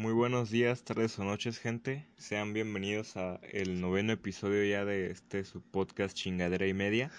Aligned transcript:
Muy 0.00 0.14
buenos 0.14 0.50
días, 0.50 0.82
tardes 0.82 1.18
o 1.18 1.24
noches, 1.24 1.58
gente. 1.58 2.06
Sean 2.16 2.54
bienvenidos 2.54 3.18
a 3.18 3.38
el 3.52 3.82
noveno 3.82 4.14
episodio 4.14 4.64
ya 4.64 4.86
de 4.86 5.10
este 5.10 5.44
su 5.44 5.60
podcast 5.60 6.16
Chingadera 6.16 6.66
y 6.66 6.72
Media. 6.72 7.10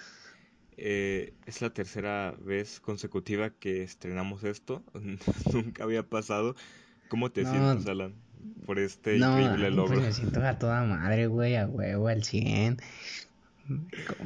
Eh, 0.76 1.32
es 1.46 1.62
la 1.62 1.70
tercera 1.70 2.34
vez 2.44 2.80
consecutiva 2.80 3.50
que 3.50 3.84
estrenamos 3.84 4.42
esto. 4.42 4.82
Nunca 5.52 5.84
había 5.84 6.02
pasado. 6.02 6.56
¿Cómo 7.08 7.30
te 7.30 7.44
sientes, 7.44 7.86
Alan? 7.86 8.14
Por 8.66 8.80
este 8.80 9.16
increíble 9.16 9.70
logro. 9.70 9.94
Pues 9.94 10.06
me 10.08 10.12
siento 10.12 10.44
a 10.44 10.58
toda 10.58 10.82
madre, 10.82 11.28
güey, 11.28 11.54
a 11.54 11.68
huevo, 11.68 12.08
al 12.08 12.24
100. 12.24 12.78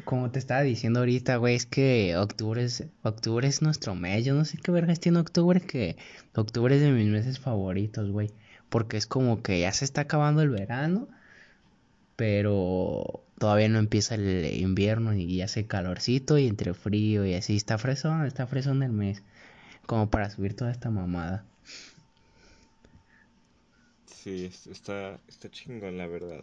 Como 0.07 0.31
te 0.31 0.39
estaba 0.39 0.63
diciendo 0.63 1.01
ahorita, 1.01 1.37
güey, 1.37 1.57
es 1.57 1.67
que 1.67 2.17
octubre 2.17 2.65
es, 2.65 2.87
octubre 3.03 3.47
es 3.47 3.61
nuestro 3.61 3.95
mes. 3.95 4.25
Yo 4.25 4.33
no 4.33 4.47
sé 4.47 4.57
qué 4.57 4.73
vergas 4.73 4.99
tiene 4.99 5.19
octubre, 5.19 5.61
que 5.61 5.99
octubre 6.35 6.75
es 6.75 6.81
de 6.81 6.91
mis 6.91 7.09
meses 7.09 7.39
favoritos, 7.39 8.11
güey. 8.11 8.31
Porque 8.69 8.97
es 8.97 9.07
como 9.07 9.43
que 9.43 9.61
ya 9.61 9.73
se 9.73 9.85
está 9.85 10.03
acabando 10.03 10.43
el 10.43 10.51
verano, 10.51 11.09
pero 12.17 13.23
todavía 13.39 13.69
no 13.69 13.79
empieza 13.79 14.17
el 14.17 14.53
invierno 14.61 15.15
y 15.15 15.37
ya 15.37 15.45
hace 15.45 15.67
calorcito 15.67 16.39
y 16.39 16.47
entre 16.47 16.75
frío 16.75 17.25
y 17.25 17.35
así. 17.35 17.57
Está 17.57 17.79
fresón, 17.79 18.27
está 18.27 18.47
fresón 18.47 18.83
el 18.83 18.93
mes. 18.93 19.23
Como 19.87 20.11
para 20.11 20.31
subir 20.31 20.55
toda 20.55 20.73
esta 20.73 20.91
mamada. 20.91 21.45
Sí, 24.07 24.51
está, 24.71 25.21
está 25.29 25.49
chingón, 25.51 25.97
la 25.97 26.09
verdad. 26.09 26.43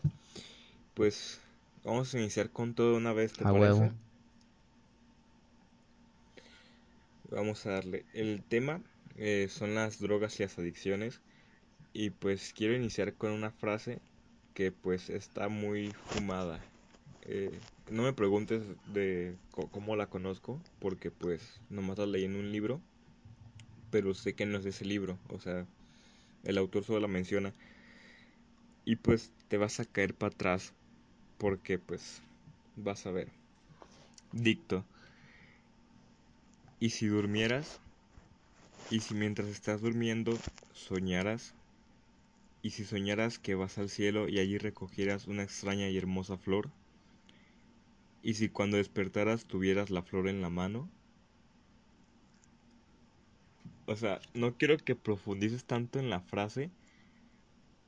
Pues 0.94 1.42
Vamos 1.84 2.14
a 2.14 2.20
iniciar 2.20 2.50
con 2.50 2.74
todo 2.74 2.96
una 2.96 3.12
vez, 3.12 3.34
¿te 3.34 3.46
a 3.46 3.52
Huevo. 3.52 3.92
Vamos 7.30 7.66
a 7.66 7.72
darle. 7.72 8.06
El 8.14 8.42
tema 8.42 8.82
eh, 9.18 9.48
son 9.50 9.76
las 9.76 10.00
drogas 10.00 10.40
y 10.40 10.44
las 10.44 10.58
adicciones. 10.58 11.20
Y 11.94 12.10
pues 12.10 12.54
quiero 12.54 12.76
iniciar 12.76 13.14
con 13.14 13.32
una 13.32 13.52
frase 13.52 14.00
que 14.56 14.72
pues 14.72 15.10
está 15.10 15.48
muy 15.48 15.92
fumada. 16.08 16.60
Eh, 17.22 17.60
no 17.92 18.04
me 18.04 18.14
preguntes 18.14 18.64
de 18.94 19.36
cómo 19.72 19.96
la 19.96 20.08
conozco, 20.08 20.60
porque 20.80 21.12
pues 21.12 21.62
nomás 21.70 22.00
la 22.00 22.08
leí 22.08 22.26
en 22.26 22.36
un 22.36 22.52
libro, 22.52 22.82
pero 23.92 24.14
sé 24.14 24.34
que 24.34 24.46
no 24.46 24.58
es 24.58 24.66
ese 24.66 24.86
libro, 24.86 25.20
o 25.30 25.40
sea, 25.40 25.68
el 26.44 26.58
autor 26.58 26.84
solo 26.84 27.00
la 27.00 27.08
menciona. 27.08 27.54
Y 28.86 28.96
pues 28.98 29.32
te 29.48 29.58
vas 29.58 29.80
a 29.80 29.86
caer 29.86 30.14
para 30.16 30.34
atrás 30.34 30.74
porque 31.38 31.78
pues 31.78 32.22
vas 32.76 33.06
a 33.06 33.12
ver. 33.12 33.30
Dicto. 34.32 34.84
Y 36.80 36.90
si 36.90 37.08
durmieras, 37.08 37.80
y 38.90 39.00
si 39.00 39.14
mientras 39.14 39.48
estás 39.48 39.82
durmiendo 39.82 40.38
soñaras, 40.74 41.54
y 42.64 42.70
si 42.72 42.86
soñaras 42.86 43.38
que 43.38 43.56
vas 43.56 43.78
al 43.78 43.90
cielo 43.90 44.30
y 44.30 44.40
allí 44.40 44.58
recogieras 44.58 45.28
una 45.28 45.44
extraña 45.44 45.90
y 45.90 45.98
hermosa 45.98 46.38
flor, 46.38 46.72
y 48.24 48.36
si 48.36 48.48
cuando 48.48 48.78
despertaras 48.78 49.46
tuvieras 49.46 49.90
la 49.90 50.02
flor 50.02 50.30
en 50.30 50.42
la 50.42 50.50
mano, 50.50 50.90
o 53.86 53.96
sea, 53.98 54.22
no 54.34 54.58
quiero 54.58 54.78
que 54.78 54.96
profundices 54.96 55.66
tanto 55.66 56.00
en 56.00 56.10
la 56.10 56.22
frase, 56.22 56.72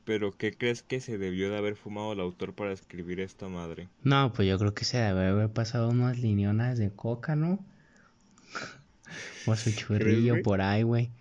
pero 0.03 0.37
¿qué 0.37 0.51
crees 0.51 0.83
que 0.83 0.99
se 0.99 1.17
debió 1.17 1.49
de 1.49 1.57
haber 1.57 1.77
fumado 1.77 2.11
el 2.11 2.19
autor 2.19 2.53
para 2.53 2.73
escribir 2.73 3.21
esta 3.21 3.47
madre? 3.47 3.87
No, 4.03 4.33
pues 4.33 4.45
yo 4.45 4.59
creo 4.59 4.73
que 4.73 4.83
se 4.83 4.97
debe 4.97 5.27
haber 5.27 5.49
pasado 5.51 5.89
unas 5.89 6.19
liñonas 6.19 6.77
de 6.77 6.91
coca, 6.91 7.37
¿no? 7.37 7.59
o 9.45 9.55
su 9.55 9.71
churrillo 9.71 10.41
por 10.43 10.59
ahí, 10.59 10.83
güey. 10.83 11.11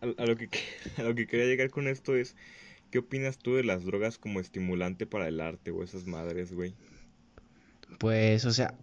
A, 0.00 0.26
lo 0.26 0.36
que, 0.36 0.48
a 0.98 1.02
lo 1.02 1.14
que 1.14 1.26
quería 1.26 1.46
llegar 1.46 1.70
con 1.70 1.88
esto 1.88 2.16
es, 2.16 2.36
¿qué 2.90 2.98
opinas 2.98 3.38
tú 3.38 3.54
de 3.54 3.64
las 3.64 3.84
drogas 3.84 4.18
como 4.18 4.40
estimulante 4.40 5.06
para 5.06 5.28
el 5.28 5.40
arte 5.40 5.70
o 5.70 5.82
esas 5.82 6.06
madres, 6.06 6.52
güey? 6.52 6.74
Pues, 7.98 8.44
o 8.44 8.52
sea, 8.52 8.74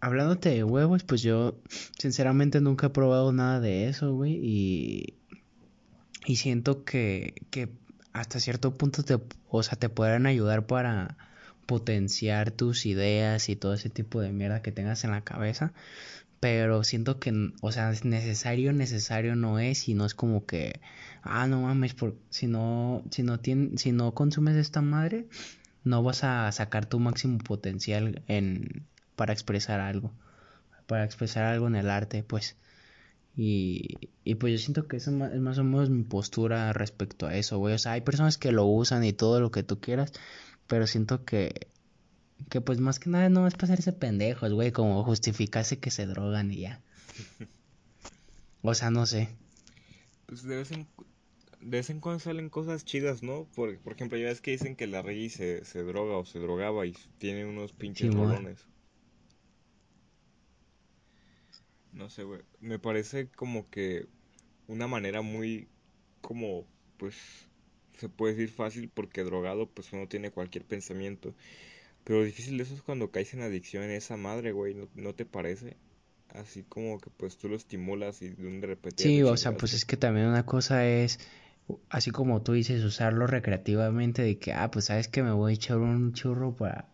hablándote 0.00 0.50
de 0.50 0.64
huevos, 0.64 1.04
pues 1.04 1.22
yo 1.22 1.58
sinceramente 1.98 2.60
nunca 2.60 2.88
he 2.88 2.90
probado 2.90 3.32
nada 3.32 3.60
de 3.60 3.88
eso, 3.88 4.12
güey, 4.12 4.38
y 4.42 5.14
y 6.26 6.36
siento 6.36 6.84
que, 6.84 7.34
que 7.50 7.68
hasta 8.12 8.40
cierto 8.40 8.76
punto 8.76 9.04
te, 9.04 9.18
o 9.48 9.62
sea, 9.62 9.78
te 9.78 9.88
podrán 9.88 10.26
ayudar 10.26 10.66
para 10.66 11.16
potenciar 11.66 12.50
tus 12.50 12.84
ideas 12.84 13.48
y 13.48 13.56
todo 13.56 13.74
ese 13.74 13.90
tipo 13.90 14.20
de 14.20 14.32
mierda 14.32 14.60
que 14.60 14.72
tengas 14.72 15.04
en 15.04 15.12
la 15.12 15.22
cabeza. 15.22 15.72
Pero 16.46 16.84
siento 16.84 17.18
que, 17.18 17.50
o 17.60 17.72
sea, 17.72 17.92
necesario, 18.04 18.72
necesario 18.72 19.34
no 19.34 19.58
es 19.58 19.88
y 19.88 19.94
no 19.94 20.06
es 20.06 20.14
como 20.14 20.46
que, 20.46 20.78
ah, 21.22 21.48
no 21.48 21.62
mames, 21.62 21.94
por, 21.94 22.14
si 22.30 22.46
no, 22.46 23.02
si 23.10 23.24
no, 23.24 23.40
si 23.42 23.90
no 23.90 24.14
consumes 24.14 24.54
esta 24.54 24.80
madre, 24.80 25.26
no 25.82 26.04
vas 26.04 26.22
a 26.22 26.52
sacar 26.52 26.86
tu 26.86 27.00
máximo 27.00 27.38
potencial 27.38 28.22
en, 28.28 28.86
para 29.16 29.32
expresar 29.32 29.80
algo, 29.80 30.12
para 30.86 31.04
expresar 31.04 31.46
algo 31.46 31.66
en 31.66 31.74
el 31.74 31.90
arte, 31.90 32.22
pues. 32.22 32.54
Y, 33.36 33.98
y 34.22 34.36
pues 34.36 34.52
yo 34.52 34.58
siento 34.58 34.86
que 34.86 34.98
esa 34.98 35.10
es 35.10 35.40
más 35.40 35.58
o 35.58 35.64
menos 35.64 35.90
mi 35.90 36.04
postura 36.04 36.72
respecto 36.72 37.26
a 37.26 37.34
eso, 37.34 37.58
güey. 37.58 37.74
O 37.74 37.78
sea, 37.78 37.92
hay 37.92 38.02
personas 38.02 38.38
que 38.38 38.52
lo 38.52 38.66
usan 38.66 39.02
y 39.02 39.12
todo 39.12 39.40
lo 39.40 39.50
que 39.50 39.64
tú 39.64 39.80
quieras, 39.80 40.12
pero 40.68 40.86
siento 40.86 41.24
que, 41.24 41.66
que 42.48 42.60
pues 42.60 42.80
más 42.80 42.98
que 42.98 43.10
nada 43.10 43.28
no 43.28 43.46
es 43.46 43.54
para 43.54 43.72
hacerse 43.72 43.92
pendejos, 43.92 44.52
güey, 44.52 44.72
como 44.72 45.02
justificarse 45.04 45.78
que 45.78 45.90
se 45.90 46.06
drogan 46.06 46.50
y 46.50 46.60
ya. 46.60 46.80
O 48.62 48.74
sea, 48.74 48.90
no 48.90 49.06
sé. 49.06 49.28
Pues 50.26 50.42
de 50.42 50.56
vez 50.56 50.72
en, 50.72 50.88
de 51.60 51.78
vez 51.78 51.88
en 51.88 52.00
cuando 52.00 52.18
salen 52.18 52.50
cosas 52.50 52.84
chidas, 52.84 53.22
¿no? 53.22 53.44
Por, 53.54 53.78
por 53.78 53.92
ejemplo, 53.92 54.18
ya 54.18 54.26
ves 54.26 54.40
que 54.40 54.50
dicen 54.50 54.74
que 54.74 54.88
la 54.88 55.02
Rey 55.02 55.30
se, 55.30 55.64
se 55.64 55.84
droga 55.84 56.16
o 56.16 56.24
se 56.24 56.40
drogaba 56.40 56.84
y 56.84 56.96
tiene 57.18 57.46
unos 57.46 57.72
pinches 57.72 58.12
sí, 58.12 58.18
No 61.92 62.10
sé, 62.10 62.24
güey. 62.24 62.40
Me 62.60 62.80
parece 62.80 63.28
como 63.28 63.70
que 63.70 64.08
una 64.66 64.88
manera 64.88 65.22
muy, 65.22 65.68
como, 66.20 66.66
pues, 66.96 67.14
se 67.98 68.08
puede 68.08 68.34
decir 68.34 68.52
fácil 68.52 68.90
porque 68.92 69.22
drogado, 69.22 69.68
pues 69.68 69.92
uno 69.92 70.08
tiene 70.08 70.32
cualquier 70.32 70.64
pensamiento. 70.64 71.34
Pero 72.06 72.22
difícil 72.22 72.56
de 72.56 72.62
eso 72.62 72.74
es 72.74 72.82
cuando 72.82 73.10
caes 73.10 73.34
en 73.34 73.42
adicción 73.42 73.82
en 73.82 73.90
esa 73.90 74.16
madre, 74.16 74.52
güey. 74.52 74.76
¿No, 74.94 75.14
te 75.16 75.26
parece? 75.26 75.76
Así 76.28 76.62
como 76.62 77.00
que 77.00 77.10
pues 77.10 77.36
tú 77.36 77.48
lo 77.48 77.56
estimulas 77.56 78.22
y 78.22 78.28
de 78.28 78.64
repente... 78.64 79.02
Sí, 79.02 79.24
o 79.24 79.36
sea, 79.36 79.56
pues 79.56 79.72
es 79.72 79.84
que 79.84 79.96
también 79.96 80.28
una 80.28 80.46
cosa 80.46 80.86
es, 80.86 81.18
así 81.90 82.12
como 82.12 82.42
tú 82.42 82.52
dices, 82.52 82.84
usarlo 82.84 83.26
recreativamente 83.26 84.22
de 84.22 84.38
que, 84.38 84.52
ah, 84.52 84.70
pues 84.70 84.84
sabes 84.84 85.08
que 85.08 85.24
me 85.24 85.32
voy 85.32 85.50
a 85.50 85.54
echar 85.56 85.78
un 85.78 86.12
churro 86.12 86.54
para, 86.54 86.88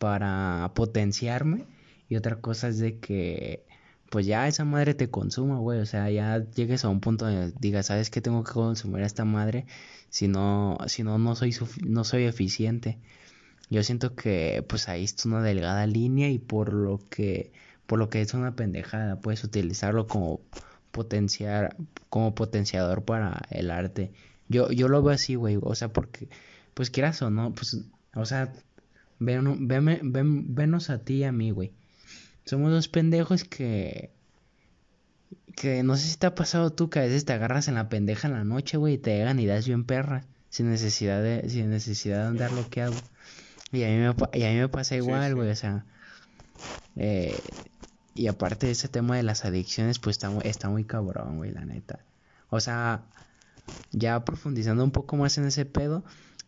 para 0.00 0.72
potenciarme. 0.74 1.64
Y 2.08 2.16
otra 2.16 2.40
cosa 2.40 2.66
es 2.66 2.80
de 2.80 2.98
que 2.98 3.64
pues 4.10 4.26
ya 4.26 4.48
esa 4.48 4.64
madre 4.64 4.94
te 4.94 5.10
consuma, 5.10 5.58
güey. 5.60 5.78
O 5.78 5.86
sea, 5.86 6.10
ya 6.10 6.44
llegues 6.50 6.84
a 6.84 6.88
un 6.88 6.98
punto 6.98 7.26
donde 7.26 7.54
digas, 7.60 7.86
¿sabes 7.86 8.10
qué 8.10 8.20
tengo 8.20 8.42
que 8.42 8.52
consumir 8.52 9.04
a 9.04 9.06
esta 9.06 9.24
madre? 9.24 9.66
Si 10.08 10.26
no, 10.26 10.76
si 10.88 11.04
no, 11.04 11.18
no 11.18 11.36
soy, 11.36 11.54
no 11.84 12.02
soy 12.02 12.24
eficiente. 12.24 12.98
Yo 13.70 13.82
siento 13.82 14.14
que, 14.14 14.64
pues 14.68 14.88
ahí 14.88 15.04
está 15.04 15.28
una 15.28 15.42
delgada 15.42 15.86
línea 15.86 16.30
y 16.30 16.38
por 16.38 16.72
lo 16.72 17.00
que, 17.10 17.52
por 17.86 17.98
lo 17.98 18.08
que 18.10 18.20
es 18.20 18.34
una 18.34 18.54
pendejada, 18.56 19.20
puedes 19.20 19.44
utilizarlo 19.44 20.06
como 20.06 20.40
potenciar, 20.92 21.76
como 22.08 22.34
potenciador 22.34 23.04
para 23.04 23.42
el 23.50 23.70
arte. 23.70 24.12
Yo, 24.48 24.70
yo 24.70 24.88
lo 24.88 25.02
veo 25.02 25.14
así, 25.14 25.34
güey. 25.34 25.58
O 25.60 25.74
sea, 25.74 25.88
porque, 25.92 26.28
pues 26.74 26.90
quieras 26.90 27.20
o 27.22 27.30
no, 27.30 27.52
pues, 27.54 27.78
o 28.14 28.24
sea, 28.26 28.52
ven, 29.18 29.68
ven, 29.68 30.12
ven, 30.12 30.54
venos 30.54 30.90
a 30.90 30.98
ti 30.98 31.16
y 31.16 31.24
a 31.24 31.32
mí, 31.32 31.50
güey 31.50 31.72
somos 32.46 32.70
dos 32.70 32.88
pendejos 32.88 33.44
que. 33.44 34.10
Que 35.56 35.82
no 35.82 35.96
sé 35.96 36.08
si 36.08 36.16
te 36.16 36.26
ha 36.26 36.34
pasado 36.34 36.70
tú 36.70 36.90
que 36.90 36.98
a 36.98 37.02
veces 37.02 37.24
te 37.24 37.32
agarras 37.32 37.68
en 37.68 37.74
la 37.74 37.88
pendeja 37.88 38.28
en 38.28 38.34
la 38.34 38.44
noche, 38.44 38.76
güey, 38.76 38.94
y 38.94 38.98
te 38.98 39.16
llegan 39.16 39.40
ideas 39.40 39.66
bien 39.66 39.84
perra. 39.84 40.24
Sin 40.50 40.70
necesidad 40.70 41.22
de, 41.22 41.48
sin 41.48 41.70
necesidad 41.70 42.22
de 42.22 42.28
andar. 42.28 42.50
Y 43.72 43.82
a 43.82 43.88
mí 43.88 43.96
me, 43.96 44.14
y 44.38 44.44
a 44.44 44.50
mí 44.50 44.56
me 44.56 44.68
pasa 44.68 44.96
igual, 44.96 45.34
güey, 45.34 45.50
o 45.50 45.56
sea. 45.56 45.84
Eh, 46.96 47.38
y 48.14 48.28
aparte 48.28 48.66
de 48.66 48.72
ese 48.72 48.88
tema 48.88 49.16
de 49.16 49.22
las 49.22 49.44
adicciones, 49.44 49.98
pues 49.98 50.16
está, 50.16 50.32
está 50.44 50.68
muy 50.68 50.84
cabrón, 50.84 51.36
güey, 51.36 51.52
la 51.52 51.64
neta. 51.64 52.00
O 52.48 52.60
sea, 52.60 53.02
ya 53.92 54.24
profundizando 54.24 54.84
un 54.84 54.90
poco 54.90 55.16
más 55.16 55.36
en 55.38 55.46
ese 55.46 55.66
pedo, 55.66 56.04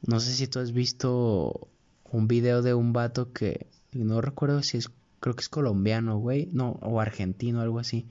no 0.07 0.21
sé 0.21 0.33
si 0.33 0.47
tú 0.47 0.61
has 0.61 0.73
visto 0.73 1.69
un 2.11 2.29
video 2.29 2.63
de 2.63 2.75
un 2.75 2.93
vato 2.93 3.33
que 3.33 3.67
no 3.93 4.21
recuerdo 4.21 4.63
si 4.63 4.79
es, 4.79 4.91
creo 5.21 5.35
que 5.35 5.43
es 5.43 5.49
colombiano, 5.49 6.19
güey, 6.19 6.49
no, 6.53 6.79
o 6.83 7.01
argentino, 7.01 7.61
algo 7.61 7.79
así, 7.81 8.07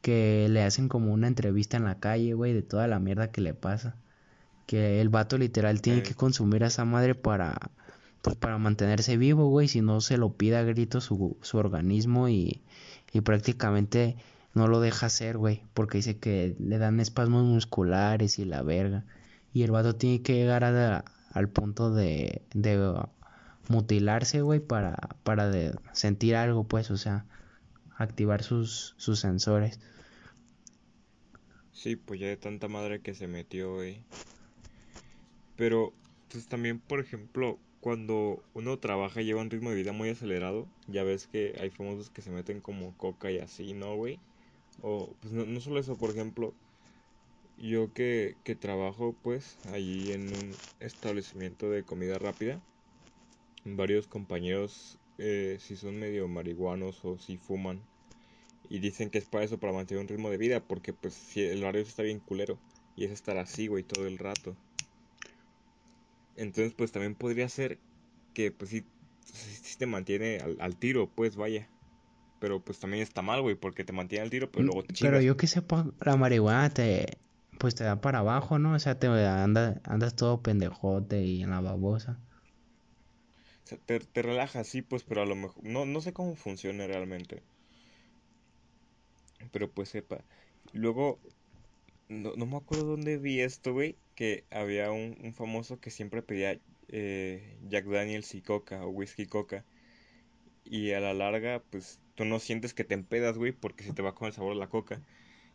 que 0.00 0.46
le 0.48 0.62
hacen 0.62 0.88
como 0.88 1.12
una 1.12 1.26
entrevista 1.28 1.76
en 1.76 1.84
la 1.84 1.98
calle, 1.98 2.34
güey, 2.34 2.52
de 2.52 2.62
toda 2.62 2.86
la 2.86 3.00
mierda 3.00 3.30
que 3.30 3.40
le 3.40 3.54
pasa. 3.54 3.96
Que 4.66 5.00
el 5.00 5.10
vato 5.10 5.36
literal 5.36 5.82
tiene 5.82 6.02
que 6.02 6.14
consumir 6.14 6.64
a 6.64 6.68
esa 6.68 6.86
madre 6.86 7.14
para, 7.14 7.70
pues 8.24 8.36
para 8.36 8.56
mantenerse 8.56 9.18
vivo, 9.18 9.50
güey, 9.50 9.68
si 9.68 9.82
no 9.82 10.00
se 10.00 10.16
lo 10.16 10.32
pide 10.32 10.56
a 10.56 10.62
gritos 10.62 11.04
su, 11.04 11.36
su 11.42 11.58
organismo 11.58 12.30
y, 12.30 12.62
y 13.12 13.20
prácticamente 13.20 14.16
no 14.54 14.66
lo 14.66 14.80
deja 14.80 15.06
hacer, 15.06 15.36
güey, 15.36 15.62
porque 15.74 15.98
dice 15.98 16.16
que 16.16 16.56
le 16.58 16.78
dan 16.78 17.00
espasmos 17.00 17.44
musculares 17.44 18.38
y 18.38 18.46
la 18.46 18.62
verga. 18.62 19.04
Y 19.52 19.62
el 19.62 19.72
vato 19.72 19.94
tiene 19.96 20.22
que 20.22 20.36
llegar 20.36 20.64
al 20.64 21.48
punto 21.50 21.92
de, 21.92 22.40
de 22.54 22.98
mutilarse, 23.68 24.40
güey, 24.40 24.60
para, 24.60 24.96
para 25.22 25.52
sentir 25.92 26.34
algo, 26.36 26.64
pues, 26.64 26.90
o 26.90 26.96
sea, 26.96 27.26
activar 27.94 28.42
sus, 28.42 28.94
sus 28.96 29.20
sensores. 29.20 29.80
Sí, 31.72 31.96
pues 31.96 32.20
ya 32.20 32.28
de 32.28 32.38
tanta 32.38 32.68
madre 32.68 33.02
que 33.02 33.12
se 33.12 33.28
metió, 33.28 33.74
güey. 33.74 34.00
Pero, 35.56 35.92
pues 36.32 36.46
también, 36.46 36.80
por 36.80 37.00
ejemplo, 37.00 37.58
cuando 37.84 38.42
uno 38.54 38.78
trabaja 38.78 39.20
y 39.20 39.26
lleva 39.26 39.42
un 39.42 39.50
ritmo 39.50 39.68
de 39.68 39.76
vida 39.76 39.92
muy 39.92 40.08
acelerado, 40.08 40.66
ya 40.86 41.04
ves 41.04 41.26
que 41.26 41.54
hay 41.60 41.68
famosos 41.68 42.08
que 42.08 42.22
se 42.22 42.30
meten 42.30 42.62
como 42.62 42.96
coca 42.96 43.30
y 43.30 43.36
así, 43.36 43.74
¿no, 43.74 43.94
güey? 43.94 44.18
O, 44.80 45.10
pues 45.20 45.34
no, 45.34 45.60
solo 45.60 45.78
eso, 45.78 45.94
por 45.98 46.08
ejemplo, 46.08 46.54
yo 47.58 47.92
que, 47.92 48.36
que 48.42 48.54
trabajo, 48.54 49.14
pues, 49.22 49.58
allí 49.70 50.12
en 50.12 50.32
un 50.32 50.54
establecimiento 50.80 51.68
de 51.68 51.82
comida 51.82 52.18
rápida, 52.18 52.58
varios 53.66 54.06
compañeros, 54.06 54.96
eh, 55.18 55.58
si 55.60 55.76
son 55.76 56.00
medio 56.00 56.26
marihuanos 56.26 57.04
o 57.04 57.18
si 57.18 57.36
fuman, 57.36 57.82
y 58.70 58.78
dicen 58.78 59.10
que 59.10 59.18
es 59.18 59.26
para 59.26 59.44
eso, 59.44 59.58
para 59.58 59.74
mantener 59.74 60.00
un 60.00 60.08
ritmo 60.08 60.30
de 60.30 60.38
vida, 60.38 60.60
porque 60.60 60.94
pues 60.94 61.12
si 61.12 61.42
el 61.42 61.62
horario 61.62 61.82
está 61.82 62.02
bien 62.02 62.20
culero, 62.20 62.56
y 62.96 63.04
es 63.04 63.10
estar 63.10 63.36
así, 63.36 63.66
güey, 63.66 63.82
todo 63.82 64.06
el 64.06 64.16
rato. 64.16 64.56
Entonces, 66.36 66.74
pues 66.74 66.92
también 66.92 67.14
podría 67.14 67.48
ser 67.48 67.78
que, 68.32 68.50
pues 68.50 68.70
sí, 68.70 68.84
sí 69.22 69.78
te 69.78 69.86
mantiene 69.86 70.40
al, 70.58 70.76
tiro, 70.76 71.08
pues 71.08 71.36
vaya. 71.36 71.68
Pero 72.40 72.60
pues 72.60 72.78
también 72.78 73.02
está 73.02 73.22
mal, 73.22 73.40
güey, 73.40 73.54
porque 73.54 73.84
te 73.84 73.92
mantiene 73.92 74.24
al 74.24 74.30
tiro, 74.30 74.50
pero 74.50 74.64
luego 74.64 74.82
te 74.82 74.92
chingas. 74.92 75.12
Pero 75.12 75.22
yo 75.22 75.36
que 75.36 75.46
sepa, 75.46 75.86
la 76.00 76.16
marihuana 76.16 76.68
te, 76.70 77.18
pues 77.58 77.74
te 77.74 77.84
da 77.84 78.00
para 78.00 78.18
abajo, 78.18 78.58
¿no? 78.58 78.74
O 78.74 78.78
sea, 78.78 78.98
te 78.98 79.06
anda, 79.06 79.80
andas 79.84 80.16
todo 80.16 80.42
pendejote 80.42 81.22
y 81.22 81.42
en 81.42 81.50
la 81.50 81.60
babosa. 81.60 82.18
O 83.64 83.66
sea, 83.66 83.78
te, 83.78 84.00
te 84.00 84.22
relajas, 84.22 84.66
sí, 84.68 84.82
pues, 84.82 85.04
pero 85.04 85.22
a 85.22 85.26
lo 85.26 85.36
mejor, 85.36 85.64
no, 85.64 85.86
no 85.86 86.00
sé 86.02 86.12
cómo 86.12 86.36
funciona 86.36 86.86
realmente. 86.86 87.42
Pero 89.52 89.70
pues 89.70 89.88
sepa. 89.88 90.22
Luego, 90.72 91.18
no, 92.08 92.32
no 92.36 92.44
me 92.44 92.56
acuerdo 92.56 92.84
dónde 92.84 93.16
vi 93.16 93.40
esto, 93.40 93.72
güey, 93.72 93.96
que 94.14 94.44
había 94.50 94.90
un, 94.90 95.32
famoso 95.34 95.80
que 95.80 95.90
siempre 95.90 96.22
pedía 96.22 96.58
eh, 96.88 97.56
Jack 97.68 97.86
Daniels 97.86 98.34
y 98.34 98.40
coca 98.40 98.84
o 98.84 98.90
whisky 98.90 99.26
coca. 99.26 99.64
Y 100.64 100.92
a 100.92 101.00
la 101.00 101.14
larga, 101.14 101.62
pues 101.70 101.98
tú 102.14 102.24
no 102.24 102.38
sientes 102.38 102.74
que 102.74 102.84
te 102.84 102.94
empedas, 102.94 103.36
güey, 103.36 103.52
porque 103.52 103.84
se 103.84 103.92
te 103.92 104.02
va 104.02 104.14
con 104.14 104.28
el 104.28 104.32
sabor 104.32 104.54
de 104.54 104.60
la 104.60 104.68
coca. 104.68 105.00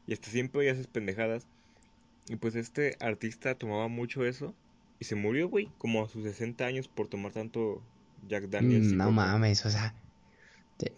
Y 0.06 0.14
hasta 0.14 0.30
siempre 0.30 0.70
haces 0.70 0.88
pendejadas. 0.88 1.48
Y 2.28 2.36
pues 2.36 2.56
este 2.56 2.96
artista 3.00 3.56
tomaba 3.56 3.88
mucho 3.88 4.24
eso 4.26 4.54
y 5.00 5.06
se 5.06 5.16
murió, 5.16 5.50
güey, 5.50 5.70
como 5.78 6.04
a 6.04 6.10
sus 6.10 6.24
60 6.24 6.66
años 6.66 6.88
por 6.88 7.08
tomar 7.08 7.32
tanto 7.32 7.82
Jack 8.28 8.50
Daniels. 8.50 8.92
Y 8.92 8.96
no 8.96 9.12
mames, 9.12 9.66
o 9.66 9.70
sea, 9.70 9.96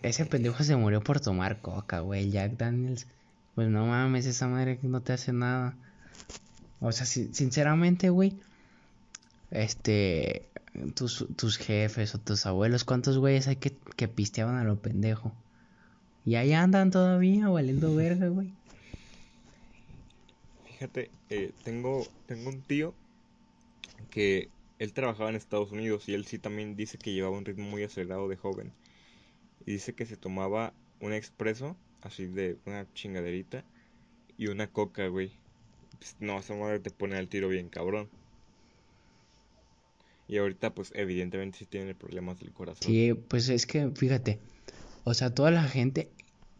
ese 0.01 0.25
pendejo 0.25 0.63
se 0.63 0.75
murió 0.75 1.01
por 1.01 1.19
tomar 1.19 1.61
coca, 1.61 1.99
güey. 1.99 2.31
Jack 2.31 2.57
Daniels, 2.57 3.07
pues 3.55 3.69
no 3.69 3.85
mames, 3.85 4.25
esa 4.25 4.47
madre 4.47 4.79
no 4.81 5.01
te 5.01 5.13
hace 5.13 5.33
nada. 5.33 5.75
O 6.81 6.91
sea, 6.91 7.05
sinceramente, 7.05 8.09
güey, 8.09 8.33
este, 9.51 10.49
tus, 10.95 11.27
tus 11.37 11.57
jefes 11.57 12.15
o 12.15 12.17
tus 12.17 12.45
abuelos, 12.45 12.83
¿cuántos 12.83 13.17
güeyes 13.19 13.47
hay 13.47 13.57
que, 13.57 13.77
que 13.95 14.07
pisteaban 14.07 14.57
a 14.57 14.63
lo 14.63 14.81
pendejo? 14.81 15.31
Y 16.25 16.35
ahí 16.35 16.53
andan 16.53 16.91
todavía 16.91 17.49
valiendo 17.49 17.95
verga, 17.95 18.27
güey. 18.27 18.51
Fíjate, 20.65 21.11
eh, 21.29 21.51
tengo, 21.63 22.07
tengo 22.25 22.49
un 22.49 22.61
tío 22.61 22.95
que 24.09 24.49
él 24.79 24.93
trabajaba 24.93 25.29
en 25.29 25.35
Estados 25.35 25.71
Unidos 25.71 26.09
y 26.09 26.15
él 26.15 26.25
sí 26.25 26.39
también 26.39 26.75
dice 26.75 26.97
que 26.97 27.13
llevaba 27.13 27.37
un 27.37 27.45
ritmo 27.45 27.65
muy 27.65 27.83
acelerado 27.83 28.27
de 28.27 28.37
joven. 28.37 28.73
Y 29.67 29.73
dice 29.73 29.93
que 29.93 30.07
se 30.07 30.17
tomaba 30.17 30.73
un 30.99 31.13
expreso, 31.13 31.75
así 32.01 32.25
de 32.25 32.57
una 32.65 32.91
chingaderita, 32.95 33.63
y 34.37 34.47
una 34.47 34.65
coca, 34.65 35.07
güey. 35.07 35.31
Pues, 36.01 36.15
no, 36.19 36.39
esa 36.39 36.55
madre 36.55 36.79
te 36.79 36.89
pone 36.89 37.15
al 37.15 37.27
tiro 37.27 37.47
bien 37.47 37.69
cabrón. 37.69 38.09
Y 40.27 40.39
ahorita, 40.39 40.73
pues, 40.73 40.91
evidentemente 40.95 41.59
sí 41.59 41.67
tiene 41.67 41.93
problemas 41.93 42.39
del 42.39 42.51
corazón. 42.51 42.81
Sí, 42.81 43.13
pues 43.13 43.49
es 43.49 43.67
que, 43.67 43.91
fíjate, 43.91 44.39
o 45.03 45.13
sea, 45.13 45.35
toda 45.35 45.51
la 45.51 45.63
gente, 45.63 46.09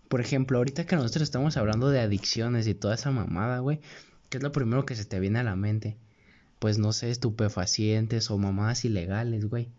por 0.09 0.21
ejemplo, 0.21 0.59
ahorita 0.59 0.85
que 0.85 0.95
nosotros 0.95 1.23
estamos 1.23 1.57
hablando 1.57 1.89
de 1.89 2.01
adicciones 2.01 2.67
y 2.67 2.75
toda 2.75 2.93
esa 2.93 3.09
mamada, 3.09 3.57
güey, 3.59 3.79
¿qué 4.29 4.37
es 4.37 4.43
lo 4.43 4.51
primero 4.51 4.85
que 4.85 4.95
se 4.95 5.05
te 5.05 5.19
viene 5.19 5.39
a 5.39 5.43
la 5.43 5.55
mente? 5.55 5.97
Pues 6.59 6.77
no 6.77 6.93
sé, 6.93 7.09
estupefacientes 7.09 8.29
o 8.29 8.37
mamadas 8.37 8.85
ilegales, 8.85 9.49
güey. 9.49 9.69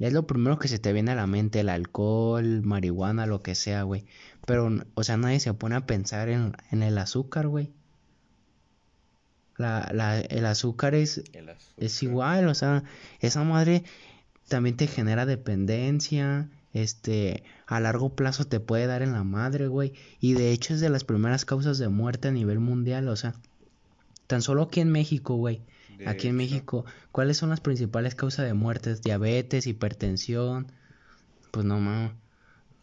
Es 0.00 0.12
lo 0.12 0.26
primero 0.26 0.58
que 0.58 0.68
se 0.68 0.78
te 0.78 0.92
viene 0.92 1.12
a 1.12 1.14
la 1.14 1.26
mente, 1.26 1.60
el 1.60 1.70
alcohol, 1.70 2.60
marihuana, 2.62 3.24
lo 3.24 3.42
que 3.42 3.54
sea, 3.54 3.84
güey. 3.84 4.04
Pero, 4.46 4.70
o 4.92 5.02
sea, 5.02 5.16
nadie 5.16 5.40
se 5.40 5.54
pone 5.54 5.76
a 5.76 5.86
pensar 5.86 6.28
en, 6.28 6.52
en 6.70 6.82
el 6.82 6.98
azúcar, 6.98 7.48
güey. 7.48 7.72
La, 9.62 9.90
la, 9.94 10.20
el 10.20 10.44
azúcar 10.44 10.94
es, 10.94 11.22
es 11.76 12.02
igual, 12.02 12.48
o 12.48 12.54
sea, 12.54 12.82
esa 13.20 13.44
madre 13.44 13.84
también 14.48 14.76
te 14.76 14.88
genera 14.88 15.24
dependencia, 15.24 16.48
este, 16.72 17.44
a 17.66 17.80
largo 17.80 18.14
plazo 18.16 18.44
te 18.44 18.60
puede 18.60 18.86
dar 18.86 19.02
en 19.02 19.12
la 19.12 19.24
madre, 19.24 19.68
güey, 19.68 19.92
y 20.20 20.34
de 20.34 20.50
hecho 20.50 20.74
es 20.74 20.80
de 20.80 20.90
las 20.90 21.04
primeras 21.04 21.44
causas 21.44 21.78
de 21.78 21.88
muerte 21.88 22.28
a 22.28 22.32
nivel 22.32 22.58
mundial, 22.58 23.08
o 23.08 23.16
sea, 23.16 23.34
tan 24.26 24.42
solo 24.42 24.62
aquí 24.62 24.80
en 24.80 24.90
México, 24.90 25.36
güey, 25.36 25.62
aquí 26.06 26.28
en 26.28 26.36
México, 26.36 26.84
¿cuáles 27.12 27.36
son 27.36 27.50
las 27.50 27.60
principales 27.60 28.14
causas 28.16 28.46
de 28.46 28.54
muerte? 28.54 28.96
Diabetes, 28.96 29.66
hipertensión, 29.66 30.66
pues 31.52 31.64
no 31.64 31.78
mames. 31.78 32.12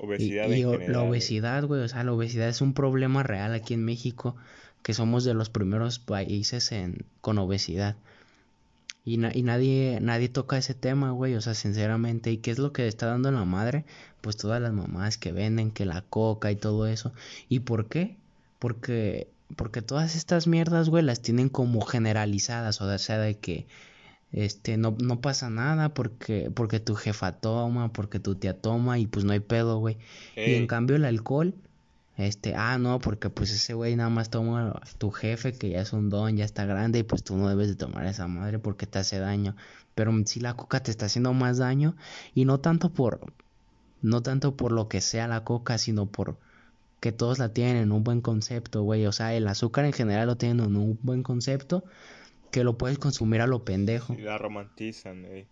Obesidad 0.02 0.48
y, 0.48 0.64
la 0.64 1.02
obesidad, 1.02 1.66
güey, 1.66 1.82
o 1.82 1.88
sea, 1.90 2.06
la 2.06 2.14
obesidad 2.14 2.48
es 2.48 2.62
un 2.62 2.74
problema 2.74 3.22
real 3.22 3.54
aquí 3.54 3.74
en 3.74 3.84
México 3.84 4.38
que 4.84 4.94
somos 4.94 5.24
de 5.24 5.34
los 5.34 5.50
primeros 5.50 6.00
países 6.00 6.72
en, 6.72 7.06
con 7.22 7.38
obesidad. 7.38 7.96
Y, 9.06 9.14
y 9.14 9.44
nadie, 9.44 10.00
nadie 10.02 10.30
toca 10.30 10.58
ese 10.58 10.74
tema, 10.74 11.12
güey, 11.12 11.36
o 11.36 11.42
sea, 11.42 11.54
sinceramente. 11.54 12.32
¿Y 12.32 12.38
qué 12.38 12.52
es 12.52 12.60
lo 12.60 12.74
que 12.74 12.88
está 12.88 13.08
dando 13.08 13.32
la 13.32 13.46
madre? 13.46 13.86
Pues 14.22 14.38
todas 14.38 14.62
las 14.62 14.74
mamás 14.74 15.18
que 15.18 15.32
venden, 15.32 15.72
que 15.72 15.86
la 15.86 16.02
coca 16.02 16.52
y 16.52 16.56
todo 16.56 16.88
eso. 16.88 17.14
¿Y 17.48 17.62
por 17.62 17.88
qué? 17.88 18.18
Porque, 18.60 19.28
porque 19.56 19.82
todas 19.82 20.16
estas 20.16 20.48
mierdas, 20.48 20.90
güey, 20.90 21.04
las 21.04 21.22
tienen 21.22 21.50
como 21.50 21.82
generalizadas, 21.82 22.82
o 22.82 22.98
sea, 22.98 23.18
de 23.18 23.38
que 23.38 23.68
este 24.32 24.78
no, 24.78 24.96
no 25.02 25.22
pasa 25.22 25.50
nada 25.50 25.94
porque 25.94 26.52
porque 26.52 26.80
tu 26.80 26.94
jefa 26.96 27.32
toma, 27.32 27.92
porque 27.92 28.20
tu 28.20 28.36
tía 28.36 28.60
toma 28.60 29.00
y 29.00 29.08
pues 29.08 29.26
no 29.26 29.34
hay 29.34 29.40
pedo, 29.40 29.80
güey. 29.80 29.98
Y 30.36 30.54
en 30.54 30.68
cambio 30.68 30.96
el 30.96 31.06
alcohol 31.06 31.56
este, 32.20 32.54
ah, 32.54 32.78
no, 32.78 33.00
porque 33.00 33.30
pues 33.30 33.50
ese 33.50 33.74
güey 33.74 33.96
nada 33.96 34.10
más 34.10 34.30
toma 34.30 34.82
tu 34.98 35.10
jefe 35.10 35.54
que 35.54 35.70
ya 35.70 35.80
es 35.80 35.94
un 35.94 36.10
don, 36.10 36.36
ya 36.36 36.44
está 36.44 36.66
grande 36.66 37.00
y 37.00 37.04
pues 37.04 37.24
tú 37.24 37.38
no 37.38 37.48
debes 37.48 37.70
de 37.70 37.76
tomar 37.76 38.06
esa 38.06 38.28
madre 38.28 38.60
porque 38.60 38.86
te 38.86 39.00
hace 39.00 39.20
daño. 39.20 39.56
Pero 39.96 40.14
si 40.26 40.42
la 40.42 40.54
coca 40.54 40.84
te 40.84 40.92
está 40.92 41.06
haciendo 41.06 41.34
más 41.34 41.60
daño 41.60 41.96
y 42.36 42.44
no 42.44 42.60
tanto 42.60 42.90
por 42.90 43.22
no 44.02 44.22
tanto 44.22 44.58
por 44.58 44.74
lo 44.74 44.90
que 44.90 45.00
sea 45.00 45.30
la 45.30 45.46
coca, 45.46 45.78
sino 45.78 46.08
por 46.08 46.38
que 47.00 47.14
todos 47.14 47.40
la 47.40 47.54
tienen 47.54 47.78
en 47.78 47.92
un 47.94 48.04
buen 48.04 48.20
concepto, 48.20 48.84
güey, 48.84 49.06
o 49.06 49.14
sea, 49.14 49.34
el 49.34 49.48
azúcar 49.48 49.86
en 49.86 49.94
general 49.94 50.28
lo 50.28 50.36
tienen 50.36 50.66
en 50.66 50.76
un 50.76 51.00
buen 51.02 51.24
concepto 51.24 51.86
que 52.52 52.66
lo 52.66 52.78
puedes 52.78 53.00
consumir 53.00 53.40
a 53.40 53.48
lo 53.48 53.64
pendejo. 53.64 54.14
Y 54.14 54.24
la 54.24 54.38
romantizan, 54.38 55.24
eh. 55.24 55.48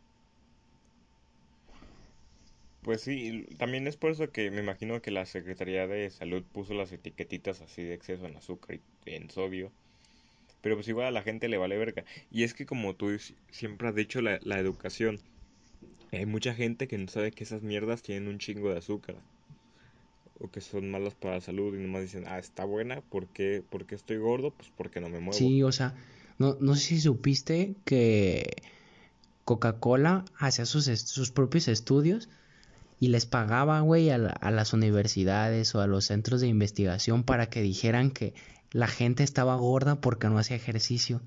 Pues 2.88 3.02
sí, 3.02 3.46
también 3.58 3.86
es 3.86 3.98
por 3.98 4.12
eso 4.12 4.32
que 4.32 4.50
me 4.50 4.62
imagino 4.62 5.02
que 5.02 5.12
la 5.12 5.26
Secretaría 5.26 5.88
de 5.88 6.10
Salud 6.10 6.42
puso 6.54 6.74
las 6.74 6.90
etiquetitas 6.94 7.60
así 7.60 7.84
de 7.84 7.94
exceso 7.94 8.26
en 8.26 8.38
azúcar 8.38 8.80
y 9.06 9.12
en 9.14 9.30
sodio. 9.30 9.74
Pero 10.62 10.76
pues 10.76 10.88
igual 10.88 11.08
a 11.08 11.12
la 11.12 11.22
gente 11.22 11.50
le 11.50 11.58
vale 11.58 11.78
verga. 11.78 12.06
Y 12.32 12.44
es 12.44 12.54
que 12.54 12.66
como 12.66 12.96
tú 12.96 13.10
siempre 13.52 13.90
has 13.90 13.96
dicho 13.96 14.22
la, 14.22 14.40
la 14.42 14.58
educación, 14.58 15.20
hay 16.14 16.26
mucha 16.26 16.54
gente 16.54 16.88
que 16.88 16.98
no 16.98 17.10
sabe 17.10 17.34
que 17.34 17.44
esas 17.44 17.62
mierdas 17.62 18.04
tienen 18.04 18.30
un 18.30 18.40
chingo 18.40 18.72
de 18.72 18.78
azúcar. 18.78 19.18
O 20.40 20.50
que 20.50 20.62
son 20.62 20.90
malas 20.90 21.14
para 21.14 21.36
la 21.36 21.42
salud 21.42 21.76
y 21.76 21.82
nomás 21.82 22.04
dicen, 22.04 22.24
ah, 22.26 22.40
está 22.40 22.64
buena, 22.64 23.02
¿por 23.02 23.28
qué, 23.28 23.66
estoy 23.90 24.16
gordo? 24.16 24.52
Pues 24.52 24.72
porque 24.78 25.02
no 25.02 25.10
me 25.10 25.20
muevo. 25.20 25.38
Sí, 25.38 25.62
o 25.62 25.74
sea, 25.74 25.94
No, 26.38 26.56
no 26.62 26.76
sé 26.76 26.88
si 26.88 27.02
supiste 27.02 27.76
que 27.84 28.64
Coca-Cola 29.44 30.24
hacía 30.38 30.66
sus, 30.66 30.86
sus 30.86 31.32
propios 31.32 31.68
estudios 31.68 32.30
y 33.00 33.10
les 33.10 33.26
pagaba, 33.26 33.80
güey, 33.82 34.10
a, 34.10 34.16
a, 34.16 34.52
las 34.52 34.74
universidades 34.74 35.76
o 35.76 35.82
a 35.82 35.88
los 35.88 36.06
centros 36.06 36.42
de 36.42 36.48
investigación 36.48 37.24
para 37.24 37.48
que 37.50 37.62
dijeran 37.62 38.12
que 38.12 38.34
la 38.72 38.88
gente 38.88 39.24
estaba 39.24 39.56
gorda 39.56 40.02
porque 40.02 40.28
no 40.30 40.40
hacía 40.40 40.58
ejercicio. 40.58 41.22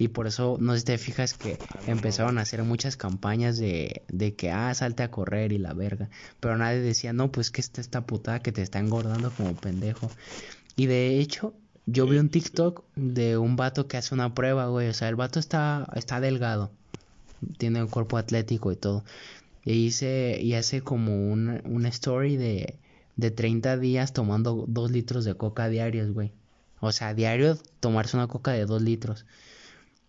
Y 0.00 0.08
por 0.08 0.26
eso, 0.26 0.56
no 0.58 0.72
sé 0.72 0.78
si 0.78 0.84
te 0.86 0.98
fijas 0.98 1.34
que 1.34 1.58
empezaron 1.86 2.38
a 2.38 2.40
hacer 2.40 2.62
muchas 2.62 2.96
campañas 2.96 3.58
de, 3.58 4.02
de 4.08 4.34
que, 4.34 4.50
ah, 4.50 4.72
salte 4.72 5.02
a 5.02 5.10
correr 5.10 5.52
y 5.52 5.58
la 5.58 5.74
verga. 5.74 6.08
Pero 6.40 6.56
nadie 6.56 6.80
decía, 6.80 7.12
no, 7.12 7.30
pues 7.30 7.50
que 7.50 7.60
esta, 7.60 7.82
esta 7.82 8.06
putada 8.06 8.40
que 8.40 8.50
te 8.50 8.62
está 8.62 8.78
engordando 8.78 9.30
como 9.30 9.54
pendejo. 9.54 10.10
Y 10.74 10.86
de 10.86 11.18
hecho, 11.18 11.52
yo 11.84 12.06
vi 12.06 12.16
un 12.16 12.30
TikTok 12.30 12.82
de 12.96 13.36
un 13.36 13.56
vato 13.56 13.88
que 13.88 13.98
hace 13.98 14.14
una 14.14 14.34
prueba, 14.34 14.68
güey. 14.68 14.88
O 14.88 14.94
sea, 14.94 15.10
el 15.10 15.16
vato 15.16 15.38
está, 15.38 15.86
está 15.94 16.18
delgado. 16.18 16.70
Tiene 17.58 17.82
un 17.82 17.88
cuerpo 17.88 18.16
atlético 18.16 18.72
y 18.72 18.76
todo. 18.76 19.04
Y, 19.64 19.72
hice, 19.72 20.38
y 20.40 20.54
hace 20.54 20.80
como 20.82 21.30
un, 21.30 21.60
una 21.64 21.88
story 21.88 22.36
de, 22.36 22.78
de 23.16 23.30
30 23.30 23.76
días 23.78 24.12
tomando 24.12 24.64
2 24.66 24.90
litros 24.90 25.24
de 25.24 25.34
coca 25.34 25.68
diarios, 25.68 26.12
güey. 26.12 26.32
O 26.80 26.92
sea, 26.92 27.14
diario 27.14 27.58
tomarse 27.78 28.16
una 28.16 28.26
coca 28.26 28.52
de 28.52 28.64
2 28.64 28.82
litros. 28.82 29.26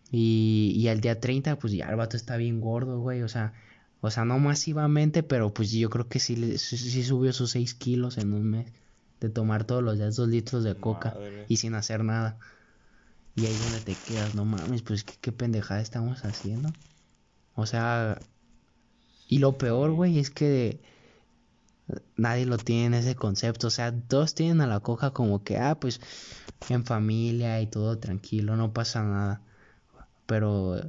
Y, 0.09 0.73
y 0.75 0.87
al 0.87 1.01
día 1.01 1.19
30, 1.19 1.57
pues 1.59 1.73
ya 1.73 1.89
el 1.89 1.95
vato 1.95 2.17
está 2.17 2.37
bien 2.37 2.61
gordo, 2.61 2.99
güey. 2.99 3.21
O 3.23 3.27
sea, 3.27 3.53
o 4.01 4.09
sea, 4.09 4.25
no 4.25 4.39
masivamente, 4.39 5.21
pero 5.23 5.53
pues 5.53 5.71
yo 5.71 5.89
creo 5.89 6.07
que 6.07 6.19
sí, 6.19 6.57
sí 6.57 7.03
subió 7.03 7.33
sus 7.33 7.51
6 7.51 7.73
kilos 7.75 8.17
en 8.17 8.33
un 8.33 8.49
mes. 8.49 8.71
De 9.19 9.29
tomar 9.29 9.65
todos 9.65 9.83
los 9.83 9.97
días 9.97 10.15
2 10.15 10.29
litros 10.29 10.63
de 10.63 10.73
coca 10.75 11.13
Madre. 11.13 11.45
y 11.47 11.57
sin 11.57 11.75
hacer 11.75 12.03
nada. 12.03 12.39
Y 13.35 13.45
ahí 13.45 13.55
donde 13.55 13.81
te 13.81 13.95
quedas, 14.07 14.33
no 14.33 14.45
mames, 14.45 14.81
pues 14.81 15.03
qué, 15.03 15.13
qué 15.21 15.31
pendejada 15.31 15.81
estamos 15.81 16.25
haciendo. 16.25 16.71
O 17.53 17.65
sea, 17.65 18.19
y 19.31 19.39
lo 19.39 19.57
peor, 19.57 19.91
güey, 19.91 20.19
es 20.19 20.29
que 20.29 20.81
nadie 22.17 22.45
lo 22.45 22.57
tiene 22.57 22.87
en 22.87 22.93
ese 22.95 23.15
concepto. 23.15 23.67
O 23.67 23.69
sea, 23.69 23.93
todos 23.93 24.35
tienen 24.35 24.59
a 24.59 24.67
la 24.67 24.81
coca 24.81 25.11
como 25.11 25.41
que, 25.41 25.57
ah, 25.57 25.79
pues 25.79 26.01
en 26.67 26.83
familia 26.83 27.61
y 27.61 27.67
todo 27.67 27.97
tranquilo, 27.97 28.57
no 28.57 28.73
pasa 28.73 29.03
nada. 29.03 29.41
Pero 30.25 30.81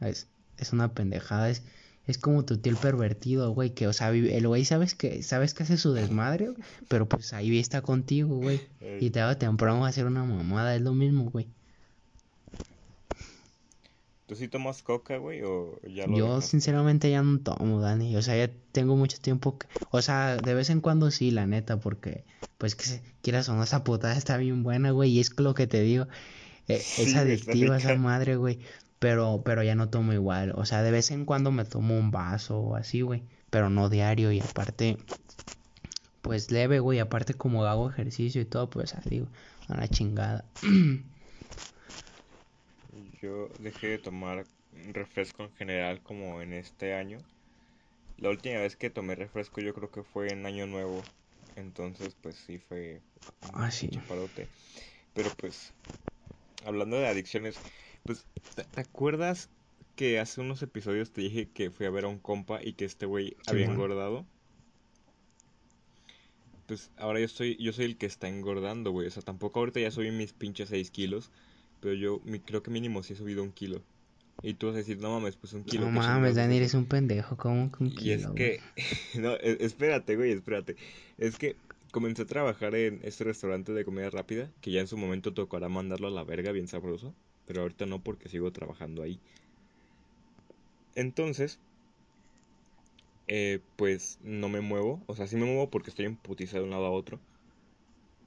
es, 0.00 0.28
es 0.56 0.72
una 0.72 0.94
pendejada, 0.94 1.50
es, 1.50 1.62
es 2.06 2.16
como 2.16 2.46
tu 2.46 2.56
tío 2.56 2.72
el 2.72 2.78
pervertido, 2.78 3.50
güey, 3.50 3.74
que, 3.74 3.86
o 3.86 3.92
sea, 3.92 4.08
el 4.08 4.48
güey 4.48 4.64
sabes 4.64 4.94
que, 4.94 5.22
sabes 5.22 5.52
que 5.52 5.64
hace 5.64 5.76
su 5.76 5.92
desmadre, 5.92 6.54
pero 6.88 7.06
pues 7.06 7.34
ahí 7.34 7.58
está 7.58 7.82
contigo, 7.82 8.38
güey, 8.38 8.62
y 8.98 9.10
te 9.10 9.20
va 9.20 9.38
temprano 9.38 9.84
a 9.84 9.88
hacer 9.88 10.06
una 10.06 10.24
mamada, 10.24 10.74
es 10.74 10.80
lo 10.80 10.94
mismo, 10.94 11.24
güey. 11.30 11.48
¿Tú 14.26 14.36
sí 14.36 14.48
tomas 14.48 14.82
coca, 14.82 15.18
güey, 15.18 15.42
o 15.42 15.78
ya 15.82 16.06
lo 16.06 16.16
Yo 16.16 16.40
sinceramente 16.40 17.10
ya 17.10 17.22
no 17.22 17.38
tomo, 17.40 17.80
Dani, 17.80 18.16
o 18.16 18.22
sea, 18.22 18.36
ya 18.36 18.52
tengo 18.72 18.96
mucho 18.96 19.18
tiempo 19.20 19.58
que, 19.58 19.66
o 19.90 20.00
sea, 20.00 20.36
de 20.36 20.54
vez 20.54 20.70
en 20.70 20.80
cuando 20.80 21.10
sí, 21.10 21.30
la 21.30 21.46
neta, 21.46 21.78
porque, 21.78 22.24
pues 22.56 22.74
que 22.74 23.02
quieras 23.20 23.48
o 23.50 23.54
no, 23.54 23.62
esa 23.62 23.84
putada 23.84 24.16
está 24.16 24.38
bien 24.38 24.62
buena, 24.62 24.92
güey, 24.92 25.10
y 25.10 25.20
es 25.20 25.38
lo 25.38 25.54
que 25.54 25.66
te 25.66 25.82
digo, 25.82 26.06
eh, 26.68 26.78
sí, 26.78 27.02
es 27.02 27.14
adictiva 27.16 27.76
esa 27.76 27.94
madre, 27.96 28.36
güey. 28.36 28.60
Pero, 28.98 29.42
pero 29.44 29.62
ya 29.62 29.74
no 29.74 29.90
tomo 29.90 30.12
igual. 30.12 30.52
O 30.56 30.64
sea, 30.64 30.82
de 30.82 30.90
vez 30.90 31.10
en 31.10 31.24
cuando 31.24 31.50
me 31.52 31.64
tomo 31.64 31.98
un 31.98 32.10
vaso 32.10 32.58
o 32.58 32.76
así, 32.76 33.02
güey. 33.02 33.22
Pero 33.50 33.68
no 33.68 33.90
diario. 33.90 34.32
Y 34.32 34.40
aparte, 34.40 34.96
pues 36.22 36.50
leve, 36.50 36.78
güey. 36.78 37.00
Aparte, 37.00 37.34
como 37.34 37.64
hago 37.64 37.90
ejercicio 37.90 38.40
y 38.40 38.46
todo, 38.46 38.70
pues 38.70 38.94
así, 38.94 39.18
güey. 39.20 39.30
A 39.68 39.76
la 39.76 39.88
chingada. 39.88 40.44
Yo 43.24 43.48
dejé 43.58 43.86
de 43.86 43.98
tomar 43.98 44.44
refresco 44.92 45.44
en 45.44 45.54
general 45.54 46.02
como 46.02 46.42
en 46.42 46.52
este 46.52 46.92
año. 46.92 47.16
La 48.18 48.28
última 48.28 48.60
vez 48.60 48.76
que 48.76 48.90
tomé 48.90 49.14
refresco 49.14 49.62
yo 49.62 49.72
creo 49.72 49.90
que 49.90 50.02
fue 50.02 50.28
en 50.30 50.44
Año 50.44 50.66
Nuevo. 50.66 51.02
Entonces, 51.56 52.14
pues 52.20 52.36
sí 52.36 52.58
fue 52.58 53.00
ah, 53.54 53.70
sí. 53.70 53.88
chaparote. 53.88 54.46
Pero 55.14 55.30
pues 55.38 55.72
hablando 56.66 56.98
de 56.98 57.06
adicciones, 57.06 57.56
pues, 58.04 58.26
¿te 58.72 58.80
acuerdas 58.82 59.48
que 59.96 60.20
hace 60.20 60.42
unos 60.42 60.60
episodios 60.60 61.10
te 61.10 61.22
dije 61.22 61.48
que 61.48 61.70
fui 61.70 61.86
a 61.86 61.90
ver 61.90 62.04
a 62.04 62.08
un 62.08 62.18
compa 62.18 62.62
y 62.62 62.74
que 62.74 62.84
este 62.84 63.06
güey 63.06 63.28
sí, 63.28 63.36
había 63.46 63.68
bueno. 63.68 63.84
engordado? 63.84 64.26
Pues 66.66 66.90
ahora 66.98 67.20
yo 67.20 67.28
soy, 67.28 67.56
yo 67.56 67.72
soy 67.72 67.86
el 67.86 67.96
que 67.96 68.04
está 68.04 68.28
engordando, 68.28 68.90
güey. 68.90 69.06
O 69.06 69.10
sea, 69.10 69.22
tampoco 69.22 69.60
ahorita 69.60 69.80
ya 69.80 69.90
subí 69.90 70.10
mis 70.10 70.34
pinches 70.34 70.68
6 70.68 70.90
kilos, 70.90 71.30
pero 71.84 71.94
yo 71.94 72.18
creo 72.46 72.62
que 72.62 72.70
mínimo 72.70 73.02
sí 73.02 73.12
he 73.12 73.16
subido 73.16 73.42
un 73.42 73.52
kilo. 73.52 73.82
Y 74.42 74.54
tú 74.54 74.68
vas 74.68 74.76
a 74.76 74.78
decir, 74.78 74.98
no 75.00 75.10
mames, 75.10 75.36
pues 75.36 75.52
un 75.52 75.64
kilo. 75.64 75.84
No 75.84 75.90
mames, 75.90 76.34
Dani, 76.34 76.56
eres 76.56 76.72
un 76.72 76.86
pendejo, 76.86 77.36
¿cómo 77.36 77.60
un 77.60 77.70
kilo? 77.70 78.00
Y 78.00 78.12
es 78.12 78.26
que, 78.28 78.60
no, 79.20 79.34
espérate, 79.36 80.16
güey, 80.16 80.32
espérate. 80.32 80.76
Es 81.18 81.36
que 81.36 81.56
comencé 81.92 82.22
a 82.22 82.26
trabajar 82.26 82.74
en 82.74 83.00
este 83.04 83.24
restaurante 83.24 83.74
de 83.74 83.84
comida 83.84 84.08
rápida, 84.08 84.50
que 84.62 84.70
ya 84.70 84.80
en 84.80 84.86
su 84.86 84.96
momento 84.96 85.34
tocará 85.34 85.68
mandarlo 85.68 86.08
a 86.08 86.10
la 86.10 86.24
verga 86.24 86.52
bien 86.52 86.68
sabroso, 86.68 87.12
pero 87.46 87.60
ahorita 87.60 87.84
no 87.84 88.02
porque 88.02 88.30
sigo 88.30 88.50
trabajando 88.50 89.02
ahí. 89.02 89.20
Entonces, 90.94 91.58
eh, 93.26 93.60
pues 93.76 94.18
no 94.22 94.48
me 94.48 94.62
muevo, 94.62 95.02
o 95.06 95.14
sea, 95.14 95.26
sí 95.26 95.36
me 95.36 95.44
muevo 95.44 95.68
porque 95.68 95.90
estoy 95.90 96.06
emputizado 96.06 96.62
de 96.62 96.64
un 96.64 96.70
lado 96.70 96.86
a 96.86 96.90
otro, 96.92 97.20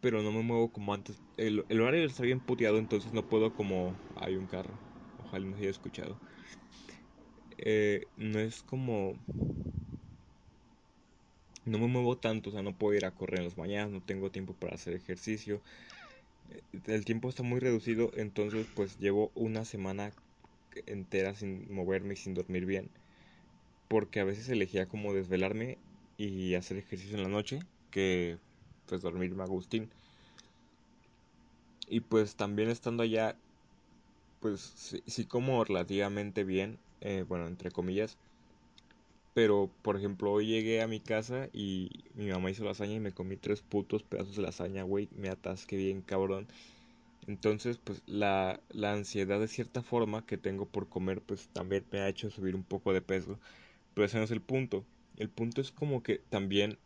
pero 0.01 0.21
no 0.23 0.31
me 0.31 0.41
muevo 0.43 0.71
como 0.71 0.93
antes. 0.93 1.21
El, 1.37 1.65
el 1.69 1.81
horario 1.81 2.05
está 2.05 2.23
bien 2.23 2.41
puteado, 2.41 2.77
entonces 2.79 3.13
no 3.13 3.27
puedo 3.27 3.53
como... 3.53 3.97
Hay 4.15 4.35
un 4.37 4.47
carro, 4.47 4.79
ojalá 5.17 5.45
no 5.45 5.55
se 5.55 5.61
haya 5.63 5.71
escuchado. 5.71 6.19
Eh, 7.57 8.07
no 8.15 8.39
es 8.39 8.63
como 8.63 9.19
no 11.65 11.79
me 11.79 11.87
muevo 11.87 12.17
tanto, 12.17 12.49
o 12.49 12.53
sea, 12.53 12.61
no 12.63 12.77
puedo 12.77 12.95
ir 12.97 13.05
a 13.05 13.13
correr 13.13 13.39
en 13.39 13.45
las 13.45 13.57
mañanas, 13.57 13.91
no 13.91 14.01
tengo 14.01 14.31
tiempo 14.31 14.53
para 14.55 14.75
hacer 14.75 14.93
ejercicio. 14.93 15.61
Eh, 16.49 16.63
el 16.87 17.05
tiempo 17.05 17.29
está 17.29 17.43
muy 17.43 17.59
reducido, 17.59 18.11
entonces 18.15 18.67
pues 18.75 18.97
llevo 18.99 19.31
una 19.35 19.65
semana 19.65 20.13
entera 20.87 21.35
sin 21.35 21.73
moverme 21.73 22.13
y 22.15 22.17
sin 22.17 22.33
dormir 22.33 22.65
bien. 22.65 22.91
Porque 23.87 24.19
a 24.19 24.25
veces 24.25 24.49
elegía 24.49 24.87
como 24.87 25.13
desvelarme 25.13 25.79
y 26.17 26.55
hacer 26.55 26.77
ejercicio 26.77 27.17
en 27.17 27.23
la 27.23 27.29
noche 27.29 27.59
que 27.91 28.39
pues 28.87 29.01
dormirme 29.01 29.43
Agustín. 29.43 29.89
Y 31.89 32.01
pues 32.01 32.35
también 32.35 32.69
estando 32.69 33.03
allá, 33.03 33.35
pues 34.39 34.61
sí, 34.61 35.03
sí 35.07 35.25
como 35.25 35.63
relativamente 35.63 36.43
bien, 36.43 36.79
eh, 37.01 37.23
bueno, 37.27 37.47
entre 37.47 37.71
comillas 37.71 38.17
pero, 39.33 39.69
por 39.83 39.95
ejemplo, 39.97 40.31
hoy 40.31 40.47
llegué 40.47 40.81
a 40.81 40.87
mi 40.87 40.99
casa 40.99 41.47
y 41.53 42.05
mi 42.15 42.27
mamá 42.27 42.49
hizo 42.49 42.65
lasaña 42.65 42.93
y 42.95 42.99
me 42.99 43.11
comí 43.11 43.37
tres 43.37 43.61
putos 43.61 44.01
pedazos 44.03 44.35
de 44.35 44.41
lasaña, 44.41 44.81
güey. 44.81 45.09
Me 45.15 45.29
atasqué 45.29 45.77
bien, 45.77 46.01
cabrón. 46.01 46.47
Entonces, 47.27 47.77
pues 47.79 48.03
la, 48.07 48.61
la 48.69 48.93
ansiedad 48.93 49.39
de 49.39 49.47
cierta 49.47 49.83
forma 49.83 50.25
que 50.25 50.37
tengo 50.37 50.67
por 50.67 50.89
comer, 50.89 51.21
pues 51.21 51.49
también 51.49 51.85
me 51.91 51.99
ha 51.99 52.09
hecho 52.09 52.31
subir 52.31 52.55
un 52.55 52.63
poco 52.63 52.93
de 52.93 53.01
peso. 53.01 53.39
Pero 53.93 54.05
ese 54.05 54.17
no 54.17 54.23
es 54.25 54.31
el 54.31 54.41
punto. 54.41 54.85
El 55.17 55.29
punto 55.29 55.61
es 55.61 55.71
como 55.71 56.03
que 56.03 56.19
también 56.19 56.79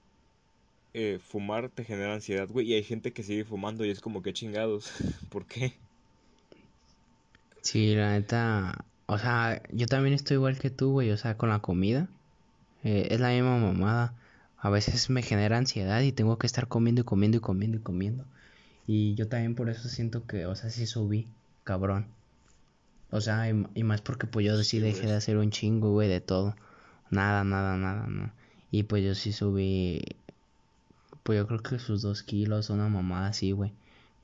eh, 0.94 1.20
fumar 1.24 1.70
te 1.70 1.84
genera 1.84 2.14
ansiedad, 2.14 2.48
güey. 2.50 2.72
Y 2.72 2.74
hay 2.74 2.84
gente 2.84 3.14
que 3.14 3.24
sigue 3.24 3.46
fumando 3.46 3.86
y 3.86 3.90
es 3.90 4.02
como 4.02 4.22
que 4.22 4.34
chingados. 4.34 4.92
¿Por 5.30 5.46
qué? 5.46 5.74
Sí, 7.62 7.96
la 7.96 8.12
neta. 8.12 8.86
O 9.06 9.18
sea, 9.18 9.62
yo 9.72 9.88
también 9.88 10.14
estoy 10.14 10.36
igual 10.36 10.58
que 10.58 10.70
tú, 10.70 10.92
güey. 10.92 11.12
O 11.12 11.18
sea, 11.18 11.38
con 11.38 11.50
la 11.50 11.60
comida. 11.60 12.08
Eh, 12.84 13.10
es 13.12 13.20
la 13.20 13.30
misma 13.30 13.58
mamada. 13.58 14.14
A 14.58 14.70
veces 14.70 15.10
me 15.10 15.22
genera 15.22 15.58
ansiedad 15.58 16.02
y 16.02 16.12
tengo 16.12 16.38
que 16.38 16.48
estar 16.48 16.68
comiendo 16.68 17.02
y 17.02 17.04
comiendo 17.04 17.38
y 17.38 17.42
comiendo 17.42 17.78
y 17.78 17.82
comiendo. 17.82 18.26
Y 18.88 19.16
yo 19.16 19.28
también 19.28 19.56
por 19.56 19.70
eso 19.70 19.90
siento 19.90 20.26
que, 20.28 20.46
o 20.46 20.56
sea, 20.56 20.70
sí 20.70 20.86
subí, 20.86 21.28
cabrón. 21.64 22.08
O 23.10 23.22
sea, 23.22 23.50
y, 23.50 23.66
y 23.76 23.84
más 23.84 24.02
porque 24.02 24.28
pues 24.28 24.46
yo 24.46 24.62
sí 24.64 24.80
dejé 24.80 25.08
de 25.08 25.16
hacer 25.16 25.38
un 25.38 25.52
chingo, 25.52 25.92
güey, 25.92 26.10
de 26.10 26.22
todo. 26.22 26.56
Nada, 27.10 27.44
nada, 27.44 27.78
nada, 27.78 28.08
no. 28.08 28.32
Y 28.72 28.84
pues 28.84 29.04
yo 29.04 29.16
sí 29.16 29.34
subí, 29.34 30.02
pues 31.24 31.38
yo 31.38 31.48
creo 31.48 31.62
que 31.62 31.80
sus 31.80 32.02
dos 32.02 32.24
kilos, 32.24 32.70
una 32.70 32.88
mamada 32.90 33.28
así, 33.28 33.52
güey. 33.52 33.74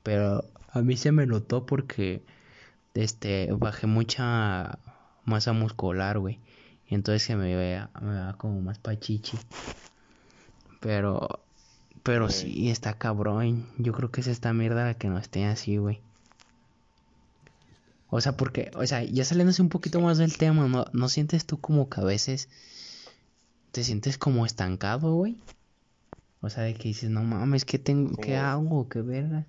Pero 0.02 0.44
a 0.70 0.82
mí 0.82 0.96
se 0.96 1.12
me 1.12 1.26
notó 1.26 1.66
porque, 1.66 2.22
este, 2.94 3.48
bajé 3.52 3.86
mucha 3.86 4.78
masa 5.24 5.52
muscular, 5.52 6.18
güey. 6.18 6.40
Y 6.88 6.94
entonces 6.94 7.22
se 7.22 7.36
me 7.36 7.54
vea, 7.54 7.90
me 8.00 8.12
vea 8.12 8.34
como 8.38 8.60
más 8.60 8.78
pachichi. 8.78 9.38
Pero, 10.80 11.40
pero 12.02 12.30
sí. 12.30 12.52
sí, 12.52 12.70
está 12.70 12.94
cabrón. 12.94 13.68
Yo 13.78 13.92
creo 13.92 14.10
que 14.10 14.20
es 14.20 14.26
esta 14.26 14.52
mierda 14.52 14.84
la 14.84 14.94
que 14.94 15.08
no 15.08 15.18
esté 15.18 15.44
así, 15.44 15.76
güey. 15.76 16.00
O 18.10 18.20
sea, 18.20 18.36
porque, 18.36 18.70
o 18.74 18.86
sea, 18.86 19.02
ya 19.02 19.24
saliéndose 19.24 19.60
un 19.60 19.68
poquito 19.68 20.00
más 20.00 20.16
del 20.16 20.38
tema, 20.38 20.66
¿no, 20.66 20.86
¿no 20.92 21.08
sientes 21.08 21.44
tú 21.44 21.60
como 21.60 21.90
que 21.90 22.00
a 22.00 22.04
veces 22.04 22.48
te 23.70 23.84
sientes 23.84 24.16
como 24.16 24.46
estancado, 24.46 25.12
güey? 25.14 25.38
O 26.40 26.50
sea, 26.50 26.64
de 26.64 26.74
que 26.74 26.88
dices, 26.88 27.10
no 27.10 27.22
mames, 27.22 27.64
¿qué, 27.64 27.78
tengo, 27.78 28.14
¿qué 28.16 28.36
hago? 28.36 28.88
¿Qué 28.88 29.02
verga? 29.02 29.46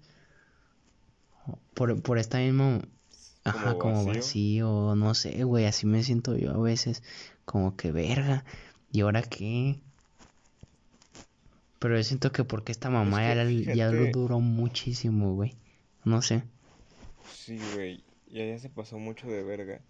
Por, 1.74 2.01
por 2.01 2.17
esta 2.17 2.39
misma 2.39 2.81
Ajá, 3.43 3.77
como 3.77 4.05
vacío. 4.05 4.96
no 4.96 5.13
sé, 5.15 5.43
güey, 5.43 5.65
así 5.65 5.86
me 5.86 6.03
siento 6.03 6.38
yo 6.38 6.51
a 6.51 6.58
veces, 6.58 7.03
como 7.46 7.75
que 7.75 7.91
verga, 7.91 8.43
¿y 8.91 9.01
ahora 9.01 9.22
qué? 9.22 9.79
Pero 11.79 11.96
yo 11.96 12.03
siento 12.03 12.31
que 12.31 12.43
porque 12.43 12.72
esta 12.72 12.89
mamá 12.89 13.22
ya, 13.24 13.91
lo 13.91 14.08
duró 14.08 14.39
muchísimo, 14.39 15.34
güey, 15.34 15.55
no 16.03 16.22
sé. 16.22 16.43
Sí, 17.34 17.58
güey, 17.74 18.03
ya, 18.27 18.46
ya 18.46 18.60
se 18.60 18.69
pasó 18.69 19.00
mucho 19.00 19.27
de 19.27 19.43
verga. 19.43 19.81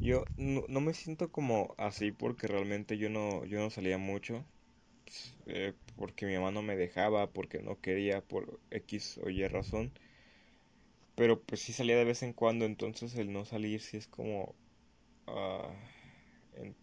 Yo 0.00 0.24
no, 0.36 0.64
no, 0.68 0.80
me 0.80 0.92
siento 0.92 1.32
como 1.32 1.74
así 1.78 2.12
porque 2.12 2.46
realmente 2.46 2.98
yo 2.98 3.08
no, 3.08 3.44
yo 3.46 3.58
no 3.58 3.70
salía 3.70 3.98
mucho, 3.98 4.44
eh, 5.46 5.74
porque 5.96 6.26
mi 6.26 6.34
mamá 6.34 6.50
no 6.50 6.62
me 6.62 6.76
dejaba, 6.76 7.30
porque 7.30 7.62
no 7.62 7.80
quería, 7.80 8.20
por 8.22 8.60
X 8.70 9.18
o 9.24 9.30
Y 9.30 9.46
razón. 9.48 9.92
Pero 11.14 11.42
pues 11.42 11.60
sí 11.60 11.72
salía 11.74 11.96
de 11.98 12.04
vez 12.04 12.22
en 12.22 12.32
cuando, 12.32 12.64
entonces 12.64 13.14
el 13.16 13.32
no 13.32 13.44
salir 13.44 13.80
sí 13.82 13.96
es 13.98 14.06
como... 14.06 14.54
Uh, 15.26 15.72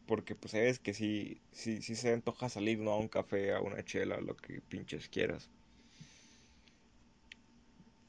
porque 0.08 0.36
pues 0.36 0.51
sabes 0.51 0.79
que 0.79 0.94
sí, 0.94 1.41
sí, 1.51 1.82
sí 1.82 1.96
se 1.96 2.13
antoja 2.13 2.50
salir, 2.50 2.79
¿no? 2.79 2.91
A 2.91 2.98
un 3.00 3.08
café, 3.10 3.53
a 3.53 3.62
una 3.62 3.84
chela, 3.84 4.20
lo 4.22 4.36
que 4.38 4.62
pinches 4.62 5.10
quieras. 5.10 5.50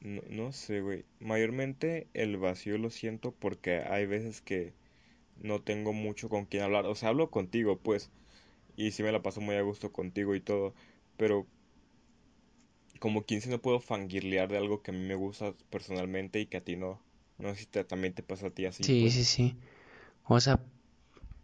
No, 0.01 0.21
no 0.29 0.51
sé, 0.53 0.81
güey. 0.81 1.05
Mayormente 1.19 2.07
el 2.15 2.37
vacío 2.37 2.77
lo 2.79 2.89
siento 2.89 3.31
porque 3.31 3.83
hay 3.87 4.05
veces 4.07 4.41
que 4.41 4.73
no 5.41 5.61
tengo 5.61 5.93
mucho 5.93 6.29
con 6.29 6.45
quien 6.45 6.63
hablar. 6.63 6.85
O 6.87 6.95
sea, 6.95 7.09
hablo 7.09 7.31
contigo, 7.31 7.77
pues. 7.79 8.11
Y 8.77 8.91
sí 8.91 9.03
me 9.03 9.11
la 9.11 9.21
paso 9.21 9.41
muy 9.41 9.55
a 9.55 9.61
gusto 9.61 9.91
contigo 9.91 10.35
y 10.35 10.39
todo. 10.39 10.73
Pero 11.17 11.45
como 12.99 13.23
quien 13.23 13.41
si 13.41 13.49
no 13.49 13.59
puedo 13.59 13.79
fangirlear 13.79 14.49
de 14.49 14.57
algo 14.57 14.81
que 14.81 14.91
a 14.91 14.93
mí 14.93 15.01
me 15.01 15.15
gusta 15.15 15.53
personalmente 15.69 16.39
y 16.39 16.45
que 16.45 16.57
a 16.57 16.63
ti 16.63 16.77
no. 16.77 17.01
No 17.37 17.53
sé 17.53 17.61
si 17.61 17.65
también 17.65 18.13
te 18.13 18.23
pasa 18.23 18.47
a 18.47 18.49
ti 18.51 18.65
así. 18.65 18.83
Sí, 18.83 19.01
pues. 19.01 19.13
sí, 19.13 19.23
sí. 19.23 19.55
O 20.25 20.39
sea... 20.39 20.59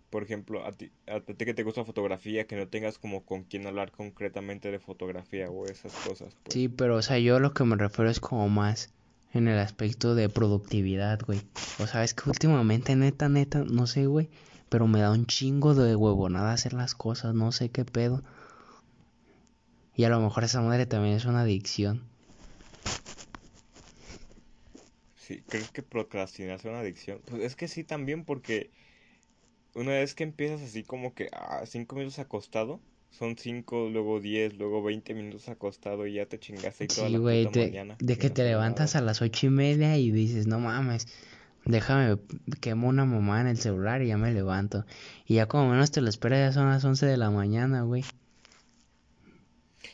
Por 0.10 0.22
ejemplo, 0.22 0.63
a 0.63 0.72
ti, 0.72 0.92
a 1.08 1.22
ti 1.22 1.34
que 1.34 1.56
te 1.56 1.63
gusta 1.63 1.86
fotografía, 1.86 2.46
que 2.46 2.56
no 2.56 2.68
tengas 2.68 3.00
como 3.00 3.25
con 3.25 3.46
quién 3.46 3.66
hablar 3.66 3.92
concretamente 3.92 4.70
de 4.70 4.78
fotografía 4.78 5.50
o 5.50 5.66
esas 5.66 5.92
cosas. 6.08 6.36
Pues. 6.44 6.54
Sí, 6.54 6.70
pero 6.70 6.98
o 6.98 7.02
sea, 7.02 7.18
yo 7.18 7.40
lo 7.40 7.56
que 7.56 7.63
me 7.63 7.75
refiero 7.75 8.12
es 8.12 8.20
como 8.20 8.48
más 8.48 8.94
en 9.34 9.48
el 9.48 9.58
aspecto 9.58 10.13
de 10.13 10.30
productividad, 10.30 11.20
güey. 11.25 11.42
O 11.80 11.88
sea, 11.88 12.04
es 12.04 12.13
que 12.13 12.30
últimamente, 12.30 12.96
neta, 12.96 13.28
neta, 13.28 13.63
no 13.63 13.88
sé, 13.88 14.06
güey, 14.06 14.30
pero 14.74 14.88
me 14.88 15.01
da 15.01 15.12
un 15.12 15.27
chingo 15.27 15.75
de 15.75 15.96
huevonada 15.96 16.51
hacer 16.51 16.74
las 16.74 16.96
cosas, 16.96 17.36
no 17.36 17.51
sé 17.51 17.70
qué 17.70 17.86
pedo. 17.86 18.24
Y 19.96 20.03
a 20.06 20.10
lo 20.10 20.20
mejor 20.20 20.46
esa 20.46 20.62
madre 20.62 20.88
también 20.88 21.13
es 21.13 21.25
una 21.25 21.42
adicción. 21.42 22.01
Sí, 25.15 25.44
¿crees 25.48 25.70
que 25.70 25.84
procrastinar 25.84 26.56
es 26.56 26.65
una 26.65 26.80
adicción? 26.80 27.22
Pues 27.27 27.44
es 27.44 27.56
que 27.56 27.68
sí 27.68 27.84
también 27.84 28.25
porque 28.25 28.72
una 29.75 29.92
vez 29.92 30.15
que 30.15 30.24
empiezas 30.24 30.63
así 30.63 30.82
como 30.82 31.13
que 31.13 31.30
a 31.34 31.60
ah, 31.60 31.65
cinco 31.68 31.96
minutos 31.96 32.18
acostado, 32.18 32.80
son 33.12 33.38
cinco, 33.38 33.89
luego 33.92 34.22
diez, 34.22 34.56
luego 34.58 34.82
veinte 34.82 35.13
minutos 35.13 35.50
acostado 35.50 36.08
y 36.08 36.13
ya 36.15 36.25
te 36.25 36.39
chingaste 36.39 36.86
y 36.86 36.88
toda 36.88 37.10
la 37.10 37.20
puta 37.20 37.60
mañana. 37.60 37.96
De 38.00 38.18
que 38.18 38.32
te 38.32 38.44
levantas 38.44 38.96
a 38.96 39.01
las 39.01 39.22
ocho 39.22 39.46
y 39.46 39.50
media 39.51 39.98
y 39.98 40.10
dices, 40.10 40.48
no 40.48 40.60
mames, 40.60 41.06
déjame, 41.65 42.20
quemo 42.62 42.88
una 42.88 43.05
mamá 43.05 43.41
en 43.41 43.48
el 43.48 43.58
celular 43.58 44.01
y 44.01 44.08
ya 44.08 44.17
me 44.17 44.32
levanto. 44.32 44.86
Y 45.25 45.36
ya 45.36 45.48
como 45.48 45.70
menos 45.70 45.91
te 45.91 46.01
lo 46.01 46.10
esperas, 46.10 46.39
ya 46.39 46.51
son 46.51 46.70
las 46.70 46.84
once 46.84 47.05
de 47.05 47.17
la 47.17 47.32
mañana, 47.32 47.84
güey. 47.84 48.03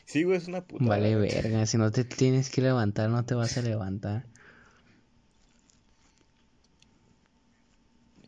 Sí, 0.04 0.24
güey, 0.24 0.38
es 0.38 0.48
una 0.48 0.66
puta. 0.66 0.84
Vale, 0.84 1.14
verga. 1.14 1.66
Si 1.66 1.78
no 1.78 1.92
te 1.92 2.04
tienes 2.04 2.50
que 2.50 2.62
levantar, 2.62 3.10
no 3.10 3.24
te 3.24 3.34
vas 3.34 3.56
a 3.56 3.62
levantar. 3.62 4.26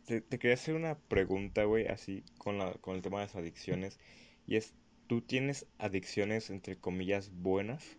Te, 0.05 0.23
quería 0.23 0.53
hacer 0.53 0.75
una 0.75 0.97
pregunta, 0.97 1.63
güey, 1.63 1.87
así 1.87 2.23
con, 2.37 2.57
la, 2.57 2.73
con 2.73 2.95
el 2.95 3.01
tema 3.01 3.19
de 3.19 3.25
las 3.25 3.35
adicciones. 3.35 3.99
Y 4.47 4.55
es, 4.55 4.73
¿tú 5.07 5.21
tienes 5.21 5.65
adicciones, 5.77 6.49
entre 6.49 6.77
comillas, 6.77 7.31
buenas? 7.33 7.97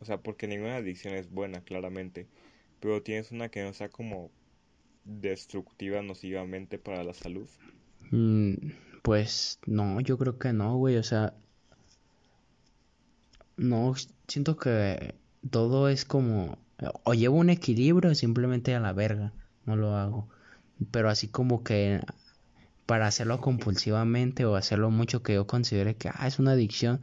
O 0.00 0.06
sea, 0.06 0.22
porque 0.22 0.48
ninguna 0.48 0.76
adicción 0.76 1.14
es 1.14 1.30
buena, 1.30 1.62
claramente. 1.62 2.26
Pero 2.80 3.02
tienes 3.02 3.32
una 3.32 3.50
que 3.50 3.62
no 3.62 3.74
sea 3.74 3.90
como 3.90 4.30
destructiva 5.04 6.02
nocivamente 6.02 6.78
para 6.78 7.04
la 7.04 7.14
salud. 7.14 7.48
Mm, 8.10 8.54
pues 9.02 9.58
no, 9.66 10.00
yo 10.00 10.18
creo 10.18 10.38
que 10.38 10.52
no, 10.52 10.76
güey. 10.76 10.96
O 10.96 11.02
sea, 11.02 11.34
no, 13.56 13.94
siento 14.28 14.56
que 14.56 15.14
todo 15.50 15.88
es 15.88 16.04
como... 16.04 16.58
O 17.04 17.12
llevo 17.12 17.36
un 17.36 17.50
equilibrio 17.50 18.14
simplemente 18.14 18.74
a 18.74 18.80
la 18.80 18.92
verga. 18.92 19.32
No 19.66 19.76
lo 19.76 19.96
hago. 19.96 20.28
Pero 20.90 21.10
así 21.10 21.28
como 21.28 21.62
que 21.62 22.00
para 22.90 23.06
hacerlo 23.06 23.40
compulsivamente 23.40 24.44
o 24.46 24.56
hacerlo 24.56 24.90
mucho 24.90 25.22
que 25.22 25.34
yo 25.34 25.46
considere 25.46 25.94
que 25.94 26.08
ah, 26.12 26.26
es 26.26 26.40
una 26.40 26.52
adicción, 26.52 27.00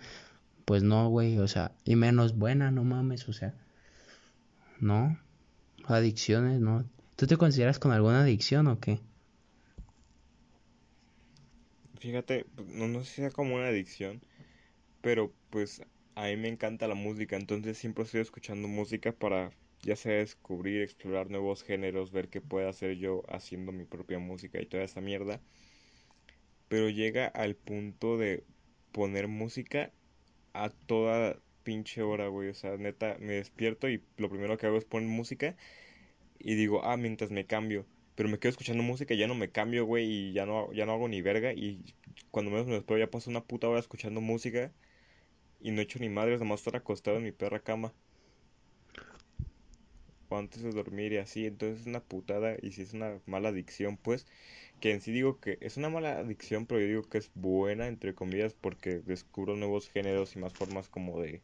pues 0.65 0.83
no, 0.83 1.07
güey, 1.07 1.39
o 1.39 1.47
sea, 1.47 1.71
y 1.86 1.95
menos 1.95 2.38
buena, 2.38 2.71
no 2.71 2.83
mames, 2.83 3.29
o 3.29 3.31
sea, 3.31 3.53
no, 4.81 5.17
adicciones, 5.86 6.60
no. 6.60 6.83
¿Tú 7.17 7.25
te 7.25 7.36
consideras 7.36 7.80
con 7.80 7.91
alguna 7.91 8.21
adicción 8.21 8.67
o 8.67 8.80
qué? 8.80 8.99
Fíjate, 11.99 12.45
no, 12.75 12.88
no 12.88 12.99
sé 12.99 13.06
si 13.06 13.15
sea 13.15 13.32
como 13.32 13.56
una 13.56 13.69
adicción, 13.69 14.21
pero 15.01 15.34
pues 15.49 15.82
a 16.13 16.25
mí 16.25 16.38
me 16.38 16.47
encanta 16.47 16.88
la 16.88 16.93
música, 16.93 17.36
entonces 17.36 17.75
siempre 17.80 18.03
estoy 18.03 18.21
escuchando 18.21 18.67
música 18.67 19.13
para 19.13 19.49
ya 19.82 19.95
sea 19.95 20.13
descubrir, 20.13 20.84
explorar 20.84 21.32
nuevos 21.32 21.63
géneros, 21.63 22.12
ver 22.12 22.30
qué 22.30 22.39
puedo 22.39 22.69
hacer 22.69 22.97
yo 22.97 23.23
haciendo 23.30 23.71
mi 23.71 23.84
propia 23.84 24.19
música 24.19 24.62
y 24.62 24.67
toda 24.67 24.84
esa 24.84 25.01
mierda. 25.01 25.41
Pero 26.67 26.88
llega 26.89 27.25
al 27.25 27.56
punto 27.56 28.19
de 28.19 28.43
poner 28.91 29.27
música 29.27 29.91
a 30.53 30.69
toda 30.69 31.39
pinche 31.63 32.03
hora, 32.03 32.27
güey. 32.27 32.49
O 32.49 32.53
sea, 32.53 32.77
neta, 32.77 33.17
me 33.19 33.34
despierto 33.34 33.89
y 33.89 34.03
lo 34.17 34.30
primero 34.30 34.56
que 34.58 34.67
hago 34.67 34.77
es 34.77 34.86
poner 34.86 35.10
música 35.10 35.56
y 36.39 36.56
digo, 36.56 36.84
ah, 36.84 36.97
mientras 36.97 37.32
me 37.32 37.45
cambio. 37.45 37.86
Pero 38.15 38.30
me 38.30 38.39
quedo 38.39 38.52
escuchando 38.52 38.84
música 38.84 39.13
y 39.13 39.17
ya 39.17 39.28
no 39.28 39.36
me 39.36 39.52
cambio, 39.52 39.86
güey, 39.86 40.06
y 40.06 40.34
ya 40.34 40.45
no, 40.45 40.71
ya 40.73 40.86
no 40.86 40.93
hago 40.93 41.08
ni 41.08 41.21
verga. 41.21 41.54
Y 41.54 41.93
cuando 42.32 42.52
menos 42.52 42.67
me 42.67 42.73
despierto 42.73 42.97
ya 43.06 43.12
paso 43.12 43.30
una 43.30 43.43
puta 43.43 43.69
hora 43.69 43.80
escuchando 43.80 44.21
música 44.21 44.71
y 45.60 45.71
no 45.71 45.82
he 45.82 45.84
hecho 45.84 46.00
ni 46.00 46.10
madres, 46.10 46.39
nomás 46.39 46.62
estar 46.62 46.76
acostado 46.76 47.17
en 47.17 47.23
mi 47.23 47.32
perra 47.32 47.60
cama. 47.60 47.93
O 50.30 50.38
antes 50.38 50.62
de 50.62 50.71
dormir 50.71 51.13
y 51.13 51.17
así, 51.17 51.45
entonces 51.45 51.82
es 51.82 51.88
una 51.88 52.02
putada 52.02 52.58
y 52.62 52.71
si 52.71 52.82
es 52.82 52.93
una 52.93 53.19
mala 53.26 53.50
adicción, 53.50 53.97
pues, 53.97 54.26
que 54.82 54.91
en 54.91 55.02
sí 55.02 55.12
digo 55.12 55.39
que 55.39 55.58
es 55.62 55.78
una 55.78 55.89
mala 55.89 56.19
adicción, 56.19 56.65
pero 56.65 56.82
yo 56.82 56.88
digo 56.88 57.04
que 57.04 57.17
es 57.19 57.32
buena, 57.36 57.88
entre 57.88 58.13
comillas, 58.13 58.54
porque 58.54 59.00
descubro 59.00 59.56
nuevos 59.56 59.89
géneros 59.89 60.36
y 60.36 60.39
más 60.39 60.54
formas 60.54 60.89
como 60.89 61.21
de 61.21 61.41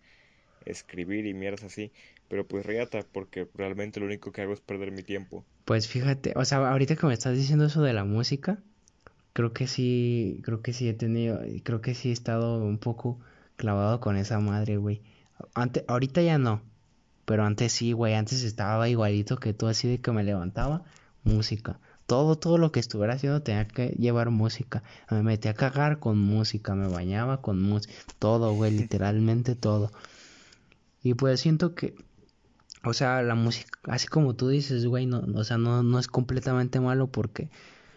escribir 0.66 1.26
y 1.26 1.34
mierdas 1.34 1.64
así, 1.64 1.92
pero 2.28 2.48
pues 2.48 2.66
reata, 2.66 3.06
porque 3.12 3.48
realmente 3.54 4.00
lo 4.00 4.06
único 4.06 4.32
que 4.32 4.42
hago 4.42 4.54
es 4.54 4.62
perder 4.62 4.92
mi 4.92 5.04
tiempo. 5.04 5.46
Pues 5.66 5.88
fíjate, 5.88 6.34
o 6.36 6.46
sea, 6.46 6.70
ahorita 6.70 6.96
que 6.96 7.08
me 7.08 7.14
estás 7.14 7.36
diciendo 7.38 7.66
eso 7.66 7.82
de 7.82 7.94
la 7.94 8.04
música, 8.06 8.60
creo 9.34 9.54
que 9.54 9.68
sí, 9.68 10.42
creo 10.44 10.62
que 10.62 10.74
sí 10.74 10.88
he 10.88 10.94
tenido, 10.94 11.42
creo 11.64 11.82
que 11.82 11.96
sí 11.96 12.10
he 12.10 12.14
estado 12.14 12.64
un 12.64 12.78
poco 12.78 13.20
clavado 13.56 14.00
con 14.00 14.18
esa 14.18 14.40
madre, 14.40 14.78
güey. 14.78 15.02
Antes, 15.54 15.84
ahorita 15.88 16.22
ya 16.22 16.38
no. 16.38 16.62
Pero 17.26 17.46
antes 17.46 17.72
sí, 17.72 17.94
güey. 17.94 18.14
Antes 18.14 18.44
estaba 18.44 18.90
igualito 18.90 19.38
que 19.38 19.54
tú, 19.54 19.68
así 19.68 19.88
de 19.88 20.00
que 20.00 20.12
me 20.12 20.24
levantaba, 20.24 20.84
música. 21.24 21.80
Todo, 22.06 22.38
todo 22.38 22.58
lo 22.58 22.72
que 22.72 22.82
estuviera 22.82 23.14
haciendo 23.14 23.42
tenía 23.42 23.68
que 23.68 23.90
llevar 23.90 24.30
música. 24.30 24.84
Me 25.10 25.24
metía 25.24 25.52
a 25.52 25.54
cagar 25.54 26.00
con 26.00 26.20
música, 26.20 26.76
me 26.76 26.88
bañaba 26.88 27.42
con 27.42 27.62
música. 27.62 27.94
Todo, 28.20 28.54
güey, 28.54 28.72
literalmente 28.72 29.56
todo. 29.56 29.92
Y 31.04 31.14
pues 31.16 31.40
siento 31.42 31.76
que, 31.76 31.96
o 32.84 32.94
sea, 32.94 33.22
la 33.22 33.36
música, 33.36 33.80
así 33.84 34.08
como 34.08 34.36
tú 34.36 34.48
dices, 34.50 34.86
güey, 34.86 35.06
no, 35.06 35.24
o 35.36 35.44
sea, 35.44 35.58
no, 35.58 35.84
no 35.84 36.00
es 36.00 36.08
completamente 36.08 36.80
malo 36.80 37.08
porque, 37.08 37.50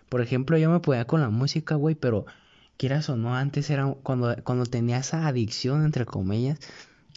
por 0.08 0.20
ejemplo, 0.20 0.58
yo 0.58 0.70
me 0.70 0.80
podía 0.80 1.06
con 1.06 1.20
la 1.20 1.30
música, 1.30 1.76
güey, 1.76 1.94
pero 1.94 2.26
quieras 2.76 3.08
o 3.08 3.16
no, 3.16 3.34
antes 3.36 3.70
era 3.70 3.86
cuando, 4.02 4.36
cuando 4.44 4.66
tenía 4.66 4.98
esa 4.98 5.26
adicción, 5.26 5.84
entre 5.84 6.04
comillas, 6.06 6.58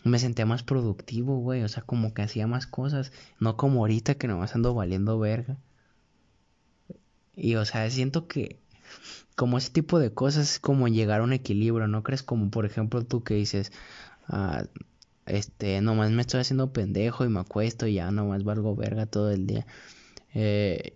me 0.04 0.20
sentía 0.20 0.46
más 0.46 0.64
productivo, 0.64 1.40
güey. 1.40 1.64
O 1.64 1.68
sea, 1.68 1.84
como 1.84 2.14
que 2.14 2.22
hacía 2.22 2.48
más 2.48 2.68
cosas. 2.68 3.12
No 3.40 3.58
como 3.58 3.82
ahorita 3.82 4.16
que 4.16 4.28
nomás 4.28 4.56
ando 4.56 4.74
valiendo 4.74 5.20
verga. 5.20 5.58
Y 7.36 7.56
o 7.56 7.66
sea, 7.66 7.90
siento 7.90 8.28
que 8.28 8.60
como 9.36 9.58
ese 9.58 9.72
tipo 9.72 10.00
de 10.00 10.14
cosas 10.14 10.52
es 10.54 10.60
como 10.60 10.88
llegar 10.88 11.22
a 11.22 11.24
un 11.24 11.34
equilibrio, 11.34 11.88
¿no 11.88 12.04
crees? 12.04 12.24
Como 12.24 12.52
por 12.52 12.66
ejemplo 12.66 13.04
tú 13.06 13.24
que 13.24 13.36
dices, 13.36 13.72
ah, 14.28 14.64
este, 15.30 15.82
nomás 15.82 16.12
me 16.12 16.22
estoy 16.22 16.42
haciendo 16.42 16.74
pendejo 16.74 17.26
y 17.26 17.30
me 17.30 17.40
acuesto 17.40 17.88
y 17.88 17.96
ya 17.96 18.12
nomás 18.12 18.44
valgo 18.44 18.76
verga 18.76 19.06
todo 19.06 19.32
el 19.32 19.48
día. 19.48 19.66
Eh, 20.34 20.94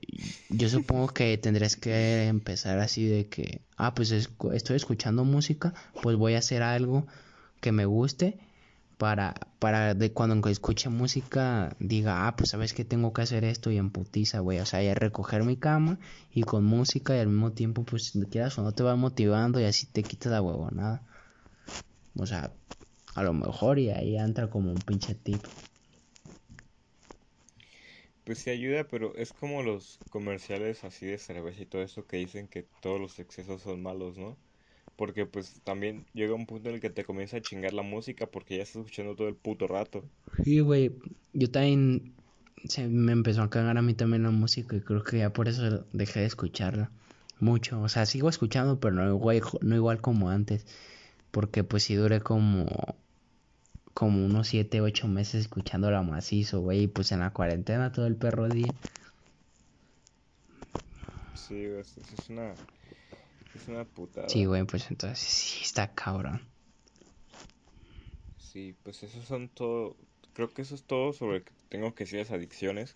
yo 0.50 0.70
supongo 0.70 1.08
que 1.08 1.38
tendrás 1.38 1.76
que 1.76 2.28
empezar 2.28 2.80
así 2.80 3.06
de 3.06 3.28
que, 3.28 3.62
ah, 3.78 3.96
pues 3.96 4.12
estoy 4.12 4.76
escuchando 4.76 5.26
música, 5.26 5.74
pues 6.02 6.18
voy 6.18 6.36
a 6.36 6.40
hacer 6.40 6.62
algo 6.64 7.08
que 7.62 7.72
me 7.72 7.86
guste 7.86 8.38
para, 8.98 9.36
para 9.60 9.96
de 9.96 10.12
cuando 10.14 10.48
escuche 10.50 10.90
música 10.90 11.76
diga, 11.80 12.28
ah, 12.28 12.36
pues 12.36 12.52
sabes 12.52 12.74
que 12.74 12.86
tengo 12.86 13.12
que 13.14 13.24
hacer 13.24 13.44
esto 13.44 13.72
y 13.72 13.78
en 13.78 13.90
putiza, 13.90 14.40
güey. 14.40 14.60
O 14.60 14.66
sea, 14.66 14.84
ya 14.84 14.94
recoger 14.94 15.44
mi 15.44 15.58
cama 15.58 16.00
y 16.32 16.44
con 16.44 16.64
música 16.64 17.16
y 17.16 17.20
al 17.20 17.28
mismo 17.28 17.52
tiempo, 17.52 17.84
pues 17.84 18.06
si 18.06 18.22
quieras 18.24 18.58
o 18.60 18.64
no 18.64 18.72
te 18.74 18.84
va 18.84 18.96
motivando 18.96 19.60
y 19.60 19.66
así 19.66 19.88
te 19.88 20.04
quitas 20.04 20.32
la 20.32 20.42
huevonada. 20.42 21.02
O 22.16 22.26
sea, 22.26 22.52
a 23.16 23.24
lo 23.24 23.34
mejor 23.34 23.80
y 23.80 23.90
ahí 23.90 24.18
entra 24.18 24.50
como 24.50 24.72
un 24.72 24.82
pinche 24.82 25.16
tip. 25.16 25.42
Pues 28.26 28.40
sí 28.40 28.50
ayuda, 28.50 28.86
pero 28.86 29.14
es 29.16 29.34
como 29.34 29.64
los 29.64 30.00
comerciales 30.10 30.84
así 30.86 31.06
de 31.06 31.18
cerveza 31.18 31.62
y 31.62 31.66
todo 31.66 31.82
eso 31.82 32.08
que 32.08 32.18
dicen 32.18 32.48
que 32.48 32.66
todos 32.82 33.00
los 33.00 33.20
excesos 33.20 33.62
son 33.62 33.84
malos, 33.84 34.18
¿no? 34.18 34.38
Porque 34.96 35.26
pues 35.26 35.60
también 35.64 36.06
llega 36.14 36.34
un 36.34 36.46
punto 36.46 36.70
en 36.70 36.76
el 36.76 36.82
que 36.82 36.90
te 36.90 37.04
comienza 37.04 37.38
a 37.38 37.42
chingar 37.42 37.74
la 37.74 37.82
música 37.82 38.28
porque 38.28 38.58
ya 38.58 38.64
estás 38.64 38.78
escuchando 38.78 39.16
todo 39.16 39.28
el 39.28 39.36
puto 39.36 39.68
rato. 39.68 40.06
Sí, 40.44 40.62
güey. 40.62 40.94
Yo 41.34 41.50
también 41.50 42.14
se 42.66 42.88
me 42.88 43.12
empezó 43.12 43.42
a 43.42 43.50
cagar 43.50 43.78
a 43.78 43.82
mí 43.82 43.94
también 43.94 44.24
la 44.24 44.32
música 44.32 44.76
y 44.76 44.82
creo 44.82 45.04
que 45.04 45.18
ya 45.18 45.34
por 45.34 45.50
eso 45.50 45.86
dejé 45.92 46.22
de 46.22 46.28
escucharla 46.28 46.92
mucho. 47.40 47.82
O 47.82 47.90
sea, 47.90 48.06
sigo 48.06 48.30
escuchando, 48.30 48.80
pero 48.80 48.96
no 48.96 49.10
igual, 49.10 49.42
no 49.62 49.76
igual 49.76 50.00
como 50.00 50.30
antes. 50.30 50.66
Porque 51.32 51.64
pues 51.64 51.84
sí 51.84 51.96
duré 51.96 52.22
como 52.22 52.68
como 53.94 54.26
unos 54.26 54.48
7, 54.48 54.82
8 54.82 55.08
meses 55.08 55.42
escuchando 55.42 55.92
la 55.92 56.02
macizo, 56.02 56.62
güey. 56.62 56.84
Y 56.84 56.88
pues 56.88 57.12
en 57.12 57.20
la 57.20 57.32
cuarentena 57.32 57.92
todo 57.92 58.08
el 58.08 58.16
perro 58.16 58.50
día. 58.50 58.74
Sí, 61.34 61.64
es, 61.64 61.98
es 61.98 62.30
una 62.30 62.54
es 63.56 63.68
una 63.68 63.86
putada. 63.86 64.30
Sí, 64.30 64.46
güey, 64.46 64.64
pues 64.66 64.90
entonces 64.90 65.20
sí 65.20 65.64
está 65.64 65.94
cabrón. 65.94 66.42
Sí, 68.38 68.76
pues 68.84 69.04
esos 69.04 69.26
son 69.26 69.50
todo. 69.50 69.96
Creo 70.34 70.50
que 70.54 70.64
eso 70.64 70.76
es 70.76 70.84
todo 70.84 71.14
sobre 71.14 71.44
que 71.44 71.52
tengo 71.70 71.94
que 71.94 72.06
decir 72.06 72.20
las 72.20 72.32
adicciones. 72.32 72.96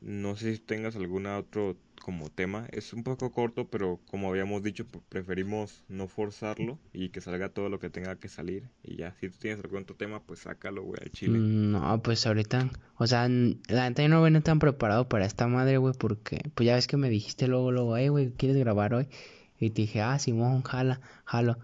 No 0.00 0.36
sé 0.36 0.54
si 0.54 0.60
tengas 0.60 0.96
algún 0.96 1.26
otro 1.26 1.76
como 2.00 2.30
tema. 2.30 2.66
Es 2.72 2.92
un 2.92 3.04
poco 3.04 3.30
corto, 3.30 3.68
pero 3.68 4.00
como 4.10 4.28
habíamos 4.28 4.62
dicho, 4.62 4.84
pues, 4.86 5.04
preferimos 5.08 5.84
no 5.88 6.08
forzarlo 6.08 6.78
y 6.92 7.10
que 7.10 7.20
salga 7.20 7.50
todo 7.50 7.68
lo 7.68 7.78
que 7.78 7.90
tenga 7.90 8.16
que 8.16 8.28
salir. 8.28 8.68
Y 8.82 8.96
ya, 8.96 9.14
si 9.20 9.28
tú 9.28 9.36
tienes 9.38 9.62
algún 9.62 9.82
otro 9.82 9.94
tema, 9.94 10.20
pues 10.20 10.40
sácalo, 10.40 10.82
güey, 10.82 11.00
al 11.02 11.12
chile. 11.12 11.38
Mm, 11.38 11.72
no, 11.72 12.02
pues 12.02 12.26
ahorita, 12.26 12.70
o 12.96 13.06
sea, 13.06 13.28
la 13.28 13.84
gente 13.84 14.08
no 14.08 14.22
viene 14.22 14.40
tan 14.40 14.58
preparado 14.58 15.08
para 15.08 15.26
esta 15.26 15.46
madre, 15.46 15.76
güey, 15.76 15.94
porque, 15.96 16.50
pues 16.54 16.66
ya 16.66 16.74
ves 16.74 16.88
que 16.88 16.96
me 16.96 17.10
dijiste 17.10 17.46
luego, 17.46 17.70
luego, 17.70 17.96
hey, 17.96 18.08
güey, 18.08 18.32
¿quieres 18.32 18.56
grabar 18.56 18.94
hoy? 18.94 19.08
Y 19.60 19.70
te 19.70 19.82
dije, 19.82 20.00
ah, 20.00 20.18
Simón, 20.18 20.62
jala, 20.62 21.00
jalo. 21.24 21.58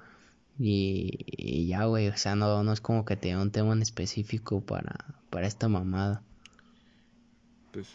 Y, 0.58 1.26
y 1.36 1.66
ya, 1.66 1.84
güey, 1.86 2.08
o 2.08 2.16
sea, 2.16 2.36
no, 2.36 2.62
no 2.62 2.72
es 2.72 2.80
como 2.80 3.04
que 3.04 3.16
tenga 3.16 3.42
un 3.42 3.50
tema 3.50 3.72
en 3.72 3.82
específico 3.82 4.60
para, 4.60 5.16
para 5.30 5.46
esta 5.46 5.68
mamada. 5.68 6.22
Pues 7.72 7.88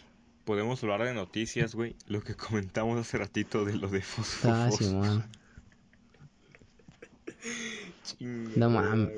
podemos 0.51 0.83
hablar 0.83 1.05
de 1.05 1.13
noticias, 1.13 1.73
güey. 1.75 1.95
Lo 2.07 2.21
que 2.21 2.35
comentamos 2.35 2.99
hace 2.99 3.17
ratito 3.17 3.63
de 3.63 3.73
lo 3.73 3.87
de 3.87 4.01
Fosfo. 4.01 4.49
Ah, 4.51 4.69
sí, 4.69 4.93
no 8.57 8.69
mames. 8.69 9.13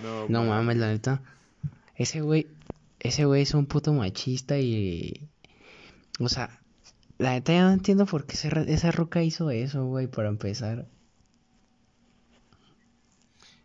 No, 0.00 0.28
no 0.28 0.44
mames, 0.44 0.76
la 0.76 0.92
neta. 0.92 1.20
Ese 1.96 2.20
güey, 2.20 2.46
ese 3.00 3.24
güey 3.24 3.42
es 3.42 3.52
un 3.52 3.66
puto 3.66 3.92
machista 3.92 4.56
y... 4.60 5.28
O 6.20 6.28
sea, 6.28 6.60
la 7.18 7.32
neta 7.32 7.52
ya 7.52 7.64
no 7.64 7.72
entiendo 7.72 8.06
por 8.06 8.24
qué 8.24 8.36
esa 8.68 8.92
roca 8.92 9.24
hizo 9.24 9.50
eso, 9.50 9.84
güey, 9.86 10.06
para 10.06 10.28
empezar. 10.28 10.86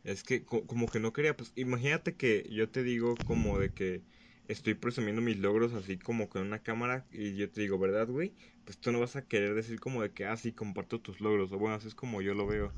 Es 0.04 0.23
que 0.23 0.43
como 0.43 0.88
que 0.88 0.99
no 0.99 1.13
quería, 1.13 1.38
pues 1.38 1.52
imagínate 1.56 2.15
que 2.15 2.49
yo 2.49 2.67
te 2.67 2.82
digo 2.82 3.13
como 3.28 3.60
de 3.60 3.69
que 3.69 4.02
estoy 4.50 4.74
presumiendo 4.74 5.22
mis 5.22 5.38
logros 5.38 5.74
así 5.74 5.98
como 5.98 6.28
con 6.28 6.42
una 6.42 6.60
cámara 6.60 7.06
y 7.12 7.36
yo 7.36 7.50
te 7.50 7.62
digo, 7.62 7.78
¿verdad, 7.78 8.08
güey? 8.08 8.34
Pues 8.66 8.78
tú 8.80 8.92
no 8.92 9.00
vas 9.00 9.16
a 9.16 9.22
querer 9.22 9.54
decir 9.54 9.80
como 9.80 10.02
de 10.02 10.12
que, 10.12 10.26
ah, 10.26 10.36
sí, 10.36 10.52
comparto 10.52 11.00
tus 11.00 11.22
logros. 11.22 11.52
O 11.52 11.60
bueno, 11.60 11.76
así 11.76 11.88
es 11.88 11.96
como 11.96 12.22
yo 12.22 12.34
lo 12.34 12.48
veo. 12.48 12.74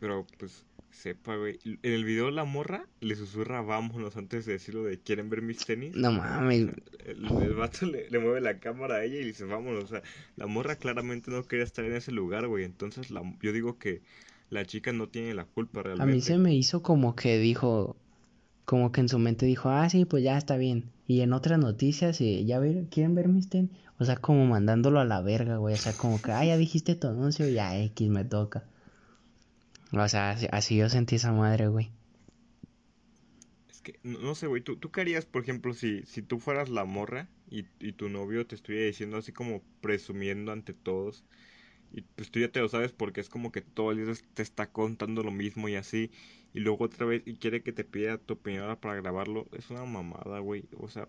Pero 0.00 0.26
pues 0.38 0.66
sepa, 0.90 1.36
güey. 1.36 1.60
En 1.64 1.92
el 1.92 2.04
video 2.04 2.32
la 2.32 2.44
morra 2.44 2.86
le 3.00 3.14
susurra 3.14 3.62
vámonos 3.62 4.16
antes 4.16 4.44
de 4.44 4.54
decirlo 4.54 4.82
de 4.82 4.98
quieren 4.98 5.30
ver 5.30 5.42
mis 5.42 5.64
tenis. 5.64 5.94
No 5.94 6.10
mames. 6.10 6.74
el, 7.06 7.24
el, 7.24 7.54
vato 7.54 7.86
le, 7.86 8.18
mueve 8.18 8.40
la 8.40 8.58
cámara 8.58 8.96
a 8.96 9.04
ella 9.04 9.20
y 9.20 9.24
dice 9.24 9.44
vámonos. 9.44 9.84
O 9.84 9.86
sea, 9.86 10.02
la 10.34 10.48
morra 10.48 10.74
claramente 10.74 11.30
no 11.30 11.44
quería 11.44 11.64
estar 11.64 11.84
en 11.84 11.94
ese 11.94 12.10
lugar, 12.10 12.48
güey. 12.48 12.64
Entonces 12.64 13.12
la, 13.12 13.22
yo 13.40 13.52
digo 13.52 13.78
que 13.78 14.02
la 14.50 14.66
chica 14.66 14.92
no 14.92 15.08
tiene 15.08 15.34
la 15.34 15.44
culpa 15.44 15.84
realmente. 15.84 16.12
A 16.12 16.14
mí 16.14 16.20
se 16.20 16.36
me 16.36 16.54
hizo 16.54 16.82
como 16.82 17.14
que 17.14 17.38
dijo, 17.38 17.96
como 18.72 18.90
que 18.90 19.02
en 19.02 19.10
su 19.10 19.18
mente 19.18 19.44
dijo, 19.44 19.68
ah, 19.68 19.90
sí, 19.90 20.06
pues 20.06 20.24
ya 20.24 20.38
está 20.38 20.56
bien. 20.56 20.90
Y 21.06 21.20
en 21.20 21.34
otras 21.34 21.58
noticias, 21.58 22.22
y 22.22 22.46
ya 22.46 22.58
ver, 22.58 22.86
¿quieren 22.86 23.14
ver 23.14 23.28
mis? 23.28 23.46
O 23.98 24.06
sea, 24.06 24.16
como 24.16 24.46
mandándolo 24.46 24.98
a 24.98 25.04
la 25.04 25.20
verga, 25.20 25.58
güey. 25.58 25.74
O 25.74 25.76
sea, 25.76 25.92
como 25.92 26.22
que, 26.22 26.32
ah, 26.32 26.42
ya 26.42 26.56
dijiste 26.56 26.94
tu 26.94 27.06
anuncio, 27.06 27.46
ya 27.46 27.78
X 27.78 28.08
me 28.08 28.24
toca. 28.24 28.64
O 29.92 30.08
sea, 30.08 30.30
así, 30.52 30.74
yo 30.78 30.88
sentí 30.88 31.16
esa 31.16 31.32
madre, 31.32 31.68
güey. 31.68 31.90
Es 33.70 33.82
que, 33.82 34.00
no, 34.04 34.34
sé, 34.34 34.46
güey, 34.46 34.62
¿tú, 34.62 34.76
¿tú 34.78 34.90
qué 34.90 35.02
harías, 35.02 35.26
por 35.26 35.42
ejemplo, 35.42 35.74
si, 35.74 36.04
si 36.04 36.22
tú 36.22 36.38
fueras 36.38 36.70
la 36.70 36.86
morra 36.86 37.28
y, 37.50 37.66
y 37.78 37.92
tu 37.92 38.08
novio 38.08 38.46
te 38.46 38.54
estuviera 38.54 38.86
diciendo 38.86 39.18
así 39.18 39.32
como 39.32 39.60
presumiendo 39.82 40.50
ante 40.50 40.72
todos? 40.72 41.26
Y 41.92 42.02
pues 42.02 42.30
tú 42.30 42.40
ya 42.40 42.48
te 42.50 42.60
lo 42.60 42.68
sabes 42.68 42.92
porque 42.92 43.20
es 43.20 43.28
como 43.28 43.52
que 43.52 43.60
todo 43.60 43.92
el 43.92 44.04
día 44.04 44.14
te 44.34 44.42
está 44.42 44.70
contando 44.70 45.22
lo 45.22 45.30
mismo 45.30 45.68
y 45.68 45.76
así 45.76 46.10
y 46.54 46.60
luego 46.60 46.84
otra 46.84 47.06
vez 47.06 47.22
y 47.24 47.34
quiere 47.36 47.62
que 47.62 47.72
te 47.72 47.84
pida 47.84 48.18
tu 48.18 48.34
opinión 48.34 48.76
para 48.76 48.96
grabarlo, 48.96 49.46
es 49.52 49.70
una 49.70 49.84
mamada, 49.84 50.38
güey. 50.40 50.64
O 50.78 50.88
sea, 50.88 51.08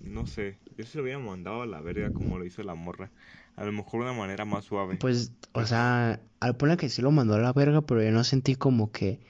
no 0.00 0.26
sé, 0.26 0.58
yo 0.76 0.84
se 0.84 0.98
lo 0.98 1.04
hubiera 1.04 1.18
mandado 1.18 1.62
a 1.62 1.66
la 1.66 1.80
verga 1.80 2.10
como 2.10 2.38
lo 2.38 2.44
hizo 2.44 2.62
la 2.62 2.74
morra. 2.74 3.10
A 3.56 3.64
lo 3.64 3.72
mejor 3.72 4.04
de 4.04 4.10
una 4.10 4.18
manera 4.18 4.44
más 4.44 4.64
suave. 4.64 4.96
Pues, 4.96 5.32
o 5.52 5.64
sea, 5.64 6.20
al 6.40 6.56
poner 6.56 6.76
que 6.76 6.88
sí 6.88 7.02
lo 7.02 7.10
mandó 7.10 7.34
a 7.34 7.40
la 7.40 7.52
verga, 7.52 7.82
pero 7.82 8.02
yo 8.02 8.10
no 8.10 8.24
sentí 8.24 8.54
como 8.54 8.90
que 8.92 9.20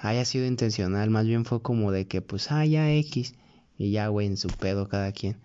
haya 0.00 0.24
sido 0.24 0.46
intencional. 0.46 1.10
Más 1.10 1.26
bien 1.26 1.44
fue 1.44 1.62
como 1.62 1.92
de 1.92 2.06
que, 2.06 2.20
pues, 2.22 2.50
ah, 2.50 2.64
ya 2.64 2.90
X. 2.90 3.34
Y 3.78 3.90
ya, 3.90 4.08
güey, 4.08 4.26
en 4.26 4.36
su 4.36 4.48
pedo 4.48 4.88
cada 4.88 5.12
quien. 5.12 5.36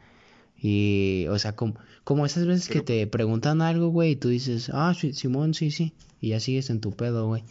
Y, 0.60 1.28
o 1.30 1.38
sea, 1.38 1.56
como, 1.56 1.76
como 2.04 2.26
esas 2.26 2.46
veces 2.46 2.68
que 2.68 2.82
te 2.82 3.06
preguntan 3.08 3.62
algo, 3.62 3.90
güey, 3.90 4.12
y 4.12 4.16
tú 4.16 4.30
dices, 4.30 4.72
ah, 4.74 4.94
sí, 4.98 5.14
Simón, 5.14 5.54
sí, 5.54 5.72
sí. 5.72 5.94
Y 6.20 6.30
ya 6.30 6.40
sigues 6.40 6.70
en 6.70 6.82
tu 6.82 6.92
pedo, 6.92 7.28
güey. 7.28 7.44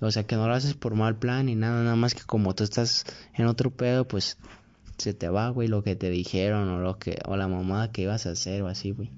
O 0.00 0.10
sea, 0.10 0.24
que 0.24 0.34
no 0.36 0.48
lo 0.48 0.54
haces 0.54 0.74
por 0.74 0.94
mal 0.94 1.16
plan 1.16 1.48
y 1.48 1.54
nada, 1.54 1.82
nada 1.84 1.96
más 1.96 2.14
que 2.14 2.22
como 2.22 2.54
tú 2.54 2.64
estás 2.64 3.04
en 3.34 3.46
otro 3.46 3.70
pedo, 3.70 4.06
pues 4.06 4.36
se 4.98 5.14
te 5.14 5.28
va, 5.28 5.48
güey, 5.50 5.68
lo 5.68 5.82
que 5.82 5.96
te 5.96 6.10
dijeron 6.10 6.68
o 6.68 6.80
lo 6.80 6.98
que 6.98 7.18
o 7.24 7.36
la 7.36 7.48
mamada 7.48 7.92
que 7.92 8.02
ibas 8.02 8.26
a 8.26 8.30
hacer 8.30 8.62
o 8.62 8.66
así, 8.66 8.90
güey. 8.90 9.10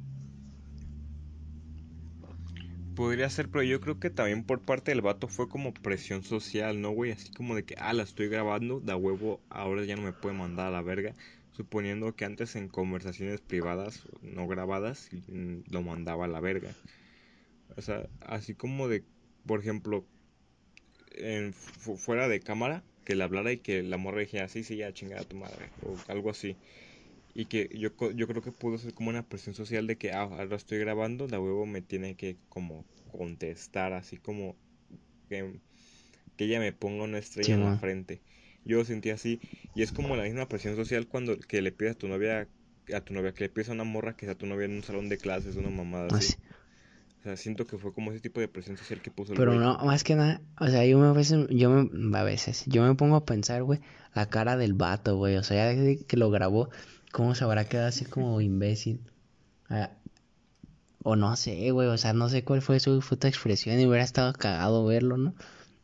Podría 2.95 3.29
ser, 3.29 3.49
pero 3.49 3.65
yo 3.65 3.81
creo 3.81 3.99
que 3.99 4.11
también 4.11 4.45
por 4.45 4.61
parte 4.61 4.93
del 4.93 5.01
vato 5.01 5.27
fue 5.27 5.49
como 5.49 5.75
presión 5.75 6.23
social, 6.23 6.81
¿no, 6.81 6.91
güey? 6.91 7.11
Así 7.11 7.33
como 7.33 7.57
de 7.57 7.65
que, 7.65 7.75
ah, 7.79 7.93
la 7.93 8.05
estoy 8.05 8.29
grabando, 8.29 8.81
da 8.81 8.95
huevo, 8.95 9.41
ahora 9.49 9.85
ya 9.85 9.97
no 9.97 10.03
me 10.03 10.13
puede 10.13 10.37
mandar 10.37 10.69
a 10.69 10.71
la 10.71 10.83
verga. 10.83 11.15
Suponiendo 11.57 12.17
que 12.17 12.25
antes 12.25 12.57
en 12.57 12.69
conversaciones 12.69 13.41
privadas, 13.41 14.03
no 14.23 14.49
grabadas, 14.49 15.09
lo 15.71 15.83
mandaba 15.83 16.25
a 16.25 16.29
la 16.29 16.41
verga. 16.41 16.73
O 17.77 17.83
sea, 17.83 18.09
así 18.21 18.55
como 18.55 18.89
de, 18.89 19.05
por 19.47 19.61
ejemplo, 19.61 20.05
en, 21.13 21.53
fuera 21.53 22.29
de 22.29 22.41
cámara 22.41 22.83
que 23.05 23.15
le 23.15 23.25
hablara 23.25 23.53
y 23.53 23.59
que 23.59 23.83
la 23.83 23.99
morra 23.99 24.21
dijera, 24.21 24.49
sí, 24.49 24.65
sí, 24.65 24.77
ya 24.77 24.93
chingada 24.93 25.23
a 25.23 25.29
tu 25.29 25.37
madre, 25.37 25.71
o 25.83 25.97
algo 26.09 26.31
así. 26.31 26.57
Y 27.35 27.47
que 27.47 27.69
yo, 27.73 27.91
yo 28.13 28.27
creo 28.27 28.43
que 28.43 28.53
pudo 28.53 28.79
ser 28.79 28.95
como 28.95 29.11
una 29.11 29.23
presión 29.23 29.55
social 29.55 29.87
de 29.87 29.97
que, 29.97 30.13
ah, 30.13 30.23
ahora 30.23 30.57
estoy 30.57 30.79
grabando, 30.79 31.27
la 31.29 31.41
huevo 31.41 31.67
me 31.67 31.83
tiene 31.83 32.15
que 32.15 32.37
como 32.49 32.85
contestar, 33.13 33.93
así 33.93 34.17
como 34.17 34.57
que, 35.29 35.61
que 36.37 36.45
ella 36.45 36.61
me 36.61 36.73
ponga 36.73 37.05
una 37.05 37.19
estrella 37.19 37.55
en 37.55 37.65
la 37.65 37.79
frente. 37.79 38.23
Yo 38.65 38.79
lo 38.79 38.85
sentí 38.85 39.11
así, 39.11 39.41
y 39.75 39.83
es 39.83 39.93
como 39.93 40.17
la 40.17 40.25
misma 40.25 40.49
presión 40.49 40.77
social 40.77 41.07
cuando 41.07 41.39
que 41.39 41.61
le 41.63 41.73
pides 41.73 41.93
a 41.93 41.99
tu 41.99 42.09
novia, 42.09 42.49
a 42.95 43.01
tu 43.01 43.13
novia, 43.13 43.33
que 43.33 43.45
le 43.45 43.51
pides 43.51 43.69
a 43.69 43.73
una 43.73 43.85
morra 43.85 44.17
que 44.17 44.27
sea 44.27 44.35
tu 44.35 44.47
novia 44.47 44.65
en 44.65 44.73
un 44.73 44.83
salón 44.83 45.09
de 45.09 45.19
clases, 45.19 45.57
una 45.57 45.71
mamada 45.71 46.09
ah, 46.11 46.17
así. 46.17 46.37
O 47.21 47.23
sea, 47.25 47.37
siento 47.37 47.67
que 47.67 47.79
fue 47.79 47.93
como 47.95 48.11
ese 48.11 48.21
tipo 48.21 48.41
de 48.41 48.49
presión 48.49 48.77
social 48.77 49.01
que 49.01 49.11
puso 49.11 49.33
el 49.33 49.39
Pero 49.39 49.55
no, 49.55 49.79
más 49.79 50.05
que 50.05 50.15
nada, 50.15 50.43
o 50.61 50.69
sea, 50.69 50.85
yo 50.85 50.99
me, 50.99 51.07
a 51.07 51.13
veces, 51.13 51.47
yo 51.49 51.71
me, 51.71 52.19
a 52.19 52.23
veces, 52.23 52.65
yo 52.67 52.83
me 52.83 52.95
pongo 52.95 53.17
a 53.17 53.25
pensar, 53.25 53.63
güey, 53.63 53.81
la 54.15 54.29
cara 54.29 54.57
del 54.57 54.75
vato, 54.75 55.17
güey. 55.17 55.37
O 55.37 55.43
sea, 55.43 55.57
ya 55.57 55.75
desde 55.75 56.05
que 56.05 56.17
lo 56.17 56.31
grabó, 56.31 56.69
¿cómo 57.13 57.35
se 57.35 57.45
habrá 57.45 57.65
quedado 57.67 57.89
así 57.89 58.05
como 58.05 58.41
imbécil? 58.43 59.01
Ah, 59.71 59.91
o 61.03 61.17
no 61.17 61.37
sé, 61.37 61.71
güey, 61.71 61.89
o 61.89 61.97
sea, 61.97 62.13
no 62.13 62.29
sé 62.29 62.45
cuál 62.45 62.63
fue 62.63 62.81
su 62.81 63.01
puta 63.01 63.29
expresión 63.29 63.79
y 63.79 63.87
hubiera 63.87 64.05
estado 64.05 64.33
cagado 64.33 64.85
verlo, 64.85 65.17
¿no? 65.17 65.35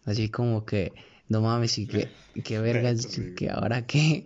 Así 0.05 0.29
como 0.29 0.65
que, 0.65 0.93
no 1.31 1.41
mames, 1.41 1.79
y 1.79 1.87
que, 1.87 2.09
qué 2.45 2.59
verga, 2.59 2.93
que 3.37 3.49
ahora 3.49 3.87
qué. 3.87 4.25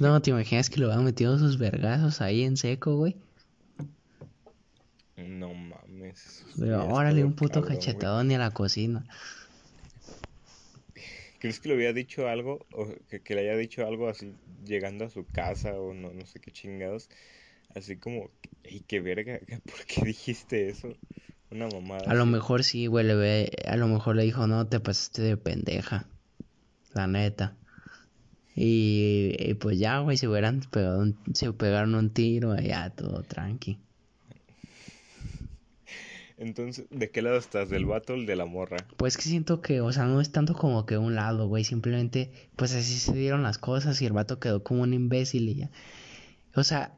No, 0.00 0.20
¿te 0.20 0.30
imaginas 0.30 0.68
que 0.68 0.80
lo 0.80 0.86
hubieran 0.86 1.04
metido 1.04 1.38
sus 1.38 1.56
vergazos 1.56 2.20
ahí 2.20 2.42
en 2.42 2.56
seco, 2.56 2.96
güey? 2.96 3.16
No 5.16 5.54
mames. 5.54 6.44
Pero 6.58 6.84
órale, 6.88 7.24
un 7.24 7.34
puto 7.34 7.62
cachetado 7.62 8.24
ni 8.24 8.34
a 8.34 8.38
la 8.38 8.50
cocina. 8.50 9.06
¿Crees 11.38 11.60
que 11.60 11.68
le 11.68 11.74
había 11.74 11.92
dicho 11.92 12.28
algo? 12.28 12.66
O 12.72 12.88
que, 13.08 13.22
que 13.22 13.34
le 13.36 13.42
haya 13.42 13.56
dicho 13.56 13.86
algo 13.86 14.08
así 14.08 14.34
llegando 14.64 15.04
a 15.04 15.10
su 15.10 15.24
casa 15.26 15.80
o 15.80 15.94
no, 15.94 16.12
no 16.12 16.26
sé 16.26 16.40
qué 16.40 16.50
chingados. 16.50 17.08
Así 17.72 17.96
como, 17.96 18.30
ey, 18.64 18.82
qué 18.86 19.00
verga, 19.00 19.38
¿por 19.64 19.86
qué 19.86 20.04
dijiste 20.04 20.68
eso? 20.68 20.92
Una 21.50 21.66
mamada. 21.68 22.02
A 22.10 22.14
lo 22.14 22.26
mejor 22.26 22.62
sí, 22.64 22.86
güey, 22.86 23.04
le 23.06 23.14
ve, 23.14 23.50
a 23.66 23.76
lo 23.76 23.88
mejor 23.88 24.16
le 24.16 24.22
dijo, 24.24 24.46
no, 24.46 24.66
te 24.66 24.80
pasaste 24.80 25.22
de 25.22 25.36
pendeja. 25.36 26.06
La 26.94 27.06
neta. 27.06 27.56
Y, 28.54 29.34
y 29.38 29.54
pues 29.54 29.78
ya, 29.78 29.98
güey, 30.00 30.16
se 30.16 30.28
hubieran 30.28 30.60
pegado 30.70 31.00
un- 31.00 31.16
se 31.34 31.52
pegaron 31.52 31.94
un 31.94 32.10
tiro, 32.10 32.56
ya 32.58 32.90
todo 32.90 33.22
tranqui. 33.22 33.78
Entonces, 36.36 36.86
¿de 36.90 37.10
qué 37.10 37.20
lado 37.20 37.36
estás? 37.36 37.68
¿Del 37.68 37.84
vato 37.84 38.14
o 38.14 38.16
el 38.16 38.24
de 38.26 38.34
la 38.34 38.46
morra? 38.46 38.78
Pues 38.96 39.16
que 39.16 39.24
siento 39.24 39.60
que, 39.60 39.80
o 39.82 39.92
sea, 39.92 40.06
no 40.06 40.20
es 40.20 40.32
tanto 40.32 40.54
como 40.54 40.86
que 40.86 40.96
un 40.96 41.14
lado, 41.14 41.48
güey, 41.48 41.64
simplemente, 41.64 42.30
pues 42.56 42.74
así 42.74 42.98
se 42.98 43.12
dieron 43.12 43.42
las 43.42 43.58
cosas 43.58 44.00
y 44.00 44.06
el 44.06 44.12
vato 44.12 44.38
quedó 44.40 44.62
como 44.62 44.82
un 44.82 44.94
imbécil 44.94 45.48
y 45.50 45.54
ya. 45.56 45.70
O 46.54 46.64
sea, 46.64 46.94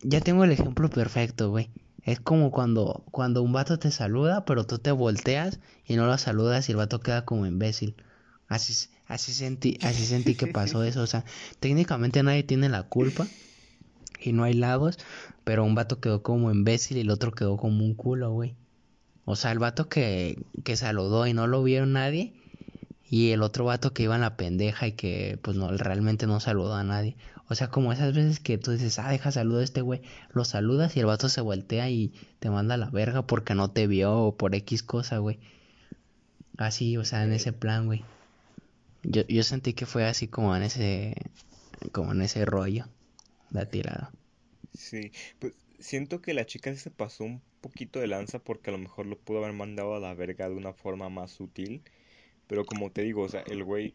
ya 0.00 0.20
tengo 0.20 0.44
el 0.44 0.52
ejemplo 0.52 0.88
perfecto, 0.88 1.50
güey. 1.50 1.68
Es 2.04 2.18
como 2.20 2.50
cuando, 2.50 3.04
cuando 3.10 3.42
un 3.42 3.52
vato 3.52 3.78
te 3.78 3.90
saluda, 3.90 4.44
pero 4.44 4.66
tú 4.66 4.78
te 4.78 4.90
volteas 4.90 5.60
y 5.86 5.96
no 5.96 6.06
lo 6.06 6.18
saludas 6.18 6.68
y 6.68 6.72
el 6.72 6.78
vato 6.78 7.00
queda 7.00 7.24
como 7.24 7.46
imbécil. 7.46 7.94
Así, 8.48 8.88
así 9.06 9.32
sentí, 9.32 9.78
así 9.82 10.04
sentí 10.04 10.34
que 10.34 10.48
pasó 10.48 10.82
eso. 10.84 11.02
O 11.02 11.06
sea, 11.06 11.24
técnicamente 11.60 12.22
nadie 12.22 12.42
tiene 12.42 12.68
la 12.68 12.82
culpa 12.82 13.26
y 14.20 14.32
no 14.32 14.44
hay 14.44 14.54
lados, 14.54 14.98
pero 15.44 15.64
un 15.64 15.74
vato 15.74 16.00
quedó 16.00 16.22
como 16.22 16.50
imbécil 16.50 16.96
y 16.96 17.00
el 17.00 17.10
otro 17.10 17.32
quedó 17.32 17.56
como 17.56 17.84
un 17.84 17.94
culo, 17.94 18.32
güey. 18.32 18.56
O 19.24 19.36
sea, 19.36 19.52
el 19.52 19.60
vato 19.60 19.88
que, 19.88 20.44
que 20.64 20.76
saludó 20.76 21.26
y 21.28 21.34
no 21.34 21.46
lo 21.46 21.62
vio 21.62 21.86
nadie. 21.86 22.34
Y 23.08 23.30
el 23.30 23.42
otro 23.42 23.66
vato 23.66 23.92
que 23.92 24.04
iba 24.04 24.14
en 24.14 24.22
la 24.22 24.36
pendeja 24.36 24.86
y 24.86 24.92
que 24.92 25.38
pues 25.42 25.56
no, 25.56 25.70
realmente 25.70 26.26
no 26.26 26.40
saludó 26.40 26.74
a 26.74 26.82
nadie. 26.82 27.16
O 27.52 27.54
sea, 27.54 27.68
como 27.68 27.92
esas 27.92 28.14
veces 28.14 28.40
que 28.40 28.56
tú 28.56 28.70
dices, 28.70 28.98
ah, 28.98 29.10
deja 29.10 29.30
saludo 29.30 29.60
a 29.60 29.62
este 29.62 29.82
güey. 29.82 30.00
Lo 30.32 30.46
saludas 30.46 30.96
y 30.96 31.00
el 31.00 31.06
vato 31.06 31.28
se 31.28 31.42
voltea 31.42 31.90
y 31.90 32.14
te 32.38 32.48
manda 32.48 32.76
a 32.76 32.78
la 32.78 32.88
verga 32.88 33.26
porque 33.26 33.54
no 33.54 33.70
te 33.70 33.86
vio 33.86 34.16
o 34.16 34.36
por 34.38 34.54
X 34.54 34.82
cosa, 34.82 35.18
güey. 35.18 35.38
Así, 36.56 36.96
o 36.96 37.04
sea, 37.04 37.24
en 37.24 37.32
ese 37.34 37.52
plan, 37.52 37.84
güey. 37.84 38.04
Yo, 39.02 39.26
yo 39.26 39.42
sentí 39.42 39.74
que 39.74 39.84
fue 39.84 40.06
así 40.06 40.28
como 40.28 40.56
en 40.56 40.62
ese, 40.62 41.14
como 41.92 42.12
en 42.12 42.22
ese 42.22 42.46
rollo. 42.46 42.86
La 43.50 43.66
tirada. 43.66 44.10
Sí, 44.72 45.12
pues 45.38 45.52
siento 45.78 46.22
que 46.22 46.32
la 46.32 46.46
chica 46.46 46.74
se 46.74 46.90
pasó 46.90 47.24
un 47.24 47.42
poquito 47.60 48.00
de 48.00 48.06
lanza 48.06 48.38
porque 48.38 48.70
a 48.70 48.72
lo 48.72 48.78
mejor 48.78 49.04
lo 49.04 49.18
pudo 49.18 49.40
haber 49.40 49.52
mandado 49.52 49.94
a 49.94 50.00
la 50.00 50.14
verga 50.14 50.48
de 50.48 50.54
una 50.54 50.72
forma 50.72 51.10
más 51.10 51.32
sutil. 51.32 51.82
Pero 52.46 52.64
como 52.64 52.90
te 52.90 53.02
digo, 53.02 53.20
o 53.20 53.28
sea, 53.28 53.42
el 53.42 53.62
güey, 53.62 53.92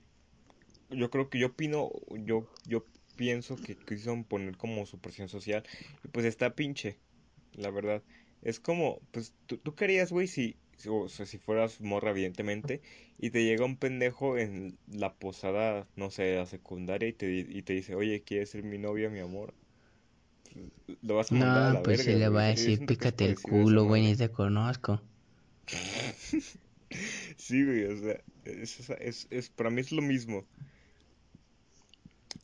yo 0.91 1.09
creo 1.09 1.31
que 1.31 1.39
yo 1.39 1.47
opino, 1.47 1.89
yo, 2.23 2.47
yo 2.67 2.85
pienso 3.17 3.57
que 3.57 3.77
quiso 3.77 4.23
poner 4.25 4.57
como 4.57 4.85
su 4.87 4.99
presión 4.99 5.29
social 5.29 5.63
y 6.03 6.09
pues 6.09 6.25
está 6.25 6.55
pinche, 6.55 6.99
la 7.53 7.71
verdad. 7.71 8.03
Es 8.41 8.59
como, 8.59 9.01
pues 9.11 9.33
tú, 9.47 9.57
tú 9.59 9.75
querías, 9.75 10.11
güey, 10.11 10.27
si, 10.27 10.57
o 10.87 11.09
sea, 11.09 11.25
si 11.25 11.39
fueras 11.39 11.81
morra, 11.81 12.11
evidentemente, 12.11 12.81
y 13.19 13.31
te 13.31 13.43
llega 13.45 13.65
un 13.65 13.77
pendejo 13.77 14.37
en 14.37 14.77
la 14.87 15.15
posada, 15.15 15.87
no 15.95 16.11
sé, 16.11 16.35
la 16.37 16.45
secundaria 16.47 17.09
y 17.09 17.13
te, 17.13 17.31
y 17.31 17.63
te 17.63 17.73
dice, 17.73 17.95
oye, 17.95 18.23
¿quieres 18.23 18.51
ser 18.51 18.63
mi 18.63 18.77
novia, 18.79 19.09
mi 19.09 19.19
amor? 19.19 19.53
Lo 21.01 21.15
vas 21.15 21.31
a 21.31 21.35
mandar 21.35 21.63
a 21.63 21.71
No, 21.71 21.71
la 21.71 21.81
pues 21.83 22.05
verga, 22.05 22.05
le 22.05 22.27
va 22.27 22.41
a 22.43 22.47
decir, 22.47 22.85
pícate 22.85 23.23
el 23.23 23.39
culo, 23.41 23.85
güey, 23.85 24.01
ni 24.01 24.15
te 24.17 24.29
conozco. 24.29 25.01
Sí, 27.37 27.65
güey, 27.65 27.85
o 27.85 27.97
sea, 27.97 28.17
es, 28.45 28.89
es, 28.99 29.27
es- 29.29 29.49
para 29.49 29.69
mí 29.69 29.81
es 29.81 29.91
lo 29.91 30.01
mismo. 30.01 30.45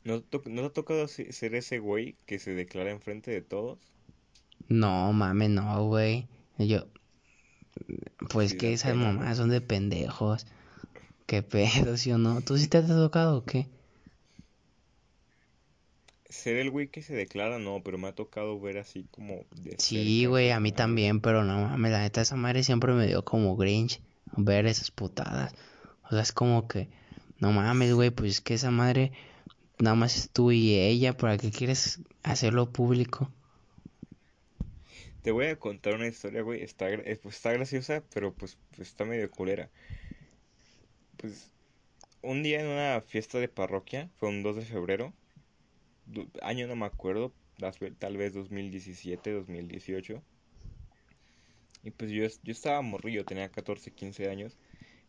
¿No 0.04 0.22
te, 0.22 0.38
no 0.50 0.60
te 0.62 0.66
ha 0.68 0.72
tocado 0.72 1.08
se- 1.08 1.32
ser 1.32 1.54
ese 1.56 1.78
güey 1.80 2.16
que 2.26 2.38
se 2.38 2.52
declara 2.54 2.90
enfrente 2.92 3.32
de 3.32 3.42
todos? 3.42 3.78
No, 4.68 5.10
mames, 5.14 5.48
no, 5.50 5.86
güey. 5.86 6.28
Yo, 6.58 6.86
pues 8.30 8.52
Sí, 8.52 8.58
que 8.58 8.72
esas 8.72 8.94
mamás 8.96 9.36
son 9.38 9.48
de 9.50 9.60
pendejos. 9.60 10.46
¿Qué 11.26 11.42
pedo, 11.42 11.96
sí 11.96 12.12
o 12.12 12.18
no? 12.18 12.40
¿Tú 12.42 12.58
sí 12.58 12.68
te 12.68 12.78
has 12.78 12.88
tocado 12.88 13.38
o 13.38 13.44
qué? 13.44 13.68
Ser 16.28 16.58
el 16.58 16.70
güey 16.70 16.88
que 16.88 17.00
se 17.00 17.14
declara, 17.14 17.58
no, 17.58 17.82
pero 17.82 17.96
me 17.96 18.08
ha 18.08 18.14
tocado 18.14 18.60
ver 18.60 18.76
así 18.76 19.06
como 19.10 19.46
de 19.52 19.76
Sí, 19.78 20.26
güey, 20.26 20.50
a 20.50 20.60
mí 20.60 20.72
también, 20.72 21.20
pero 21.20 21.44
no 21.44 21.68
mames, 21.68 21.92
la 21.92 22.00
neta, 22.00 22.20
esa 22.20 22.36
madre 22.36 22.62
siempre 22.62 22.92
me 22.92 23.06
dio 23.06 23.24
como 23.24 23.56
Grinch 23.56 24.00
ver 24.36 24.66
esas 24.66 24.90
putadas. 24.90 25.54
O 26.04 26.10
sea, 26.10 26.20
es 26.22 26.32
como 26.32 26.68
que, 26.68 26.88
no 27.38 27.52
mames, 27.52 27.92
güey, 27.94 28.10
pues 28.10 28.32
es 28.32 28.40
que 28.40 28.54
esa 28.54 28.70
madre 28.70 29.12
nada 29.78 29.96
más 29.96 30.16
es 30.16 30.30
tú 30.30 30.52
y 30.52 30.74
ella, 30.78 31.16
¿para 31.16 31.38
qué 31.38 31.50
quieres 31.50 32.00
hacerlo 32.22 32.70
público? 32.70 33.30
Te 35.22 35.30
voy 35.30 35.46
a 35.46 35.56
contar 35.56 35.94
una 35.94 36.06
historia, 36.06 36.42
güey, 36.42 36.62
está, 36.62 36.90
eh, 36.90 37.18
pues, 37.22 37.36
está 37.36 37.52
graciosa, 37.52 38.02
pero 38.12 38.34
pues, 38.34 38.58
está 38.78 39.04
medio 39.04 39.30
culera. 39.30 39.70
Pues 41.16 41.50
un 42.22 42.42
día 42.42 42.60
en 42.60 42.66
una 42.66 43.00
fiesta 43.00 43.38
de 43.38 43.48
parroquia, 43.48 44.10
fue 44.16 44.28
un 44.28 44.42
2 44.42 44.56
de 44.56 44.64
febrero, 44.64 45.14
año 46.42 46.66
no 46.66 46.76
me 46.76 46.86
acuerdo, 46.86 47.32
tal 47.98 48.16
vez 48.16 48.34
2017, 48.34 49.32
2018. 49.32 50.22
Y 51.82 51.90
pues 51.90 52.10
yo, 52.10 52.24
yo 52.42 52.52
estaba 52.52 52.80
morrillo, 52.82 53.24
tenía 53.24 53.48
14, 53.50 53.90
15 53.90 54.30
años. 54.30 54.56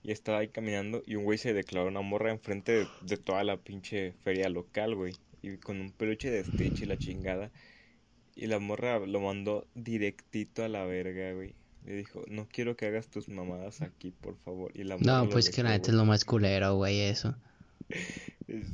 Y 0.06 0.12
estaba 0.12 0.38
ahí 0.38 0.50
caminando 0.50 1.02
y 1.08 1.16
un 1.16 1.24
güey 1.24 1.40
se 1.40 1.54
declaró 1.54 1.88
una 1.88 2.02
morra 2.02 2.30
enfrente 2.30 2.74
de, 2.74 2.88
de 3.02 3.18
toda 3.18 3.44
la 3.44 3.58
pinche 3.58 4.14
feria 4.24 4.50
local, 4.50 4.94
güey. 4.94 5.16
Y 5.42 5.58
con 5.58 5.82
un 5.82 5.90
peluche 5.90 6.30
de 6.30 6.44
Stitch 6.44 6.84
y 6.84 6.86
la 6.86 7.00
chingada. 7.00 7.50
Y 8.36 8.46
la 8.46 8.60
morra 8.60 9.00
lo 9.00 9.20
mandó 9.20 9.66
directito 9.74 10.64
a 10.64 10.68
la 10.68 10.86
verga, 10.86 11.34
güey. 11.34 11.56
Le 11.88 11.96
dijo, 11.96 12.24
no 12.28 12.48
quiero 12.48 12.76
que 12.76 12.86
hagas 12.86 13.08
tus 13.08 13.30
mamadas 13.30 13.82
aquí, 13.82 14.12
por 14.12 14.38
favor. 14.38 14.72
Y 14.76 14.84
la 14.84 14.98
morra 14.98 15.24
No, 15.24 15.30
pues 15.30 15.50
que 15.50 15.64
la 15.64 15.70
neta 15.70 15.90
es 15.90 15.98
lo 15.98 16.06
más 16.06 16.24
culero, 16.24 16.76
güey, 16.76 17.02
eso. 17.02 17.36
Es, 18.48 18.68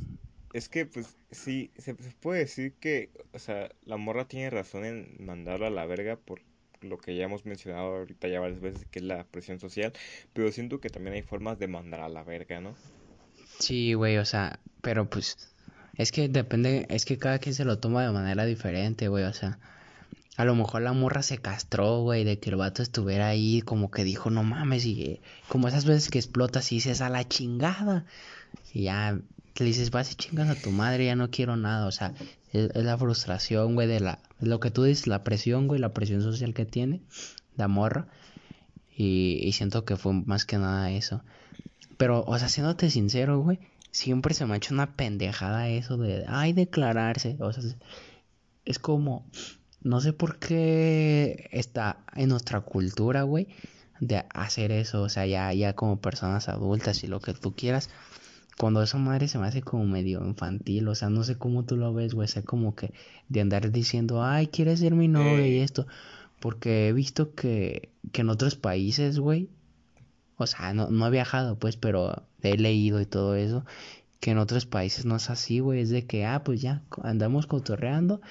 es 0.51 0.67
que, 0.67 0.85
pues, 0.85 1.15
sí, 1.31 1.71
se, 1.77 1.95
se 1.95 2.11
puede 2.19 2.39
decir 2.39 2.73
que, 2.73 3.09
o 3.31 3.39
sea, 3.39 3.71
la 3.85 3.95
morra 3.95 4.27
tiene 4.27 4.49
razón 4.49 4.83
en 4.83 5.15
mandarlo 5.19 5.65
a 5.65 5.69
la 5.69 5.85
verga 5.85 6.17
por 6.17 6.41
lo 6.81 6.97
que 6.97 7.15
ya 7.15 7.25
hemos 7.25 7.45
mencionado 7.45 7.95
ahorita 7.97 8.27
ya 8.27 8.39
varias 8.39 8.59
veces, 8.59 8.85
que 8.91 8.99
es 8.99 9.05
la 9.05 9.23
presión 9.25 9.59
social, 9.59 9.93
pero 10.33 10.51
siento 10.51 10.79
que 10.79 10.89
también 10.89 11.15
hay 11.15 11.21
formas 11.21 11.59
de 11.59 11.67
mandar 11.67 12.01
a 12.01 12.09
la 12.09 12.23
verga, 12.23 12.59
¿no? 12.61 12.75
Sí, 13.59 13.93
güey, 13.93 14.17
o 14.17 14.25
sea, 14.25 14.59
pero 14.81 15.09
pues 15.09 15.37
es 15.95 16.11
que 16.11 16.27
depende, 16.29 16.85
es 16.89 17.05
que 17.05 17.17
cada 17.17 17.39
quien 17.39 17.53
se 17.55 17.65
lo 17.65 17.79
toma 17.79 18.03
de 18.03 18.11
manera 18.11 18.45
diferente, 18.45 19.07
güey, 19.07 19.23
o 19.25 19.33
sea, 19.33 19.59
a 20.37 20.45
lo 20.45 20.55
mejor 20.55 20.81
la 20.81 20.93
morra 20.93 21.23
se 21.23 21.37
castró, 21.37 22.01
güey, 22.01 22.23
de 22.23 22.39
que 22.39 22.49
el 22.49 22.55
vato 22.55 22.81
estuviera 22.81 23.27
ahí, 23.27 23.61
como 23.61 23.91
que 23.91 24.03
dijo, 24.03 24.29
no 24.29 24.43
mames, 24.43 24.85
y 24.85 25.01
eh, 25.03 25.21
como 25.47 25.67
esas 25.67 25.85
veces 25.85 26.09
que 26.09 26.19
explotas 26.19 26.71
y 26.71 26.75
dices 26.75 27.01
a 27.01 27.09
la 27.09 27.27
chingada, 27.27 28.05
y 28.73 28.83
ya 28.83 29.19
le 29.57 29.65
dices, 29.65 29.91
vas 29.91 30.11
y 30.11 30.15
chingas 30.15 30.49
a 30.49 30.55
tu 30.55 30.71
madre, 30.71 31.05
ya 31.05 31.15
no 31.15 31.29
quiero 31.29 31.57
nada, 31.57 31.85
o 31.85 31.91
sea, 31.91 32.13
es, 32.53 32.69
la 32.75 32.97
frustración, 32.97 33.75
güey, 33.75 33.87
de 33.87 33.99
la, 33.99 34.19
lo 34.39 34.59
que 34.59 34.71
tú 34.71 34.83
dices, 34.83 35.07
la 35.07 35.23
presión, 35.23 35.67
güey, 35.67 35.79
la 35.79 35.93
presión 35.93 36.21
social 36.21 36.53
que 36.53 36.65
tiene, 36.65 37.01
la 37.57 37.67
morra, 37.67 38.07
y, 38.95 39.39
y 39.43 39.51
siento 39.51 39.85
que 39.85 39.97
fue 39.97 40.13
más 40.13 40.45
que 40.45 40.57
nada 40.57 40.91
eso. 40.91 41.23
Pero, 41.97 42.23
o 42.25 42.39
sea, 42.39 42.49
siéndote 42.49 42.89
sincero, 42.89 43.39
güey, 43.41 43.59
siempre 43.91 44.33
se 44.33 44.45
me 44.45 44.53
ha 44.53 44.57
hecho 44.57 44.73
una 44.73 44.95
pendejada 44.95 45.69
eso 45.69 45.97
de, 45.97 46.25
ay, 46.27 46.53
declararse. 46.53 47.37
O 47.39 47.51
sea, 47.51 47.63
es 48.65 48.79
como, 48.79 49.25
no 49.83 49.99
sé 49.99 50.13
por 50.13 50.37
qué 50.37 51.49
está 51.51 51.97
en 52.15 52.29
nuestra 52.29 52.61
cultura, 52.61 53.23
güey, 53.23 53.47
de 53.99 54.23
hacer 54.33 54.71
eso. 54.71 55.01
O 55.01 55.09
sea, 55.09 55.25
ya, 55.25 55.53
ya 55.53 55.73
como 55.73 55.99
personas 55.99 56.49
adultas 56.49 57.03
y 57.03 57.07
lo 57.07 57.19
que 57.19 57.33
tú 57.33 57.55
quieras. 57.55 57.89
Cuando 58.57 58.83
esa 58.83 58.97
madre 58.97 59.27
se 59.27 59.39
me 59.39 59.47
hace 59.47 59.61
como 59.61 59.85
medio 59.85 60.23
infantil, 60.23 60.87
o 60.87 60.95
sea, 60.95 61.09
no 61.09 61.23
sé 61.23 61.35
cómo 61.35 61.63
tú 61.63 61.77
lo 61.77 61.93
ves, 61.93 62.13
güey, 62.13 62.25
o 62.25 62.27
sea, 62.27 62.43
como 62.43 62.75
que 62.75 62.93
de 63.27 63.41
andar 63.41 63.71
diciendo, 63.71 64.23
ay, 64.23 64.47
quieres 64.47 64.81
ser 64.81 64.93
mi 64.93 65.07
novia 65.07 65.47
y 65.47 65.59
esto, 65.59 65.87
porque 66.39 66.89
he 66.89 66.93
visto 66.93 67.33
que, 67.33 67.89
que 68.11 68.21
en 68.21 68.29
otros 68.29 68.55
países, 68.55 69.17
güey, 69.17 69.49
o 70.37 70.45
sea, 70.45 70.73
no, 70.73 70.91
no 70.91 71.07
he 71.07 71.09
viajado, 71.09 71.57
pues, 71.57 71.75
pero 71.77 72.23
he 72.43 72.57
leído 72.57 73.01
y 73.01 73.05
todo 73.05 73.35
eso, 73.35 73.65
que 74.19 74.31
en 74.31 74.37
otros 74.37 74.67
países 74.67 75.05
no 75.05 75.15
es 75.15 75.31
así, 75.31 75.59
güey, 75.59 75.79
es 75.79 75.89
de 75.89 76.05
que, 76.05 76.25
ah, 76.25 76.43
pues 76.43 76.61
ya, 76.61 76.83
andamos 77.01 77.47
cotorreando 77.47 78.21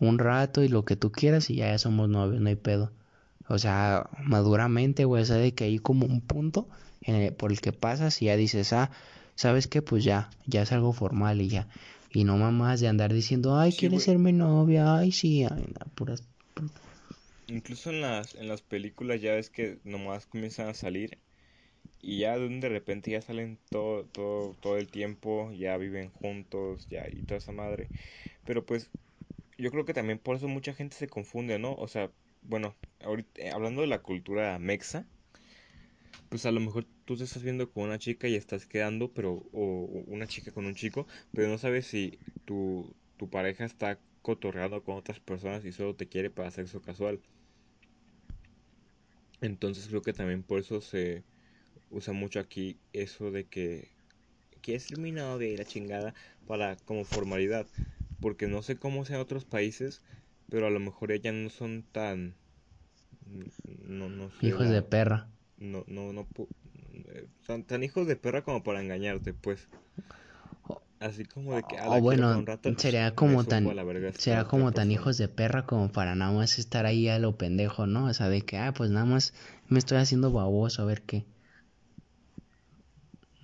un 0.00 0.18
rato 0.18 0.62
y 0.62 0.68
lo 0.68 0.84
que 0.84 0.96
tú 0.96 1.12
quieras 1.12 1.50
y 1.50 1.56
ya, 1.56 1.68
ya 1.70 1.78
somos 1.78 2.08
novios, 2.08 2.40
no 2.40 2.48
hay 2.48 2.56
pedo. 2.56 2.92
O 3.48 3.58
sea, 3.58 4.10
maduramente, 4.24 5.04
güey, 5.04 5.22
o 5.22 5.26
sea, 5.26 5.36
de 5.36 5.54
que 5.54 5.64
hay 5.64 5.78
como 5.78 6.06
un 6.06 6.20
punto 6.20 6.68
en 7.02 7.14
el- 7.16 7.32
por 7.34 7.50
el 7.52 7.60
que 7.60 7.72
pasas 7.72 8.20
y 8.22 8.26
ya 8.26 8.36
dices, 8.36 8.72
ah, 8.72 8.90
¿sabes 9.36 9.66
qué? 9.68 9.82
Pues 9.82 10.04
ya, 10.04 10.30
ya 10.46 10.62
es 10.62 10.72
algo 10.72 10.92
formal 10.92 11.40
y 11.40 11.48
ya. 11.48 11.68
Y 12.12 12.24
no 12.24 12.36
mamás 12.36 12.80
de 12.80 12.88
andar 12.88 13.12
diciendo, 13.12 13.58
ay, 13.58 13.72
sí, 13.72 13.78
¿quieres 13.78 14.02
ser 14.04 14.18
mi 14.18 14.32
novia? 14.32 14.96
Ay, 14.96 15.12
sí, 15.12 15.44
ay, 15.44 15.66
no, 15.78 15.86
puras... 15.94 16.22
Incluso 17.48 17.90
en 17.90 18.00
las, 18.02 18.34
en 18.34 18.48
las 18.48 18.62
películas 18.62 19.20
ya 19.20 19.32
ves 19.34 19.48
que 19.50 19.78
nomás 19.84 20.26
comienzan 20.26 20.68
a 20.68 20.74
salir 20.74 21.18
y 22.00 22.20
ya 22.20 22.38
de 22.38 22.68
repente 22.68 23.10
ya 23.10 23.22
salen 23.22 23.58
todo, 23.70 24.04
todo, 24.06 24.54
todo 24.60 24.78
el 24.78 24.88
tiempo, 24.88 25.50
ya 25.52 25.76
viven 25.76 26.10
juntos, 26.10 26.88
ya 26.90 27.08
y 27.10 27.22
toda 27.22 27.38
esa 27.38 27.52
madre. 27.52 27.90
Pero 28.44 28.66
pues 28.66 28.90
yo 29.58 29.70
creo 29.70 29.84
que 29.84 29.94
también 29.94 30.18
por 30.18 30.36
eso 30.36 30.48
mucha 30.48 30.72
gente 30.72 30.96
se 30.96 31.08
confunde, 31.08 31.58
¿no? 31.58 31.74
O 31.74 31.88
sea, 31.88 32.10
bueno, 32.42 32.74
ahorita, 33.04 33.42
eh, 33.42 33.50
hablando 33.50 33.80
de 33.82 33.88
la 33.88 34.00
cultura 34.02 34.58
mexa, 34.58 35.04
pues 36.28 36.46
a 36.46 36.52
lo 36.52 36.60
mejor 36.60 36.86
tú 37.04 37.16
te 37.16 37.24
estás 37.24 37.42
viendo 37.42 37.70
con 37.70 37.84
una 37.84 37.98
chica 37.98 38.28
y 38.28 38.34
estás 38.36 38.66
quedando, 38.66 39.12
pero, 39.12 39.46
o 39.52 40.04
una 40.06 40.26
chica 40.26 40.52
con 40.52 40.66
un 40.66 40.74
chico, 40.74 41.06
pero 41.32 41.48
no 41.48 41.58
sabes 41.58 41.86
si 41.86 42.18
tu, 42.44 42.94
tu 43.16 43.28
pareja 43.28 43.64
está 43.64 43.98
cotorreando 44.22 44.82
con 44.84 44.96
otras 44.96 45.20
personas 45.20 45.64
y 45.64 45.72
solo 45.72 45.94
te 45.94 46.06
quiere 46.06 46.30
para 46.30 46.50
sexo 46.50 46.80
casual. 46.80 47.20
Entonces 49.40 49.86
creo 49.88 50.02
que 50.02 50.12
también 50.12 50.42
por 50.42 50.60
eso 50.60 50.80
se 50.80 51.22
usa 51.90 52.12
mucho 52.12 52.40
aquí 52.40 52.76
eso 52.92 53.30
de 53.30 53.46
que 53.46 53.88
es 54.74 54.86
terminado 54.86 55.38
de 55.38 55.56
la 55.56 55.64
chingada 55.64 56.14
para 56.46 56.76
como 56.76 57.04
formalidad. 57.04 57.66
Porque 58.20 58.46
no 58.46 58.62
sé 58.62 58.76
cómo 58.76 59.04
sea 59.04 59.16
en 59.16 59.22
otros 59.22 59.44
países, 59.44 60.02
pero 60.48 60.66
a 60.66 60.70
lo 60.70 60.80
mejor 60.80 61.12
ellas 61.12 61.34
no 61.34 61.50
son 61.50 61.84
tan 61.92 62.34
no, 63.86 64.08
no 64.08 64.30
hijos 64.42 64.68
de 64.68 64.82
perra. 64.82 65.28
No, 65.58 65.84
no, 65.88 66.12
no, 66.12 66.26
tan, 67.46 67.64
tan 67.64 67.82
hijos 67.82 68.06
de 68.06 68.16
perra 68.16 68.42
como 68.42 68.62
para 68.62 68.80
engañarte, 68.80 69.34
pues. 69.34 69.68
Así 71.00 71.24
como 71.24 71.54
de 71.54 71.62
que 71.62 71.76
o 71.86 72.00
bueno, 72.00 72.44
sería 72.78 73.14
como 73.14 73.44
tan 73.44 73.72
será 74.18 74.44
como 74.44 74.72
tan 74.72 74.90
hijos 74.90 75.16
de 75.16 75.28
perra 75.28 75.64
como 75.64 75.92
para 75.92 76.16
nada 76.16 76.32
más 76.32 76.58
estar 76.58 76.86
ahí 76.86 77.08
a 77.08 77.18
lo 77.20 77.36
pendejo, 77.38 77.86
¿no? 77.86 78.06
O 78.06 78.14
sea, 78.14 78.28
de 78.28 78.42
que 78.42 78.58
ah, 78.58 78.72
pues 78.76 78.90
nada 78.90 79.06
más 79.06 79.32
me 79.68 79.78
estoy 79.78 79.98
haciendo 79.98 80.32
baboso 80.32 80.82
a 80.82 80.86
ver 80.86 81.02
qué. 81.02 81.24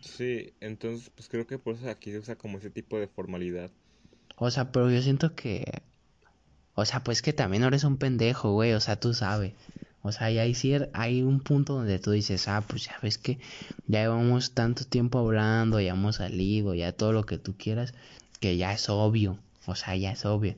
Sí, 0.00 0.54
entonces 0.60 1.10
pues 1.10 1.28
creo 1.28 1.46
que 1.48 1.58
por 1.58 1.74
eso 1.74 1.90
aquí 1.90 2.12
se 2.12 2.18
usa 2.18 2.37
como 2.37 2.58
ese 2.58 2.70
tipo 2.70 2.96
de 2.98 3.08
formalidad. 3.08 3.72
O 4.36 4.50
sea, 4.50 4.72
pero 4.72 4.90
yo 4.90 5.00
siento 5.02 5.34
que 5.34 5.82
o 6.74 6.84
sea, 6.84 7.04
pues 7.04 7.22
que 7.22 7.32
también 7.32 7.62
eres 7.62 7.84
un 7.84 7.96
pendejo, 7.98 8.52
güey, 8.52 8.72
o 8.72 8.80
sea, 8.80 8.96
tú 8.96 9.14
sabes. 9.14 9.52
O 10.02 10.12
sea, 10.12 10.30
y 10.30 10.38
hay, 10.38 10.54
hay 10.92 11.22
un 11.22 11.40
punto 11.40 11.74
donde 11.74 11.98
tú 11.98 12.10
dices, 12.10 12.48
ah, 12.48 12.62
pues 12.66 12.84
ya 12.86 12.98
ves 13.02 13.16
que 13.16 13.38
ya 13.86 14.02
llevamos 14.02 14.52
tanto 14.52 14.84
tiempo 14.84 15.18
hablando, 15.18 15.80
ya 15.80 15.92
hemos 15.92 16.16
salido, 16.16 16.74
ya 16.74 16.92
todo 16.92 17.12
lo 17.12 17.24
que 17.24 17.38
tú 17.38 17.54
quieras, 17.56 17.94
que 18.40 18.56
ya 18.56 18.72
es 18.72 18.88
obvio. 18.88 19.38
O 19.66 19.76
sea, 19.76 19.96
ya 19.96 20.12
es 20.12 20.24
obvio. 20.26 20.56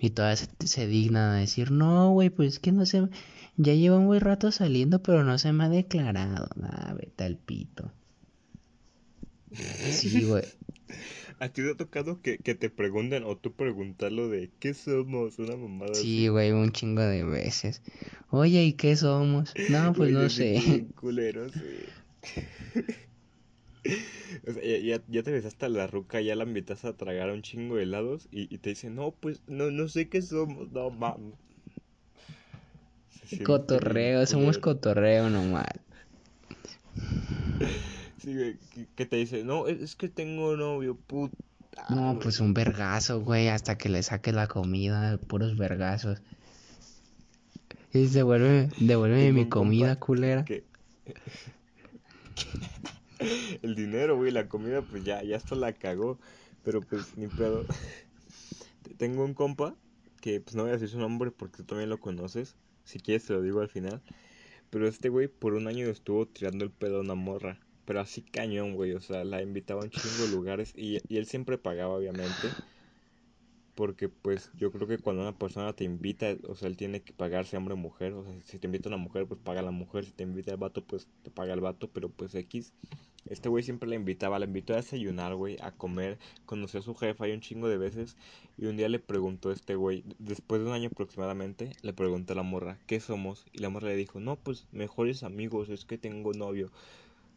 Y 0.00 0.10
todas 0.10 0.48
se, 0.64 0.86
dignan 0.86 1.36
a 1.36 1.38
decir, 1.38 1.70
no, 1.70 2.10
güey, 2.10 2.30
pues 2.30 2.54
es 2.54 2.58
que 2.58 2.72
no 2.72 2.84
se... 2.86 3.08
Ya 3.56 3.74
lleva 3.74 3.98
un 3.98 4.06
buen 4.06 4.20
rato 4.20 4.52
saliendo, 4.52 5.02
pero 5.02 5.24
no 5.24 5.38
se 5.38 5.52
me 5.52 5.64
ha 5.64 5.68
declarado. 5.68 6.48
Nada, 6.56 6.94
vete 6.94 7.36
pito. 7.36 7.90
Sí, 9.52 10.24
güey. 10.24 10.44
¿A 11.40 11.48
ti 11.50 11.62
te 11.62 11.70
ha 11.70 11.76
tocado 11.76 12.20
que, 12.22 12.38
te 12.38 12.70
pregunten 12.70 13.24
o 13.24 13.36
tú 13.36 13.52
preguntarlo 13.54 14.28
de 14.28 14.50
qué 14.58 14.74
somos? 14.74 15.38
Una 15.38 15.56
mamada. 15.56 15.94
Sí, 15.94 16.28
güey, 16.28 16.52
un 16.52 16.72
chingo 16.72 17.02
de 17.02 17.24
veces. 17.24 17.82
Oye, 18.30 18.64
¿y 18.64 18.72
qué 18.74 18.96
somos? 18.96 19.54
No, 19.68 19.92
pues 19.92 20.12
no 20.12 20.28
sé. 20.28 20.86
Culeros, 20.96 21.52
o 24.46 24.52
sea, 24.52 24.78
ya, 24.78 25.02
ya, 25.08 25.22
te 25.22 25.30
ves 25.30 25.44
hasta 25.44 25.68
la 25.68 25.86
ruca, 25.86 26.20
ya 26.20 26.34
la 26.36 26.44
invitas 26.44 26.84
a 26.84 26.96
tragar 26.96 27.30
un 27.30 27.42
chingo 27.42 27.76
de 27.76 27.84
helados 27.84 28.28
y, 28.30 28.58
te 28.58 28.70
dicen, 28.70 28.94
no, 28.94 29.12
pues 29.12 29.42
no, 29.46 29.70
no 29.70 29.88
sé 29.88 30.08
qué 30.08 30.20
somos, 30.20 30.70
no 30.72 30.90
mames. 30.90 31.34
Cotorreo, 33.44 34.26
somos 34.26 34.58
cotorreo 34.58 35.28
nomás. 35.30 35.66
Que, 38.96 39.06
te 39.06 39.16
dice, 39.16 39.44
no, 39.44 39.66
es 39.66 39.96
que 39.96 40.08
tengo 40.08 40.56
novio, 40.56 40.96
puta. 40.96 41.36
No, 41.90 42.18
pues 42.20 42.40
un 42.40 42.54
vergazo, 42.54 43.20
güey, 43.20 43.48
hasta 43.48 43.78
que 43.78 43.88
le 43.88 44.02
saque 44.02 44.32
la 44.32 44.48
comida, 44.48 45.16
puros 45.18 45.56
vergazos. 45.56 46.20
Y 47.92 48.06
devuelve, 48.06 48.68
devuelve 48.78 49.32
mi 49.32 49.48
comida, 49.48 49.96
culera. 49.96 50.44
El 53.62 53.74
dinero, 53.74 54.16
güey, 54.16 54.30
la 54.30 54.48
comida, 54.48 54.82
pues 54.82 55.04
ya, 55.04 55.22
ya 55.22 55.36
esto 55.36 55.54
la 55.54 55.72
cagó. 55.72 56.18
Pero 56.64 56.80
pues 56.80 57.16
ni 57.16 57.28
pedo. 57.28 57.64
Tengo 58.98 59.24
un 59.24 59.34
compa 59.34 59.74
que 60.20 60.40
pues 60.40 60.54
no 60.54 60.62
voy 60.62 60.70
a 60.70 60.74
decir 60.74 60.88
su 60.88 60.98
nombre 60.98 61.30
porque 61.30 61.58
tú 61.58 61.64
también 61.64 61.88
lo 61.88 61.98
conoces. 61.98 62.56
Si 62.84 63.00
quieres 63.00 63.24
te 63.24 63.32
lo 63.32 63.42
digo 63.42 63.60
al 63.60 63.68
final. 63.68 64.02
Pero 64.70 64.86
este 64.86 65.08
güey 65.08 65.28
por 65.28 65.54
un 65.54 65.66
año 65.66 65.86
estuvo 65.86 66.26
tirando 66.26 66.64
el 66.64 66.70
pedo 66.70 66.98
a 66.98 67.00
una 67.00 67.14
morra. 67.14 67.58
Pero 67.88 68.00
así 68.00 68.20
cañón, 68.20 68.74
güey. 68.74 68.92
O 68.92 69.00
sea, 69.00 69.24
la 69.24 69.40
invitaba 69.40 69.80
a 69.80 69.84
un 69.84 69.90
chingo 69.90 70.26
de 70.26 70.28
lugares 70.28 70.74
y, 70.76 70.98
y 71.08 71.16
él 71.16 71.24
siempre 71.24 71.56
pagaba, 71.56 71.94
obviamente. 71.94 72.48
Porque 73.74 74.10
pues 74.10 74.50
yo 74.58 74.70
creo 74.70 74.86
que 74.86 74.98
cuando 74.98 75.22
una 75.22 75.38
persona 75.38 75.72
te 75.72 75.84
invita, 75.84 76.36
o 76.48 76.54
sea, 76.54 76.68
él 76.68 76.76
tiene 76.76 77.00
que 77.00 77.14
pagarse 77.14 77.56
hombre 77.56 77.72
o 77.72 77.78
mujer. 77.78 78.12
O 78.12 78.24
sea, 78.24 78.34
si 78.44 78.58
te 78.58 78.66
invita 78.66 78.90
una 78.90 78.98
mujer, 78.98 79.24
pues 79.26 79.40
paga 79.42 79.62
la 79.62 79.70
mujer. 79.70 80.04
Si 80.04 80.12
te 80.12 80.22
invita 80.24 80.50
el 80.50 80.58
vato, 80.58 80.84
pues 80.84 81.08
te 81.22 81.30
paga 81.30 81.54
el 81.54 81.62
vato. 81.62 81.88
Pero 81.88 82.10
pues 82.10 82.34
X. 82.34 82.74
Este 83.24 83.48
güey 83.48 83.64
siempre 83.64 83.88
la 83.88 83.94
invitaba, 83.94 84.38
la 84.38 84.44
invitó 84.44 84.74
a 84.74 84.76
desayunar, 84.76 85.34
güey, 85.34 85.56
a 85.62 85.72
comer. 85.72 86.18
Conoció 86.44 86.80
a 86.80 86.82
su 86.82 86.94
jefa 86.94 87.24
ahí 87.24 87.32
un 87.32 87.40
chingo 87.40 87.68
de 87.68 87.78
veces. 87.78 88.18
Y 88.58 88.66
un 88.66 88.76
día 88.76 88.90
le 88.90 88.98
preguntó 88.98 89.48
a 89.48 89.54
este 89.54 89.76
güey, 89.76 90.04
después 90.18 90.60
de 90.60 90.66
un 90.66 90.74
año 90.74 90.90
aproximadamente, 90.92 91.72
le 91.80 91.94
preguntó 91.94 92.34
a 92.34 92.36
la 92.36 92.42
morra, 92.42 92.78
¿qué 92.86 93.00
somos? 93.00 93.46
Y 93.54 93.60
la 93.60 93.70
morra 93.70 93.88
le 93.88 93.96
dijo, 93.96 94.20
no, 94.20 94.36
pues 94.36 94.66
mejores 94.72 95.22
amigos, 95.22 95.70
es 95.70 95.86
que 95.86 95.96
tengo 95.96 96.34
novio. 96.34 96.70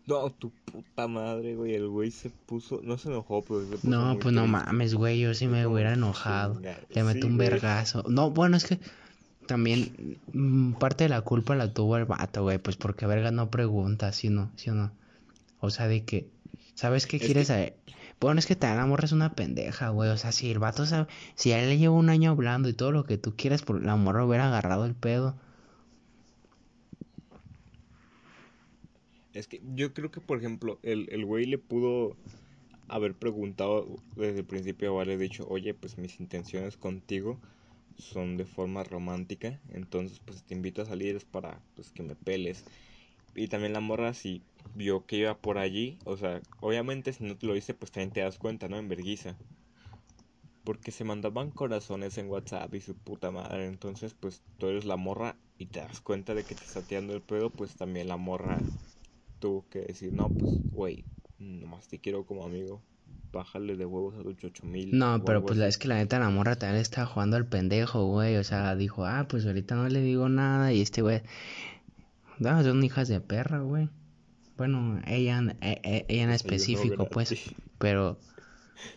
No, 0.07 0.31
tu 0.31 0.51
puta 0.65 1.07
madre, 1.07 1.55
güey. 1.55 1.75
El 1.75 1.87
güey 1.87 2.11
se 2.11 2.29
puso. 2.29 2.81
No 2.83 2.97
se 2.97 3.09
enojó, 3.09 3.41
pero 3.41 3.61
se 3.61 3.77
puso 3.77 3.87
No, 3.87 4.17
pues 4.19 4.33
no 4.33 4.47
mames, 4.47 4.95
güey. 4.95 5.19
Yo 5.19 5.33
sí 5.33 5.47
me 5.47 5.65
hubiera 5.65 5.93
enojado. 5.93 6.59
Le 6.89 7.03
meto 7.03 7.27
un 7.27 7.37
vergazo. 7.37 8.03
No, 8.07 8.31
bueno, 8.31 8.57
es 8.57 8.65
que 8.65 8.79
también 9.45 10.17
mm, 10.33 10.73
parte 10.73 11.05
de 11.05 11.09
la 11.09 11.21
culpa 11.21 11.55
la 11.55 11.73
tuvo 11.73 11.97
el 11.97 12.05
vato, 12.05 12.43
güey. 12.43 12.57
Pues 12.57 12.77
porque 12.77 13.05
verga 13.05 13.31
no 13.31 13.49
pregunta, 13.51 14.11
¿sí 14.11 14.27
o 14.27 14.31
no? 14.31 14.51
¿Sí 14.55 14.69
o 14.69 14.75
no? 14.75 14.91
O 15.59 15.69
sea, 15.69 15.87
de 15.87 16.03
que. 16.03 16.29
¿Sabes 16.73 17.05
qué 17.05 17.19
quieres 17.19 17.47
saber? 17.47 17.75
Bueno, 18.19 18.39
es 18.39 18.45
que 18.45 18.55
te 18.55 18.67
la 18.67 18.85
morra 18.85 19.05
es 19.05 19.11
una 19.11 19.33
pendeja, 19.33 19.89
güey. 19.89 20.09
O 20.09 20.17
sea, 20.17 20.31
si 20.31 20.49
el 20.51 20.59
vato 20.59 20.85
sabe. 20.85 21.07
Si 21.35 21.51
a 21.51 21.61
él 21.61 21.69
le 21.69 21.77
lleva 21.77 21.95
un 21.95 22.09
año 22.09 22.31
hablando 22.31 22.69
y 22.69 22.73
todo 22.73 22.91
lo 22.91 23.03
que 23.03 23.17
tú 23.17 23.35
quieras, 23.35 23.61
por 23.61 23.83
la 23.83 23.95
morra 23.95 24.25
hubiera 24.25 24.47
agarrado 24.47 24.85
el 24.85 24.95
pedo. 24.95 25.35
Es 29.33 29.47
que 29.47 29.61
yo 29.75 29.93
creo 29.93 30.11
que, 30.11 30.21
por 30.21 30.37
ejemplo, 30.37 30.79
el, 30.83 31.07
el 31.11 31.25
güey 31.25 31.45
le 31.45 31.57
pudo 31.57 32.17
haber 32.87 33.15
preguntado 33.17 34.03
desde 34.15 34.39
el 34.39 34.45
principio, 34.45 34.93
haberle 34.95 35.17
dicho, 35.17 35.47
oye, 35.49 35.73
pues 35.73 35.97
mis 35.97 36.19
intenciones 36.19 36.77
contigo 36.77 37.39
son 37.97 38.37
de 38.37 38.45
forma 38.45 38.83
romántica, 38.83 39.61
entonces 39.69 40.19
pues 40.21 40.43
te 40.45 40.55
invito 40.55 40.81
a 40.83 40.85
salir 40.85 41.15
es 41.15 41.25
para 41.25 41.61
pues 41.75 41.91
que 41.91 42.03
me 42.03 42.15
peles. 42.15 42.65
Y 43.35 43.47
también 43.49 43.73
la 43.73 43.81
morra 43.81 44.13
si 44.13 44.43
vio 44.73 45.05
que 45.05 45.17
iba 45.17 45.39
por 45.41 45.57
allí, 45.59 45.99
o 46.05 46.17
sea, 46.17 46.41
obviamente 46.61 47.13
si 47.13 47.23
no 47.25 47.37
te 47.37 47.47
lo 47.47 47.53
dice 47.55 47.73
pues 47.75 47.91
también 47.91 48.11
te 48.13 48.21
das 48.21 48.37
cuenta, 48.39 48.69
¿no? 48.69 48.77
En 48.77 48.89
verguiza. 48.89 49.37
Porque 50.63 50.91
se 50.91 51.03
mandaban 51.03 51.51
corazones 51.51 52.17
en 52.17 52.27
WhatsApp 52.27 52.73
y 52.73 52.81
su 52.81 52.95
puta 52.97 53.29
madre, 53.29 53.67
entonces 53.67 54.15
pues 54.15 54.41
tú 54.57 54.67
eres 54.69 54.85
la 54.85 54.95
morra 54.97 55.37
y 55.59 55.67
te 55.67 55.81
das 55.81 56.01
cuenta 56.01 56.33
de 56.33 56.45
que 56.45 56.55
te 56.55 56.65
está 56.65 56.81
tirando 56.83 57.13
el 57.13 57.21
pedo, 57.21 57.51
pues 57.51 57.75
también 57.75 58.07
la 58.07 58.17
morra 58.17 58.63
tuvo 59.41 59.67
que 59.69 59.81
decir, 59.81 60.13
no, 60.13 60.29
pues, 60.29 60.61
güey, 60.71 61.03
nomás 61.37 61.89
te 61.89 61.99
quiero 61.99 62.25
como 62.25 62.45
amigo. 62.45 62.81
Bájale 63.33 63.77
de 63.77 63.85
huevos 63.85 64.13
a 64.15 64.27
ocho 64.27 64.65
mil. 64.65 64.97
No, 64.97 65.23
pero 65.23 65.45
pues 65.45 65.57
es 65.59 65.77
que 65.77 65.87
la 65.87 65.95
neta 65.95 66.19
la 66.19 66.29
morra 66.29 66.57
también 66.57 66.81
está 66.81 67.05
jugando 67.05 67.37
al 67.37 67.47
pendejo, 67.47 68.05
güey. 68.05 68.35
O 68.35 68.43
sea, 68.43 68.75
dijo, 68.75 69.05
ah, 69.05 69.25
pues 69.29 69.45
ahorita 69.45 69.75
no 69.75 69.87
le 69.87 70.01
digo 70.01 70.27
nada. 70.27 70.73
Y 70.73 70.81
este 70.81 71.01
güey, 71.01 71.21
no, 72.39 72.61
son 72.61 72.83
hijas 72.83 73.07
de 73.07 73.21
perra, 73.21 73.59
güey. 73.59 73.89
Bueno, 74.57 75.01
ella, 75.07 75.41
e, 75.61 75.79
e, 75.83 76.05
ella 76.09 76.23
en 76.23 76.29
específico, 76.31 77.07
pues. 77.07 77.33
Pero. 77.77 78.19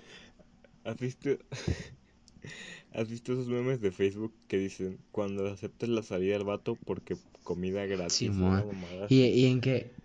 ¿Has 0.84 0.98
visto? 0.98 1.30
¿Has 2.92 3.08
visto 3.08 3.32
esos 3.32 3.48
memes 3.48 3.80
de 3.80 3.92
Facebook 3.92 4.34
que 4.46 4.58
dicen 4.58 4.98
cuando 5.10 5.46
aceptes 5.48 5.88
la 5.88 6.02
salida 6.02 6.34
del 6.34 6.44
vato 6.44 6.76
porque 6.84 7.16
comida 7.44 7.86
gratis? 7.86 8.14
Sí, 8.14 8.30
¿Y, 9.08 9.22
¿Y 9.24 9.46
en 9.46 9.60
qué? 9.60 10.03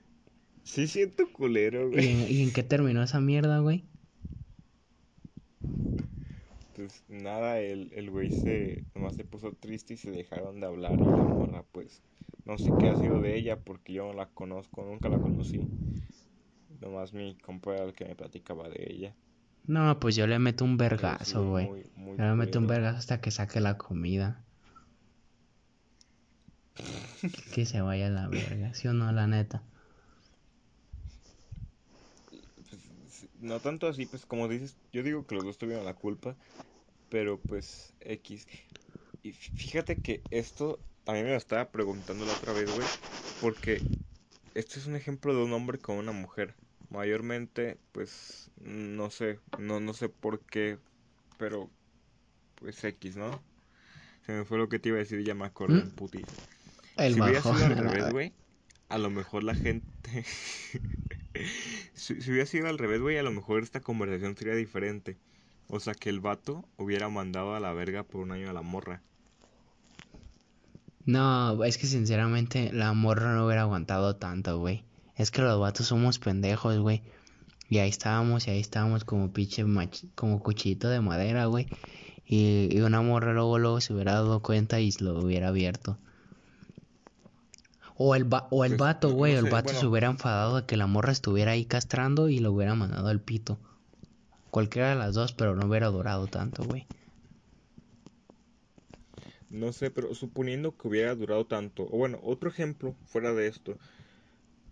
Sí 0.70 0.86
siento 0.86 1.24
culero, 1.34 1.90
güey. 1.90 2.32
¿Y, 2.32 2.44
en 2.44 2.54
qué 2.54 2.62
terminó 2.62 3.02
esa 3.02 3.20
mierda, 3.20 3.58
güey? 3.58 3.86
Pues 6.76 7.04
nada, 7.10 7.60
el, 7.60 7.92
el 7.92 8.12
güey 8.12 8.30
se 8.30 8.84
nomás 8.94 9.16
se 9.16 9.24
puso 9.24 9.52
triste 9.54 9.96
y 9.96 9.98
se 9.98 10.12
dejaron 10.12 10.60
de 10.60 10.68
hablar 10.68 10.94
y 10.94 10.98
la 10.98 11.08
morra 11.08 11.64
pues 11.72 12.04
no 12.46 12.60
sé 12.60 12.72
qué 12.80 12.88
ha 12.88 12.96
sido 12.96 13.20
de 13.20 13.36
ella 13.36 13.60
porque 13.60 13.94
yo 13.94 14.06
no 14.06 14.14
la 14.14 14.28
conozco, 14.28 14.86
nunca 14.86 15.10
la 15.10 15.18
conocí. 15.18 15.60
Nomás 16.82 17.14
mi 17.14 17.36
compa 17.38 17.74
era 17.74 17.86
el 17.86 17.94
que 17.94 18.06
me 18.06 18.16
platicaba 18.16 18.70
de 18.70 18.86
ella. 18.92 19.16
No, 19.66 20.00
pues 20.00 20.16
yo 20.16 20.28
le 20.28 20.38
meto 20.38 20.66
un 20.66 20.78
vergazo, 20.78 21.50
güey. 21.50 21.66
Yo 21.66 22.26
le 22.26 22.36
meto 22.36 22.60
un 22.60 22.68
vergazo 22.68 23.00
hasta 23.00 23.22
que 23.22 23.32
saque 23.32 23.60
la 23.60 23.80
comida. 23.80 24.46
que 27.56 27.66
se 27.66 27.82
vaya 27.82 28.06
a 28.06 28.12
la 28.12 28.28
verga, 28.28 28.76
¿sí 28.76 28.88
o 28.88 28.94
no, 28.94 29.12
la 29.12 29.26
neta? 29.26 29.64
No 33.40 33.60
tanto 33.62 33.88
así, 33.88 34.06
pues 34.06 34.26
como 34.26 34.48
dices, 34.48 34.78
yo 34.92 35.04
digo 35.04 35.26
que 35.26 35.36
los 35.36 35.46
dos 35.46 35.58
tuvieron 35.58 35.86
la 35.86 35.94
culpa, 35.96 36.38
pero 37.10 37.40
pues 37.42 37.94
X. 38.02 38.48
Y 39.24 39.34
fíjate 39.34 40.00
que 40.00 40.24
esto 40.32 40.80
a 41.06 41.14
mí 41.14 41.24
me 41.24 41.30
lo 41.32 41.38
estaba 41.38 41.72
preguntando 41.72 42.26
la 42.26 42.34
otra 42.34 42.54
vez, 42.54 42.72
güey, 42.72 42.88
porque 43.40 43.84
este 44.54 44.80
es 44.80 44.88
un 44.88 44.96
ejemplo 44.96 45.34
de 45.36 45.44
un 45.44 45.54
hombre 45.54 45.80
con 45.80 45.98
una 45.98 46.12
mujer. 46.12 46.56
Mayormente, 46.90 47.78
pues, 47.92 48.52
no 48.58 49.10
sé, 49.12 49.40
no, 49.58 49.80
no 49.80 49.94
sé 49.94 50.10
por 50.10 50.42
qué, 50.46 50.80
pero, 51.38 51.70
pues 52.56 52.84
X, 52.84 53.18
¿no? 53.18 53.44
Se 54.26 54.34
me 54.34 54.46
fue 54.46 54.58
lo 54.58 54.70
que 54.70 54.80
te 54.80 54.90
iba 54.90 54.98
a 54.98 55.00
decir, 55.00 55.24
ya 55.24 55.36
me 55.36 55.46
acordé 55.46 55.84
¿Mm? 55.86 55.90
putis. 55.96 56.26
El 56.98 57.14
si 57.14 57.22
hubiera 57.22 57.42
sido 57.42 57.66
al 57.66 57.78
revés, 57.78 58.12
güey, 58.12 58.34
a 58.90 58.98
lo 58.98 59.10
mejor 59.10 59.44
la 59.44 59.56
gente... 59.56 59.86
si, 61.94 62.14
hubiera 62.14 62.46
sido 62.46 62.68
al 62.68 62.78
revés, 62.78 63.02
güey, 63.02 63.18
a 63.18 63.24
lo 63.24 63.32
mejor 63.32 63.64
esta 63.64 63.80
conversación 63.80 64.36
sería 64.36 64.56
diferente. 64.56 65.18
O 65.68 65.80
sea, 65.80 65.94
que 65.94 66.10
el 66.10 66.20
vato 66.20 66.66
hubiera 66.78 67.10
mandado 67.10 67.54
a 67.54 67.60
la 67.60 67.74
verga 67.74 68.04
por 68.04 68.22
un 68.22 68.32
año 68.32 68.50
a 68.50 68.54
la 68.54 68.62
morra. 68.62 69.02
No, 71.06 71.64
es 71.64 71.78
que 71.78 71.88
sinceramente 71.88 72.72
la 72.74 72.94
morra 72.94 73.34
no 73.34 73.46
hubiera 73.46 73.62
aguantado 73.62 74.16
tanto, 74.16 74.60
güey. 74.60 74.84
Es 75.16 75.32
que 75.32 75.42
los 75.42 75.60
vatos 75.60 75.88
somos 75.88 76.20
pendejos, 76.20 76.78
güey. 76.80 77.02
Y 77.70 77.78
ahí 77.78 77.90
estábamos, 77.90 78.48
y 78.48 78.52
ahí 78.52 78.60
estábamos 78.60 79.04
como 79.04 79.32
pinche 79.32 79.64
como 80.16 80.42
cuchillito 80.42 80.90
de 80.90 81.02
madera, 81.02 81.46
güey. 81.46 81.68
Y, 82.26 82.80
una 82.82 83.02
morra 83.02 83.34
luego, 83.34 83.60
luego 83.60 83.82
se 83.82 83.94
hubiera 83.94 84.14
dado 84.14 84.42
cuenta 84.42 84.80
y 84.80 84.92
lo 85.00 85.20
hubiera 85.20 85.50
abierto. 85.50 85.98
O 88.02 88.16
el, 88.16 88.28
o 88.32 88.64
el 88.64 88.72
pues, 88.72 88.78
vato, 88.78 89.12
güey, 89.12 89.34
el 89.34 89.50
vato 89.50 89.74
se 89.74 89.86
hubiera 89.86 90.08
enfadado 90.08 90.56
de 90.56 90.66
que 90.66 90.78
la 90.78 90.88
morra 90.88 91.12
estuviera 91.12 91.52
ahí 91.52 91.66
castrando 91.66 92.30
y 92.30 92.40
lo 92.40 92.54
hubiera 92.54 92.74
mandado 92.74 93.10
al 93.10 93.20
pito. 93.20 93.60
Cualquiera 94.52 94.92
de 94.92 94.96
las 94.96 95.16
dos, 95.16 95.34
pero 95.34 95.54
no 95.54 95.68
hubiera 95.68 95.88
durado 95.88 96.28
tanto, 96.28 96.64
güey. 96.64 96.88
No 99.50 99.74
sé, 99.74 99.92
pero 99.92 100.16
suponiendo 100.16 100.78
que 100.78 100.88
hubiera 100.88 101.14
durado 101.14 101.46
tanto. 101.46 101.84
O 101.92 101.98
bueno, 101.98 102.22
otro 102.24 102.50
ejemplo 102.50 102.96
fuera 103.04 103.34
de 103.34 103.48
esto. 103.48 103.78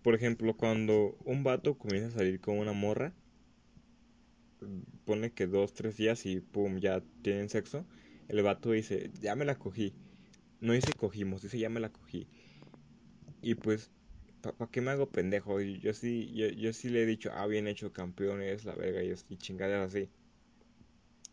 Por 0.00 0.14
ejemplo, 0.14 0.56
cuando 0.56 1.14
un 1.26 1.44
vato 1.44 1.76
comienza 1.76 2.08
a 2.08 2.18
salir 2.20 2.40
con 2.40 2.56
una 2.56 2.72
morra, 2.72 3.12
pone 5.04 5.32
que 5.32 5.46
dos, 5.46 5.74
tres 5.74 5.98
días 5.98 6.24
y 6.24 6.40
pum, 6.40 6.78
ya 6.78 7.02
tienen 7.20 7.50
sexo. 7.50 7.84
El 8.28 8.42
vato 8.42 8.70
dice, 8.70 9.10
ya 9.20 9.34
me 9.34 9.44
la 9.44 9.56
cogí. 9.56 9.92
No 10.62 10.72
dice 10.72 10.94
cogimos, 10.94 11.42
dice 11.42 11.58
ya 11.58 11.68
me 11.68 11.80
la 11.80 11.90
cogí. 11.90 12.26
Y 13.42 13.54
pues, 13.56 13.90
¿para 14.40 14.70
qué 14.70 14.80
me 14.80 14.90
hago 14.92 15.10
pendejo? 15.10 15.60
Yo 15.60 15.92
sí, 15.94 16.32
yo, 16.34 16.48
yo, 16.48 16.72
sí 16.72 16.88
le 16.88 17.02
he 17.02 17.06
dicho, 17.06 17.30
ah, 17.34 17.46
bien 17.48 17.66
hecho, 17.66 17.92
campeones, 17.92 18.64
la 18.64 18.74
verga, 18.76 19.02
y, 19.02 19.12
y 19.28 19.36
chingaderas 19.38 19.88
así. 19.94 20.08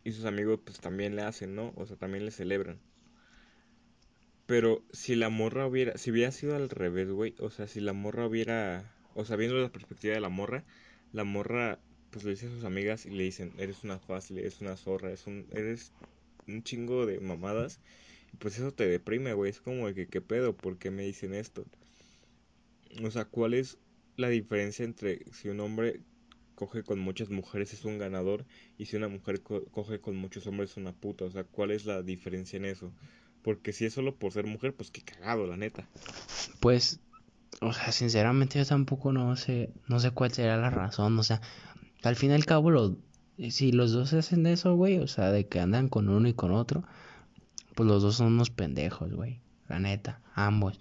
Y 0.05 0.13
sus 0.13 0.23
amigos 0.23 0.61
pues 0.63 0.79
también 0.79 1.17
le 1.17 1.23
hacen, 1.23 1.53
¿no? 1.53 1.73
O 1.75 1.85
sea, 1.85 1.97
también 1.97 2.23
le 2.23 2.31
celebran. 2.31 2.79
Pero 4.47 4.83
si 4.91 5.15
la 5.15 5.29
morra 5.29 5.67
hubiera, 5.67 5.97
si 5.97 6.09
hubiera 6.11 6.31
sido 6.31 6.55
al 6.55 6.69
revés, 6.69 7.09
güey, 7.11 7.35
o 7.39 7.49
sea, 7.51 7.67
si 7.67 7.79
la 7.79 7.93
morra 7.93 8.25
hubiera, 8.27 8.95
o 9.13 9.23
sea, 9.25 9.35
viendo 9.37 9.57
la 9.57 9.71
perspectiva 9.71 10.13
de 10.15 10.19
la 10.21 10.29
morra, 10.29 10.65
la 11.11 11.23
morra 11.23 11.79
pues 12.11 12.23
le 12.25 12.31
dice 12.31 12.47
a 12.47 12.49
sus 12.49 12.63
amigas 12.63 13.05
y 13.05 13.11
le 13.11 13.23
dicen, 13.23 13.53
eres 13.57 13.83
una 13.83 13.99
fácil, 13.99 14.37
eres 14.39 14.61
una 14.61 14.77
zorra, 14.77 15.09
eres 15.09 15.27
un, 15.27 15.47
eres 15.51 15.93
un 16.47 16.63
chingo 16.63 17.05
de 17.05 17.19
mamadas, 17.19 17.81
pues 18.39 18.57
eso 18.57 18.73
te 18.73 18.87
deprime, 18.87 19.33
güey, 19.33 19.51
es 19.51 19.61
como 19.61 19.87
de 19.87 19.95
que, 19.95 20.07
¿qué 20.09 20.21
pedo? 20.21 20.55
¿Por 20.57 20.77
qué 20.79 20.91
me 20.91 21.03
dicen 21.03 21.33
esto? 21.35 21.65
O 23.03 23.11
sea, 23.11 23.25
¿cuál 23.25 23.53
es 23.53 23.77
la 24.17 24.29
diferencia 24.29 24.85
entre 24.85 25.25
si 25.33 25.49
un 25.49 25.59
hombre 25.59 26.01
coge 26.55 26.83
con 26.83 26.99
muchas 26.99 27.29
mujeres 27.29 27.73
es 27.73 27.83
un 27.83 27.97
ganador 27.97 28.45
y 28.77 28.85
si 28.85 28.95
una 28.95 29.09
mujer 29.09 29.41
coge 29.41 29.99
con 29.99 30.15
muchos 30.15 30.47
hombres 30.47 30.71
es 30.71 30.77
una 30.77 30.93
puta? 30.93 31.25
O 31.25 31.31
sea, 31.31 31.43
¿cuál 31.43 31.71
es 31.71 31.85
la 31.85 32.01
diferencia 32.01 32.57
en 32.57 32.65
eso? 32.65 32.91
Porque 33.41 33.73
si 33.73 33.85
es 33.85 33.93
solo 33.93 34.15
por 34.15 34.31
ser 34.31 34.45
mujer, 34.45 34.73
pues 34.73 34.89
qué 34.91 35.01
cagado, 35.01 35.45
la 35.45 35.57
neta. 35.57 35.87
Pues, 36.59 36.99
o 37.61 37.73
sea, 37.73 37.91
sinceramente 37.91 38.57
yo 38.57 38.65
tampoco 38.65 39.11
no 39.11 39.35
sé, 39.35 39.71
no 39.87 39.99
sé 39.99 40.11
cuál 40.11 40.31
sería 40.31 40.57
la 40.57 40.69
razón, 40.69 41.17
o 41.19 41.23
sea, 41.23 41.41
al 42.03 42.15
fin 42.15 42.31
y 42.31 42.33
al 42.33 42.45
cabo, 42.45 42.71
los, 42.71 42.93
si 43.49 43.71
los 43.71 43.91
dos 43.91 44.13
hacen 44.13 44.45
eso, 44.47 44.75
güey, 44.75 44.99
o 44.99 45.07
sea, 45.07 45.31
de 45.31 45.47
que 45.47 45.59
andan 45.59 45.89
con 45.89 46.09
uno 46.09 46.27
y 46.27 46.33
con 46.33 46.51
otro, 46.51 46.83
pues 47.75 47.87
los 47.87 48.01
dos 48.01 48.15
son 48.15 48.27
unos 48.27 48.49
pendejos, 48.49 49.13
güey, 49.13 49.41
la 49.67 49.79
neta, 49.79 50.21
ambos, 50.33 50.79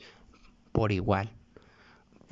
por 0.73 0.93
igual. 0.93 1.31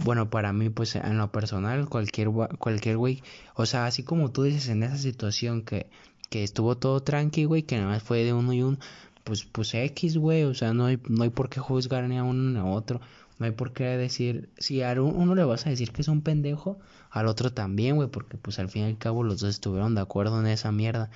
Bueno, 0.05 0.31
para 0.31 0.53
mí, 0.53 0.69
pues 0.69 0.97
en 0.97 1.17
lo 1.17 1.31
personal, 1.31 1.89
cualquier, 1.89 2.29
cualquier 2.59 2.97
güey, 2.97 3.23
o 3.55 3.67
sea, 3.67 3.87
así 3.87 4.03
como 4.03 4.33
tú 4.33 4.43
dices 4.43 4.69
en 4.69 4.83
esa 4.83 4.97
situación 4.97 5.63
que, 5.63 5.87
que 6.29 6.43
estuvo 6.43 6.77
todo 6.77 7.03
tranqui, 7.03 7.45
güey, 7.45 7.63
que 7.63 7.77
nada 7.77 7.89
más 7.89 8.03
fue 8.03 8.25
de 8.25 8.33
uno 8.33 8.53
y 8.53 8.63
uno, 8.63 8.79
pues, 9.23 9.45
pues 9.45 9.75
X, 9.75 10.17
güey, 10.17 10.43
o 10.43 10.55
sea, 10.55 10.75
no 10.75 10.87
hay, 10.87 10.99
no 11.09 11.23
hay 11.23 11.31
por 11.31 11.49
qué 11.49 11.61
juzgar 11.61 12.09
ni 12.09 12.19
a 12.19 12.25
uno 12.25 12.51
ni 12.51 12.59
a 12.59 12.65
otro, 12.65 13.01
no 13.39 13.47
hay 13.47 13.53
por 13.53 13.73
qué 13.73 13.85
decir, 13.85 14.49
si 14.59 14.83
a 14.83 14.93
uno 15.01 15.37
le 15.37 15.45
vas 15.45 15.67
a 15.67 15.71
decir 15.71 15.93
que 15.93 16.03
es 16.03 16.09
un 16.09 16.23
pendejo, 16.23 16.81
al 17.11 17.27
otro 17.27 17.53
también, 17.53 17.95
güey, 17.95 18.09
porque 18.09 18.37
pues 18.37 18.59
al 18.59 18.69
fin 18.71 18.83
y 18.83 18.87
al 18.87 18.99
cabo 18.99 19.23
los 19.23 19.41
dos 19.41 19.51
estuvieron 19.51 19.95
de 19.95 20.01
acuerdo 20.01 20.41
en 20.41 20.47
esa 20.47 20.73
mierda. 20.73 21.11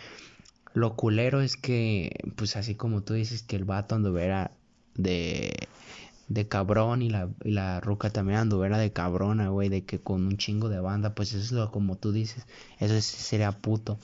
Lo 0.74 0.94
culero 0.94 1.40
es 1.40 1.56
que, 1.56 2.12
pues 2.36 2.54
así 2.56 2.74
como 2.74 3.02
tú 3.02 3.14
dices 3.14 3.42
que 3.42 3.56
el 3.56 3.64
vato 3.64 3.94
anduviera 3.94 4.52
de, 4.94 5.54
de 6.28 6.48
cabrón 6.48 7.02
y 7.02 7.10
la, 7.10 7.28
y 7.44 7.52
la 7.52 7.80
ruca 7.80 8.10
también 8.10 8.40
anduviera 8.40 8.78
de 8.78 8.92
cabrona, 8.92 9.48
güey, 9.48 9.68
de 9.68 9.84
que 9.84 10.00
con 10.00 10.26
un 10.26 10.36
chingo 10.36 10.68
de 10.68 10.80
banda, 10.80 11.14
pues 11.14 11.32
eso 11.32 11.38
es 11.38 11.52
lo 11.52 11.70
como 11.70 11.96
tú 11.96 12.12
dices, 12.12 12.46
eso 12.78 13.00
sería 13.00 13.52
puto. 13.52 13.98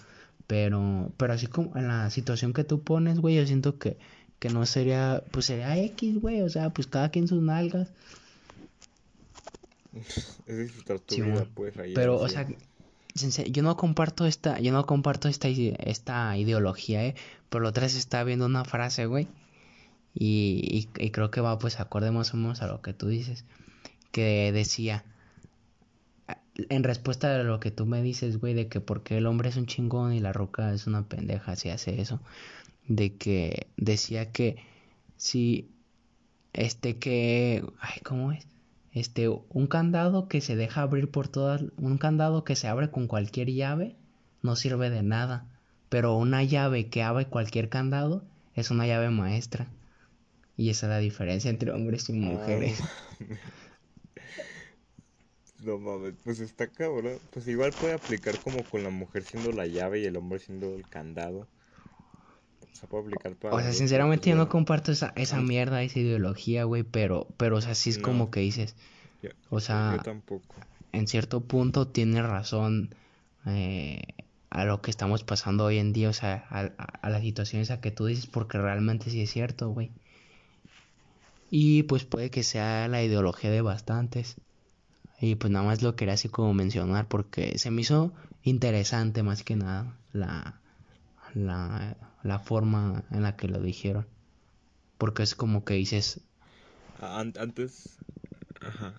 Pero, 0.46 1.10
pero 1.16 1.32
así 1.32 1.46
como 1.46 1.76
en 1.76 1.88
la 1.88 2.10
situación 2.10 2.52
que 2.52 2.64
tú 2.64 2.82
pones, 2.82 3.18
güey, 3.18 3.36
yo 3.36 3.46
siento 3.46 3.78
que, 3.78 3.96
que 4.38 4.50
no 4.50 4.66
sería, 4.66 5.22
pues 5.30 5.46
sería 5.46 5.76
X, 5.78 6.20
güey, 6.20 6.42
o 6.42 6.48
sea, 6.48 6.70
pues 6.70 6.86
cada 6.86 7.10
quien 7.10 7.26
sus 7.26 7.42
nalgas. 7.42 7.88
es 10.46 10.58
disfrutar 10.58 11.00
tu 11.00 11.16
vida, 11.16 11.46
pues, 11.54 11.76
ahí 11.78 11.94
Pero, 11.94 12.18
o 12.18 12.28
sea, 12.28 12.46
yo 13.50 13.62
no 13.62 13.76
comparto 13.76 14.26
esta, 14.26 14.58
yo 14.60 14.72
no 14.72 14.86
comparto 14.86 15.28
esta, 15.28 15.48
esta 15.48 16.36
ideología, 16.36 17.04
eh, 17.04 17.14
pero 17.50 17.64
la 17.64 17.70
otra 17.70 17.82
vez 17.82 17.94
estaba 17.94 18.24
viendo 18.24 18.46
una 18.46 18.64
frase, 18.64 19.06
güey, 19.06 19.28
y, 20.14 20.88
y, 20.98 21.10
creo 21.10 21.30
que 21.30 21.40
va, 21.40 21.58
pues, 21.58 21.80
acorde 21.80 22.10
más 22.10 22.34
o 22.34 22.36
menos 22.36 22.62
a 22.62 22.66
lo 22.66 22.82
que 22.82 22.92
tú 22.92 23.08
dices, 23.08 23.44
que 24.10 24.52
decía, 24.52 25.04
en 26.68 26.84
respuesta 26.84 27.34
a 27.34 27.42
lo 27.42 27.60
que 27.60 27.70
tú 27.70 27.86
me 27.86 28.02
dices, 28.02 28.38
güey, 28.38 28.54
de 28.54 28.68
que 28.68 28.80
porque 28.80 29.16
el 29.18 29.26
hombre 29.26 29.48
es 29.48 29.56
un 29.56 29.66
chingón 29.66 30.12
y 30.12 30.20
la 30.20 30.32
roca 30.32 30.72
es 30.72 30.86
una 30.86 31.08
pendeja 31.08 31.56
si 31.56 31.70
hace 31.70 32.00
eso, 32.00 32.20
de 32.88 33.16
que 33.16 33.68
decía 33.76 34.32
que 34.32 34.56
si, 35.16 35.70
este 36.52 36.98
que, 36.98 37.64
ay, 37.80 38.00
¿cómo 38.02 38.32
es? 38.32 38.46
Este, 38.92 39.28
un 39.28 39.66
candado 39.66 40.28
que 40.28 40.42
se 40.42 40.56
deja 40.56 40.82
abrir 40.82 41.10
por 41.10 41.28
todas, 41.28 41.62
un 41.78 41.96
candado 41.96 42.44
que 42.44 42.56
se 42.56 42.68
abre 42.68 42.90
con 42.90 43.06
cualquier 43.06 43.50
llave 43.50 43.96
no 44.42 44.56
sirve 44.56 44.90
de 44.90 45.02
nada, 45.02 45.46
pero 45.88 46.16
una 46.16 46.42
llave 46.42 46.88
que 46.88 47.02
abre 47.02 47.26
cualquier 47.26 47.68
candado 47.68 48.22
es 48.54 48.70
una 48.70 48.86
llave 48.86 49.08
maestra. 49.08 49.68
Y 50.56 50.70
esa 50.70 50.86
es 50.86 50.90
la 50.90 50.98
diferencia 50.98 51.50
entre 51.50 51.72
hombres 51.72 52.08
y 52.08 52.12
mujeres. 52.12 52.78
No 55.62 55.78
mames, 55.78 56.14
pues 56.24 56.40
está 56.40 56.66
cabrón. 56.66 57.18
Pues 57.32 57.46
igual 57.46 57.72
puede 57.72 57.94
aplicar 57.94 58.36
como 58.40 58.64
con 58.64 58.82
la 58.82 58.90
mujer 58.90 59.22
siendo 59.22 59.52
la 59.52 59.66
llave 59.66 60.00
y 60.00 60.06
el 60.06 60.16
hombre 60.16 60.40
siendo 60.40 60.74
el 60.74 60.88
candado. 60.88 61.46
O 62.60 62.76
sea, 62.76 62.88
puede 62.88 63.04
aplicar 63.04 63.36
para. 63.36 63.54
O 63.54 63.60
sea, 63.60 63.72
sinceramente 63.72 64.30
yo 64.30 64.36
no 64.36 64.48
comparto 64.48 64.90
esa, 64.90 65.12
esa 65.14 65.40
mierda, 65.40 65.82
esa 65.82 66.00
ideología, 66.00 66.64
güey, 66.64 66.82
pero, 66.82 67.28
pero, 67.36 67.56
o 67.56 67.60
sea, 67.60 67.76
sí 67.76 67.90
es 67.90 67.98
como 67.98 68.30
que 68.30 68.40
dices. 68.40 68.74
o 69.50 69.60
sea, 69.60 69.94
yo 69.96 70.02
tampoco. 70.02 70.54
En 70.90 71.06
cierto 71.06 71.40
punto 71.40 71.86
tiene 71.88 72.22
razón 72.22 72.94
eh, 73.46 74.02
a 74.50 74.64
lo 74.64 74.82
que 74.82 74.90
estamos 74.90 75.22
pasando 75.22 75.64
hoy 75.64 75.78
en 75.78 75.92
día, 75.92 76.10
o 76.10 76.12
sea, 76.12 76.44
a, 76.50 76.72
a, 76.76 77.08
las 77.08 77.22
situaciones 77.22 77.70
a 77.70 77.80
que 77.80 77.92
tú 77.92 78.06
dices, 78.06 78.26
porque 78.26 78.58
realmente 78.58 79.10
sí 79.10 79.22
es 79.22 79.30
cierto, 79.30 79.70
güey. 79.70 79.92
Y 81.54 81.82
pues 81.82 82.06
puede 82.06 82.30
que 82.30 82.44
sea 82.44 82.88
la 82.88 83.02
ideología 83.02 83.50
de 83.50 83.60
bastantes. 83.60 84.36
Y 85.20 85.34
pues 85.34 85.52
nada 85.52 85.66
más 85.66 85.82
lo 85.82 85.96
quería 85.96 86.14
así 86.14 86.30
como 86.30 86.54
mencionar 86.54 87.08
porque 87.08 87.58
se 87.58 87.70
me 87.70 87.82
hizo 87.82 88.10
interesante 88.42 89.22
más 89.22 89.44
que 89.44 89.54
nada 89.54 89.94
la, 90.14 90.62
la, 91.34 91.98
la 92.22 92.38
forma 92.38 93.04
en 93.10 93.22
la 93.22 93.36
que 93.36 93.48
lo 93.48 93.60
dijeron. 93.60 94.06
Porque 94.96 95.24
es 95.24 95.34
como 95.34 95.62
que 95.62 95.74
dices... 95.74 96.22
Antes, 97.02 97.98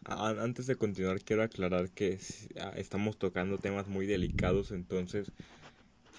antes 0.06 0.68
de 0.68 0.76
continuar 0.76 1.22
quiero 1.22 1.42
aclarar 1.42 1.90
que 1.90 2.20
ah, 2.62 2.74
estamos 2.76 3.18
tocando 3.18 3.58
temas 3.58 3.88
muy 3.88 4.06
delicados, 4.06 4.70
entonces 4.70 5.32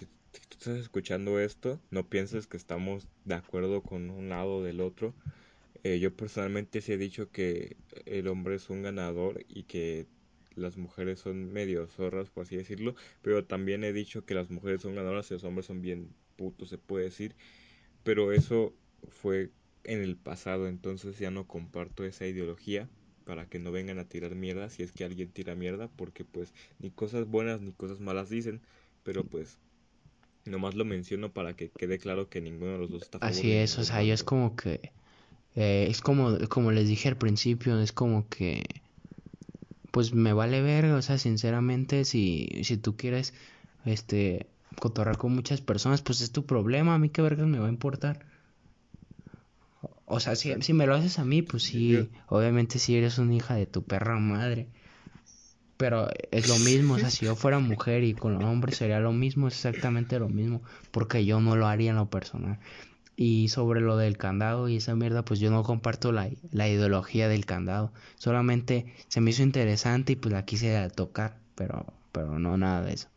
si 0.00 0.06
tú 0.06 0.56
estás 0.58 0.78
escuchando 0.78 1.38
esto, 1.38 1.78
no 1.92 2.08
pienses 2.08 2.48
que 2.48 2.56
estamos 2.56 3.06
de 3.24 3.36
acuerdo 3.36 3.82
con 3.82 4.10
un 4.10 4.30
lado 4.30 4.56
o 4.56 4.62
del 4.64 4.80
otro 4.80 5.14
eh, 5.84 5.98
yo 5.98 6.14
personalmente 6.16 6.80
sí 6.80 6.92
he 6.92 6.98
dicho 6.98 7.30
que 7.30 7.76
el 8.06 8.26
hombre 8.28 8.56
es 8.56 8.70
un 8.70 8.82
ganador 8.82 9.44
y 9.48 9.64
que 9.64 10.06
las 10.56 10.78
mujeres 10.78 11.20
son 11.20 11.52
medio 11.52 11.86
zorras, 11.86 12.30
por 12.30 12.44
así 12.44 12.56
decirlo, 12.56 12.94
pero 13.20 13.44
también 13.44 13.84
he 13.84 13.92
dicho 13.92 14.24
que 14.24 14.34
las 14.34 14.50
mujeres 14.50 14.80
son 14.80 14.94
ganadoras 14.94 15.30
y 15.30 15.34
los 15.34 15.44
hombres 15.44 15.66
son 15.66 15.82
bien 15.82 16.08
putos, 16.36 16.70
se 16.70 16.78
puede 16.78 17.04
decir, 17.04 17.34
pero 18.02 18.32
eso 18.32 18.74
fue 19.08 19.50
en 19.84 20.00
el 20.00 20.16
pasado, 20.16 20.68
entonces 20.68 21.18
ya 21.18 21.30
no 21.30 21.46
comparto 21.46 22.04
esa 22.04 22.26
ideología 22.26 22.88
para 23.26 23.46
que 23.46 23.58
no 23.58 23.70
vengan 23.70 23.98
a 23.98 24.08
tirar 24.08 24.34
mierda 24.34 24.70
si 24.70 24.82
es 24.82 24.92
que 24.92 25.04
alguien 25.04 25.30
tira 25.30 25.54
mierda, 25.54 25.88
porque 25.88 26.24
pues 26.24 26.54
ni 26.78 26.90
cosas 26.90 27.26
buenas 27.26 27.60
ni 27.60 27.72
cosas 27.72 28.00
malas 28.00 28.30
dicen, 28.30 28.62
pero 29.02 29.24
pues 29.24 29.58
nomás 30.46 30.74
lo 30.76 30.86
menciono 30.86 31.32
para 31.32 31.54
que 31.56 31.68
quede 31.68 31.98
claro 31.98 32.30
que 32.30 32.40
ninguno 32.40 32.72
de 32.72 32.78
los 32.78 32.90
dos 32.90 33.02
está 33.02 33.18
Así 33.18 33.52
es, 33.52 33.78
o 33.78 33.84
sea, 33.84 34.02
yo 34.02 34.14
es 34.14 34.24
como 34.24 34.56
que 34.56 34.92
eh, 35.54 35.86
es 35.90 36.00
como 36.00 36.38
como 36.48 36.72
les 36.72 36.88
dije 36.88 37.08
al 37.08 37.16
principio, 37.18 37.78
es 37.80 37.92
como 37.92 38.28
que 38.28 38.64
pues 39.90 40.12
me 40.12 40.32
vale 40.32 40.60
verga, 40.62 40.96
o 40.96 41.02
sea, 41.02 41.18
sinceramente 41.18 42.04
si 42.04 42.48
si 42.64 42.76
tú 42.76 42.96
quieres 42.96 43.32
este 43.84 44.50
cotorrar 44.80 45.16
con 45.18 45.32
muchas 45.34 45.60
personas, 45.60 46.02
pues 46.02 46.20
es 46.20 46.32
tu 46.32 46.46
problema, 46.46 46.94
a 46.94 46.98
mí 46.98 47.08
qué 47.10 47.22
vergas 47.22 47.46
me 47.46 47.58
va 47.58 47.66
a 47.66 47.70
importar. 47.70 48.26
O 50.06 50.20
sea, 50.20 50.34
si, 50.36 50.52
si 50.62 50.72
me 50.72 50.86
lo 50.86 50.94
haces 50.94 51.18
a 51.18 51.24
mí, 51.24 51.42
pues 51.42 51.62
sí, 51.64 52.10
obviamente 52.26 52.78
si 52.78 52.96
eres 52.96 53.18
una 53.18 53.34
hija 53.34 53.54
de 53.54 53.66
tu 53.66 53.84
perra 53.86 54.18
madre. 54.18 54.68
Pero 55.76 56.08
es 56.30 56.46
lo 56.48 56.58
mismo, 56.58 56.94
o 56.94 56.98
sea, 56.98 57.10
si 57.10 57.24
yo 57.26 57.34
fuera 57.36 57.58
mujer 57.58 58.04
y 58.04 58.14
con 58.14 58.42
hombre 58.44 58.72
sería 58.72 59.00
lo 59.00 59.12
mismo, 59.12 59.48
es 59.48 59.54
exactamente 59.54 60.18
lo 60.18 60.28
mismo, 60.28 60.62
porque 60.90 61.24
yo 61.24 61.40
no 61.40 61.56
lo 61.56 61.66
haría 61.66 61.90
en 61.90 61.96
lo 61.96 62.10
personal. 62.10 62.60
Y 63.16 63.48
sobre 63.48 63.80
lo 63.80 63.96
del 63.96 64.16
candado 64.18 64.68
y 64.68 64.76
esa 64.76 64.94
mierda, 64.94 65.24
pues 65.24 65.40
yo 65.40 65.50
no 65.50 65.62
comparto 65.62 66.12
la, 66.12 66.30
la 66.52 66.68
ideología 66.68 67.28
del 67.28 67.46
candado. 67.46 67.92
Solamente 68.16 68.86
se 69.08 69.20
me 69.20 69.30
hizo 69.30 69.42
interesante 69.42 70.12
y 70.12 70.16
pues 70.16 70.32
la 70.32 70.44
quise 70.44 70.88
tocar, 70.90 71.38
pero, 71.54 71.86
pero 72.12 72.38
no 72.38 72.56
nada 72.56 72.82
de 72.82 72.94
eso. 72.94 73.08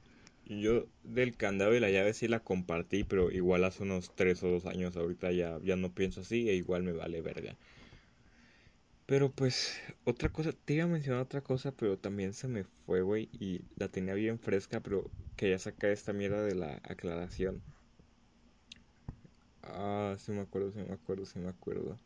Yo 0.46 0.88
del 1.04 1.38
candado 1.38 1.76
y 1.76 1.80
la 1.80 1.92
llave 1.92 2.14
sí 2.14 2.28
la 2.28 2.40
compartí, 2.40 3.04
pero 3.04 3.30
igual 3.32 3.64
hace 3.66 3.84
unos 3.84 4.16
tres 4.16 4.42
o 4.44 4.48
dos 4.48 4.66
años 4.66 4.98
ahorita 4.98 5.32
ya, 5.32 5.60
ya 5.64 5.76
no 5.76 5.94
pienso 5.94 6.22
así 6.22 6.50
e 6.50 6.56
igual 6.56 6.82
me 6.84 6.92
vale 6.94 7.22
verga. 7.22 7.56
Pero 9.08 9.32
pues, 9.32 9.80
otra 10.04 10.30
cosa, 10.30 10.52
te 10.54 10.74
iba 10.76 10.84
a 10.84 10.88
mencionar 10.88 11.22
otra 11.22 11.42
cosa, 11.42 11.72
pero 11.72 11.98
también 11.98 12.34
se 12.34 12.48
me 12.48 12.64
fue, 12.86 13.02
güey, 13.02 13.30
y 13.40 13.62
la 13.76 13.90
tenía 13.90 14.14
bien 14.14 14.40
fresca, 14.40 14.82
pero 14.82 15.12
quería 15.36 15.58
sacar 15.60 15.90
esta 15.92 16.14
mierda 16.14 16.44
de 16.44 16.56
la 16.56 16.80
aclaración. 16.84 17.64
Ah, 19.70 20.16
sí 20.18 20.32
me 20.32 20.42
acuerdo, 20.42 20.72
sí 20.72 20.80
me 20.80 20.94
acuerdo, 20.94 21.26
sí 21.26 21.40
me 21.40 21.50
acuerdo. 21.50 22.00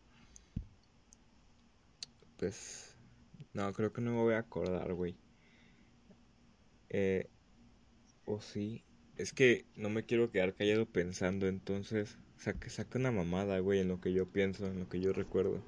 Pues, 2.38 2.96
no, 3.54 3.72
creo 3.74 3.94
que 3.94 4.02
no 4.02 4.12
me 4.12 4.22
voy 4.22 4.34
a 4.34 4.40
acordar, 4.40 4.94
güey. 4.94 5.16
Eh, 6.90 7.30
o 8.26 8.42
sí. 8.42 8.84
Es 9.18 9.34
que 9.34 9.66
no 9.76 9.90
me 9.90 10.04
quiero 10.04 10.32
quedar 10.32 10.56
callado 10.56 10.86
pensando, 10.86 11.48
entonces 11.48 12.18
saca, 12.38 12.70
saca 12.70 12.98
una 12.98 13.12
mamada, 13.12 13.60
güey, 13.60 13.80
en 13.80 13.88
lo 13.88 14.02
que 14.02 14.14
yo 14.14 14.26
pienso, 14.26 14.66
en 14.68 14.80
lo 14.80 14.90
que 14.90 15.00
yo 15.00 15.14
recuerdo. 15.14 15.62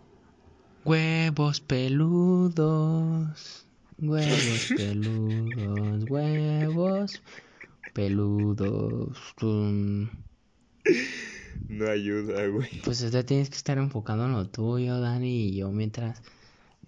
Huevos 0.86 1.62
peludos, 1.62 3.68
huevos 4.00 4.74
peludos, 4.76 6.10
huevos 6.10 7.22
peludos. 7.94 9.36
No 11.68 11.90
ayuda, 11.90 12.48
güey. 12.48 12.70
Pues 12.84 13.02
usted 13.02 13.26
tienes 13.26 13.50
que 13.50 13.56
estar 13.56 13.78
enfocando 13.78 14.26
en 14.26 14.34
lo 14.34 14.48
tuyo, 14.48 15.00
Dani, 15.00 15.48
y 15.48 15.56
yo 15.56 15.72
mientras, 15.72 16.22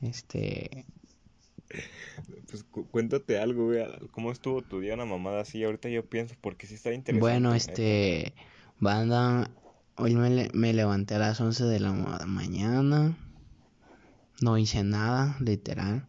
este, 0.02 0.86
pues 2.50 2.64
cuéntate 2.92 3.40
algo, 3.40 3.66
güey. 3.66 3.86
¿Cómo 4.12 4.32
estuvo 4.32 4.62
tu 4.62 4.80
día 4.80 4.94
una 4.94 5.06
mamada 5.06 5.42
así? 5.42 5.64
Ahorita 5.64 5.90
yo 5.90 6.06
pienso, 6.06 6.36
porque 6.42 6.68
sí 6.68 6.76
está 6.76 6.94
interesante. 6.94 7.20
Bueno, 7.20 7.54
este, 7.56 8.34
banda, 8.80 9.50
hoy 9.96 10.16
me, 10.16 10.50
me 10.54 10.74
levanté 10.74 11.16
a 11.16 11.20
las 11.20 11.42
11 11.42 11.66
de 11.66 11.80
la 11.80 11.92
mañana. 11.92 13.18
No 14.42 14.58
hice 14.58 14.84
nada, 14.84 15.38
literal. 15.40 16.08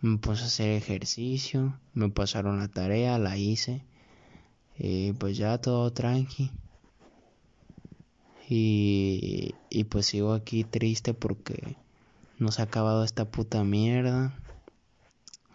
Me 0.00 0.18
puse 0.18 0.42
a 0.42 0.46
hacer 0.46 0.70
ejercicio. 0.70 1.78
Me 1.92 2.08
pasaron 2.08 2.58
la 2.58 2.68
tarea, 2.68 3.18
la 3.18 3.36
hice. 3.36 3.84
Y 4.78 5.12
pues 5.14 5.36
ya 5.36 5.58
todo 5.58 5.92
tranqui. 5.92 6.50
Y, 8.48 9.54
y 9.68 9.84
pues 9.84 10.06
sigo 10.06 10.32
aquí 10.32 10.64
triste 10.64 11.12
porque 11.12 11.76
no 12.38 12.50
se 12.50 12.62
ha 12.62 12.64
acabado 12.64 13.04
esta 13.04 13.26
puta 13.26 13.62
mierda 13.62 14.32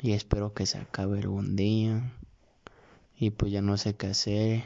y 0.02 0.12
espero 0.12 0.54
que 0.54 0.66
se 0.66 0.78
acabe 0.78 1.20
algún 1.20 1.56
día 1.56 2.14
y 3.18 3.30
pues 3.30 3.52
ya 3.52 3.62
no 3.62 3.78
sé 3.78 3.96
qué 3.96 4.08
hacer. 4.08 4.64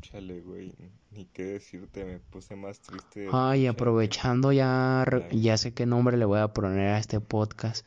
Chale, 0.00 0.40
güey, 0.40 0.74
ni 1.12 1.24
qué 1.26 1.44
decirte, 1.44 2.04
me 2.04 2.18
puse 2.18 2.56
más 2.56 2.80
triste. 2.80 3.28
Ay, 3.32 3.68
aprovechando 3.68 4.52
ya, 4.52 5.06
ya 5.30 5.56
sé 5.56 5.72
qué 5.72 5.86
nombre 5.86 6.16
le 6.16 6.24
voy 6.24 6.40
a 6.40 6.48
poner 6.48 6.88
a 6.88 6.98
este 6.98 7.20
podcast. 7.20 7.86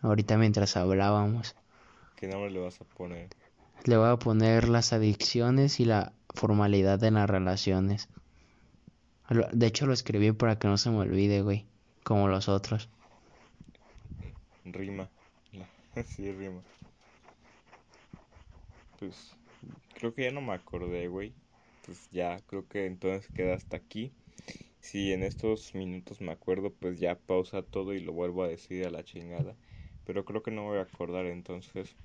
Ahorita 0.00 0.38
mientras 0.38 0.76
hablábamos. 0.76 1.56
¿Qué 2.14 2.28
nombre 2.28 2.50
le 2.50 2.60
vas 2.60 2.80
a 2.80 2.84
poner? 2.84 3.28
Le 3.84 3.96
voy 3.96 4.08
a 4.08 4.16
poner 4.16 4.68
las 4.68 4.92
adicciones 4.92 5.80
y 5.80 5.84
la 5.84 6.12
formalidad 6.34 7.02
en 7.04 7.14
las 7.14 7.28
relaciones. 7.28 8.08
De 9.52 9.66
hecho 9.66 9.86
lo 9.86 9.92
escribí 9.92 10.32
para 10.32 10.58
que 10.58 10.68
no 10.68 10.76
se 10.78 10.90
me 10.90 10.98
olvide, 10.98 11.42
güey. 11.42 11.66
Como 12.04 12.28
los 12.28 12.48
otros. 12.48 12.88
Rima. 14.64 15.08
sí, 16.06 16.30
rima. 16.32 16.62
Pues 18.98 19.32
creo 19.94 20.14
que 20.14 20.24
ya 20.24 20.30
no 20.30 20.40
me 20.40 20.52
acordé, 20.52 21.08
güey. 21.08 21.32
Pues 21.84 22.08
ya, 22.10 22.40
creo 22.46 22.66
que 22.68 22.86
entonces 22.86 23.28
queda 23.30 23.54
hasta 23.54 23.76
aquí. 23.76 24.12
Si 24.80 25.12
en 25.12 25.22
estos 25.24 25.74
minutos 25.74 26.20
me 26.20 26.32
acuerdo, 26.32 26.72
pues 26.72 27.00
ya 27.00 27.16
pausa 27.16 27.62
todo 27.62 27.94
y 27.94 28.00
lo 28.00 28.12
vuelvo 28.12 28.44
a 28.44 28.48
decir 28.48 28.86
a 28.86 28.90
la 28.90 29.02
chingada. 29.02 29.56
Pero 30.04 30.24
creo 30.24 30.42
que 30.42 30.52
no 30.52 30.64
voy 30.64 30.78
a 30.78 30.82
acordar 30.82 31.26
entonces. 31.26 31.96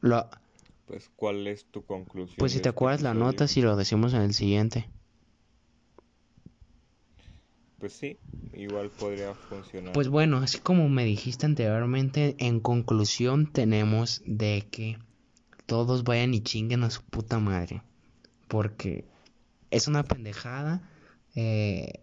Lo... 0.00 0.28
Pues, 0.86 1.10
¿cuál 1.16 1.46
es 1.46 1.66
tu 1.66 1.84
conclusión? 1.84 2.36
Pues 2.38 2.52
si 2.52 2.58
te 2.58 2.68
este 2.68 2.68
acuerdas 2.70 3.02
la 3.02 3.14
nota, 3.14 3.48
si 3.48 3.60
lo 3.60 3.76
decimos 3.76 4.14
en 4.14 4.22
el 4.22 4.34
siguiente. 4.34 4.88
Pues 7.78 7.92
sí, 7.92 8.18
igual 8.52 8.90
podría 8.90 9.34
funcionar. 9.34 9.92
Pues 9.92 10.08
bueno, 10.08 10.38
así 10.38 10.58
como 10.58 10.88
me 10.88 11.04
dijiste 11.04 11.44
anteriormente, 11.44 12.36
en 12.38 12.60
conclusión 12.60 13.52
tenemos 13.52 14.22
de 14.24 14.66
que 14.70 14.98
todos 15.66 16.04
vayan 16.04 16.34
y 16.34 16.40
chinguen 16.40 16.84
a 16.84 16.90
su 16.90 17.02
puta 17.02 17.38
madre. 17.38 17.82
Porque 18.48 19.04
es 19.70 19.88
una 19.88 20.04
pendejada. 20.04 20.88
Eh, 21.34 22.00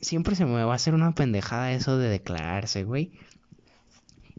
siempre 0.00 0.36
se 0.36 0.46
me 0.46 0.64
va 0.64 0.72
a 0.72 0.76
hacer 0.76 0.94
una 0.94 1.14
pendejada 1.14 1.72
eso 1.72 1.98
de 1.98 2.08
declararse, 2.08 2.84
güey. 2.84 3.12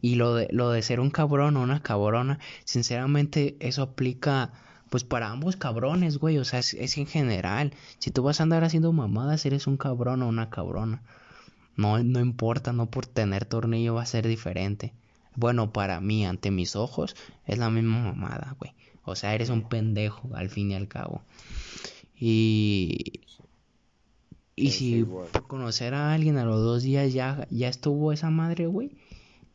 Y 0.00 0.14
lo 0.14 0.34
de, 0.34 0.48
lo 0.50 0.70
de 0.70 0.82
ser 0.82 1.00
un 1.00 1.10
cabrón 1.10 1.56
o 1.56 1.62
una 1.62 1.82
cabrona, 1.82 2.38
sinceramente 2.64 3.56
eso 3.60 3.82
aplica 3.82 4.52
pues 4.90 5.04
para 5.04 5.30
ambos 5.30 5.56
cabrones, 5.56 6.18
güey, 6.18 6.38
o 6.38 6.44
sea, 6.44 6.58
es, 6.58 6.98
en 6.98 7.06
general. 7.06 7.72
Si 7.98 8.10
tú 8.10 8.24
vas 8.24 8.40
a 8.40 8.42
andar 8.42 8.64
haciendo 8.64 8.92
mamadas, 8.92 9.46
eres 9.46 9.68
un 9.68 9.76
cabrón 9.76 10.22
o 10.22 10.28
una 10.28 10.50
cabrona. 10.50 11.02
No, 11.76 12.02
no 12.02 12.20
importa, 12.20 12.72
no 12.72 12.90
por 12.90 13.06
tener 13.06 13.44
tornillo 13.44 13.94
va 13.94 14.02
a 14.02 14.06
ser 14.06 14.26
diferente. 14.26 14.92
Bueno, 15.36 15.72
para 15.72 16.00
mí, 16.00 16.26
ante 16.26 16.50
mis 16.50 16.74
ojos, 16.74 17.14
es 17.46 17.56
la 17.56 17.70
misma 17.70 18.02
mamada, 18.02 18.56
güey. 18.58 18.74
O 19.04 19.14
sea, 19.14 19.34
eres 19.34 19.48
un 19.48 19.68
pendejo, 19.68 20.28
al 20.34 20.50
fin 20.50 20.72
y 20.72 20.74
al 20.74 20.88
cabo. 20.88 21.22
Y... 22.18 23.20
Y 24.56 24.72
si 24.72 25.04
por 25.04 25.46
conocer 25.46 25.94
a 25.94 26.12
alguien 26.12 26.36
a 26.36 26.44
los 26.44 26.60
dos 26.60 26.82
días 26.82 27.14
ya, 27.14 27.46
ya 27.48 27.68
estuvo 27.68 28.12
esa 28.12 28.28
madre, 28.28 28.66
güey. 28.66 28.90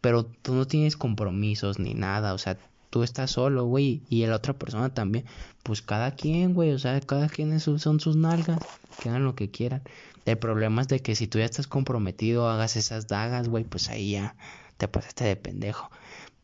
Pero 0.05 0.23
tú 0.23 0.53
no 0.53 0.67
tienes 0.67 0.97
compromisos 0.97 1.79
ni 1.79 1.95
nada. 1.95 2.35
O 2.35 2.37
sea, 2.37 2.59
tú 2.91 3.01
estás 3.01 3.31
solo, 3.31 3.65
güey, 3.65 4.03
y 4.07 4.23
la 4.27 4.35
otra 4.35 4.53
persona 4.53 4.93
también, 4.93 5.25
pues 5.63 5.81
cada 5.81 6.11
quien, 6.11 6.53
güey, 6.53 6.73
o 6.73 6.77
sea, 6.77 7.01
cada 7.01 7.27
quien 7.27 7.59
son 7.59 7.99
sus 7.99 8.15
nalgas, 8.15 8.59
que 9.01 9.09
hagan 9.09 9.23
lo 9.23 9.33
que 9.33 9.49
quieran. 9.49 9.81
El 10.25 10.37
problema 10.37 10.83
es 10.83 10.89
de 10.89 10.99
que 10.99 11.15
si 11.15 11.25
tú 11.25 11.39
ya 11.39 11.45
estás 11.45 11.65
comprometido, 11.65 12.47
hagas 12.47 12.75
esas 12.75 13.07
dagas, 13.07 13.49
güey, 13.49 13.63
pues 13.63 13.89
ahí 13.89 14.11
ya 14.11 14.35
te 14.77 14.87
pasaste 14.87 15.23
de 15.23 15.37
pendejo. 15.37 15.89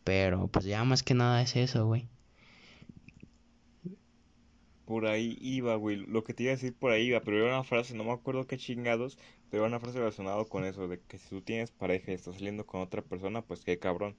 Pero 0.04 0.48
pues 0.48 0.66
ya 0.66 0.84
más 0.84 1.04
que 1.04 1.14
nada 1.14 1.40
es 1.44 1.56
eso, 1.56 1.86
güey. 1.86 2.08
Por 4.92 5.06
ahí 5.06 5.38
iba, 5.40 5.78
güey. 5.78 5.96
Lo 5.96 6.26
que 6.26 6.34
te 6.34 6.44
iba 6.44 6.52
a 6.52 6.56
decir 6.58 6.74
por 6.74 6.92
ahí 6.92 7.04
iba, 7.04 7.22
pero 7.22 7.38
era 7.38 7.46
una 7.48 7.64
frase, 7.64 7.96
no 7.96 8.04
me 8.04 8.12
acuerdo 8.12 8.46
qué 8.46 8.58
chingados, 8.58 9.18
pero 9.50 9.64
era 9.64 9.70
una 9.70 9.80
frase 9.80 10.00
relacionada 10.00 10.44
con 10.44 10.66
eso, 10.66 10.90
de 10.90 11.00
que 11.00 11.18
si 11.18 11.30
tú 11.30 11.40
tienes 11.40 11.72
pareja 11.72 12.12
y 12.12 12.16
estás 12.16 12.36
saliendo 12.36 12.66
con 12.66 12.82
otra 12.82 13.02
persona, 13.02 13.42
pues 13.42 13.62
qué 13.62 13.80
cabrón. 13.80 14.18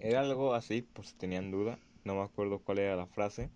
Era 0.00 0.20
algo 0.20 0.54
así, 0.54 0.80
por 0.80 1.04
si 1.04 1.16
tenían 1.16 1.50
duda. 1.50 1.78
No 2.04 2.14
me 2.14 2.22
acuerdo 2.22 2.60
cuál 2.60 2.78
era 2.78 2.96
la 2.96 3.08
frase. 3.08 3.50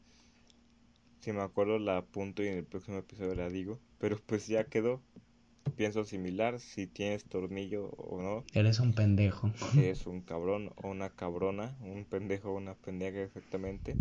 Si 1.20 1.32
me 1.32 1.40
acuerdo 1.40 1.78
la 1.78 1.96
apunto 1.96 2.42
y 2.42 2.48
en 2.48 2.58
el 2.58 2.66
próximo 2.66 2.98
episodio 2.98 3.34
la 3.34 3.48
digo. 3.48 3.78
Pero 4.00 4.18
pues 4.26 4.48
ya 4.48 4.64
quedó. 4.64 5.00
Pienso 5.76 6.04
similar, 6.04 6.60
si 6.60 6.86
tienes 6.86 7.24
tornillo 7.24 7.86
o 7.86 8.20
no. 8.20 8.44
Eres 8.52 8.80
un 8.80 8.92
pendejo. 8.92 9.50
Eres 9.78 10.06
un 10.06 10.20
cabrón 10.20 10.74
o 10.76 10.90
una 10.90 11.08
cabrona, 11.08 11.74
un 11.80 12.04
pendejo 12.04 12.50
o 12.50 12.56
una 12.58 12.74
pendeja 12.74 13.22
exactamente. 13.22 13.96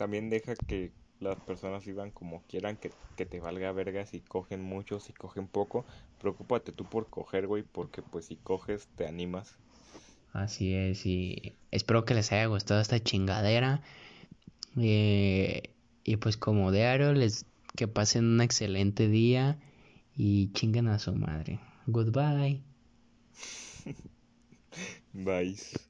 También 0.00 0.30
deja 0.30 0.56
que 0.56 0.92
las 1.20 1.36
personas 1.36 1.84
vivan 1.84 2.10
como 2.10 2.42
quieran, 2.48 2.78
que, 2.78 2.90
que 3.16 3.26
te 3.26 3.38
valga 3.38 3.70
verga 3.72 4.06
si 4.06 4.22
cogen 4.22 4.62
mucho, 4.62 4.98
si 4.98 5.12
cogen 5.12 5.46
poco. 5.46 5.84
Preocúpate 6.18 6.72
tú 6.72 6.86
por 6.86 7.10
coger, 7.10 7.46
güey, 7.46 7.64
porque 7.64 8.00
pues 8.00 8.24
si 8.24 8.36
coges 8.36 8.88
te 8.96 9.06
animas. 9.06 9.58
Así 10.32 10.72
es, 10.74 11.04
y 11.04 11.52
espero 11.70 12.06
que 12.06 12.14
les 12.14 12.32
haya 12.32 12.46
gustado 12.46 12.80
esta 12.80 12.98
chingadera. 12.98 13.82
Eh, 14.80 15.74
y 16.02 16.16
pues 16.16 16.38
como 16.38 16.72
diario, 16.72 17.12
les 17.12 17.44
que 17.76 17.88
pasen 17.88 18.24
un 18.24 18.40
excelente 18.40 19.06
día 19.08 19.58
y 20.16 20.50
chinguen 20.54 20.88
a 20.88 20.98
su 20.98 21.14
madre. 21.14 21.60
Goodbye. 21.86 22.62
Bye. 25.14 25.89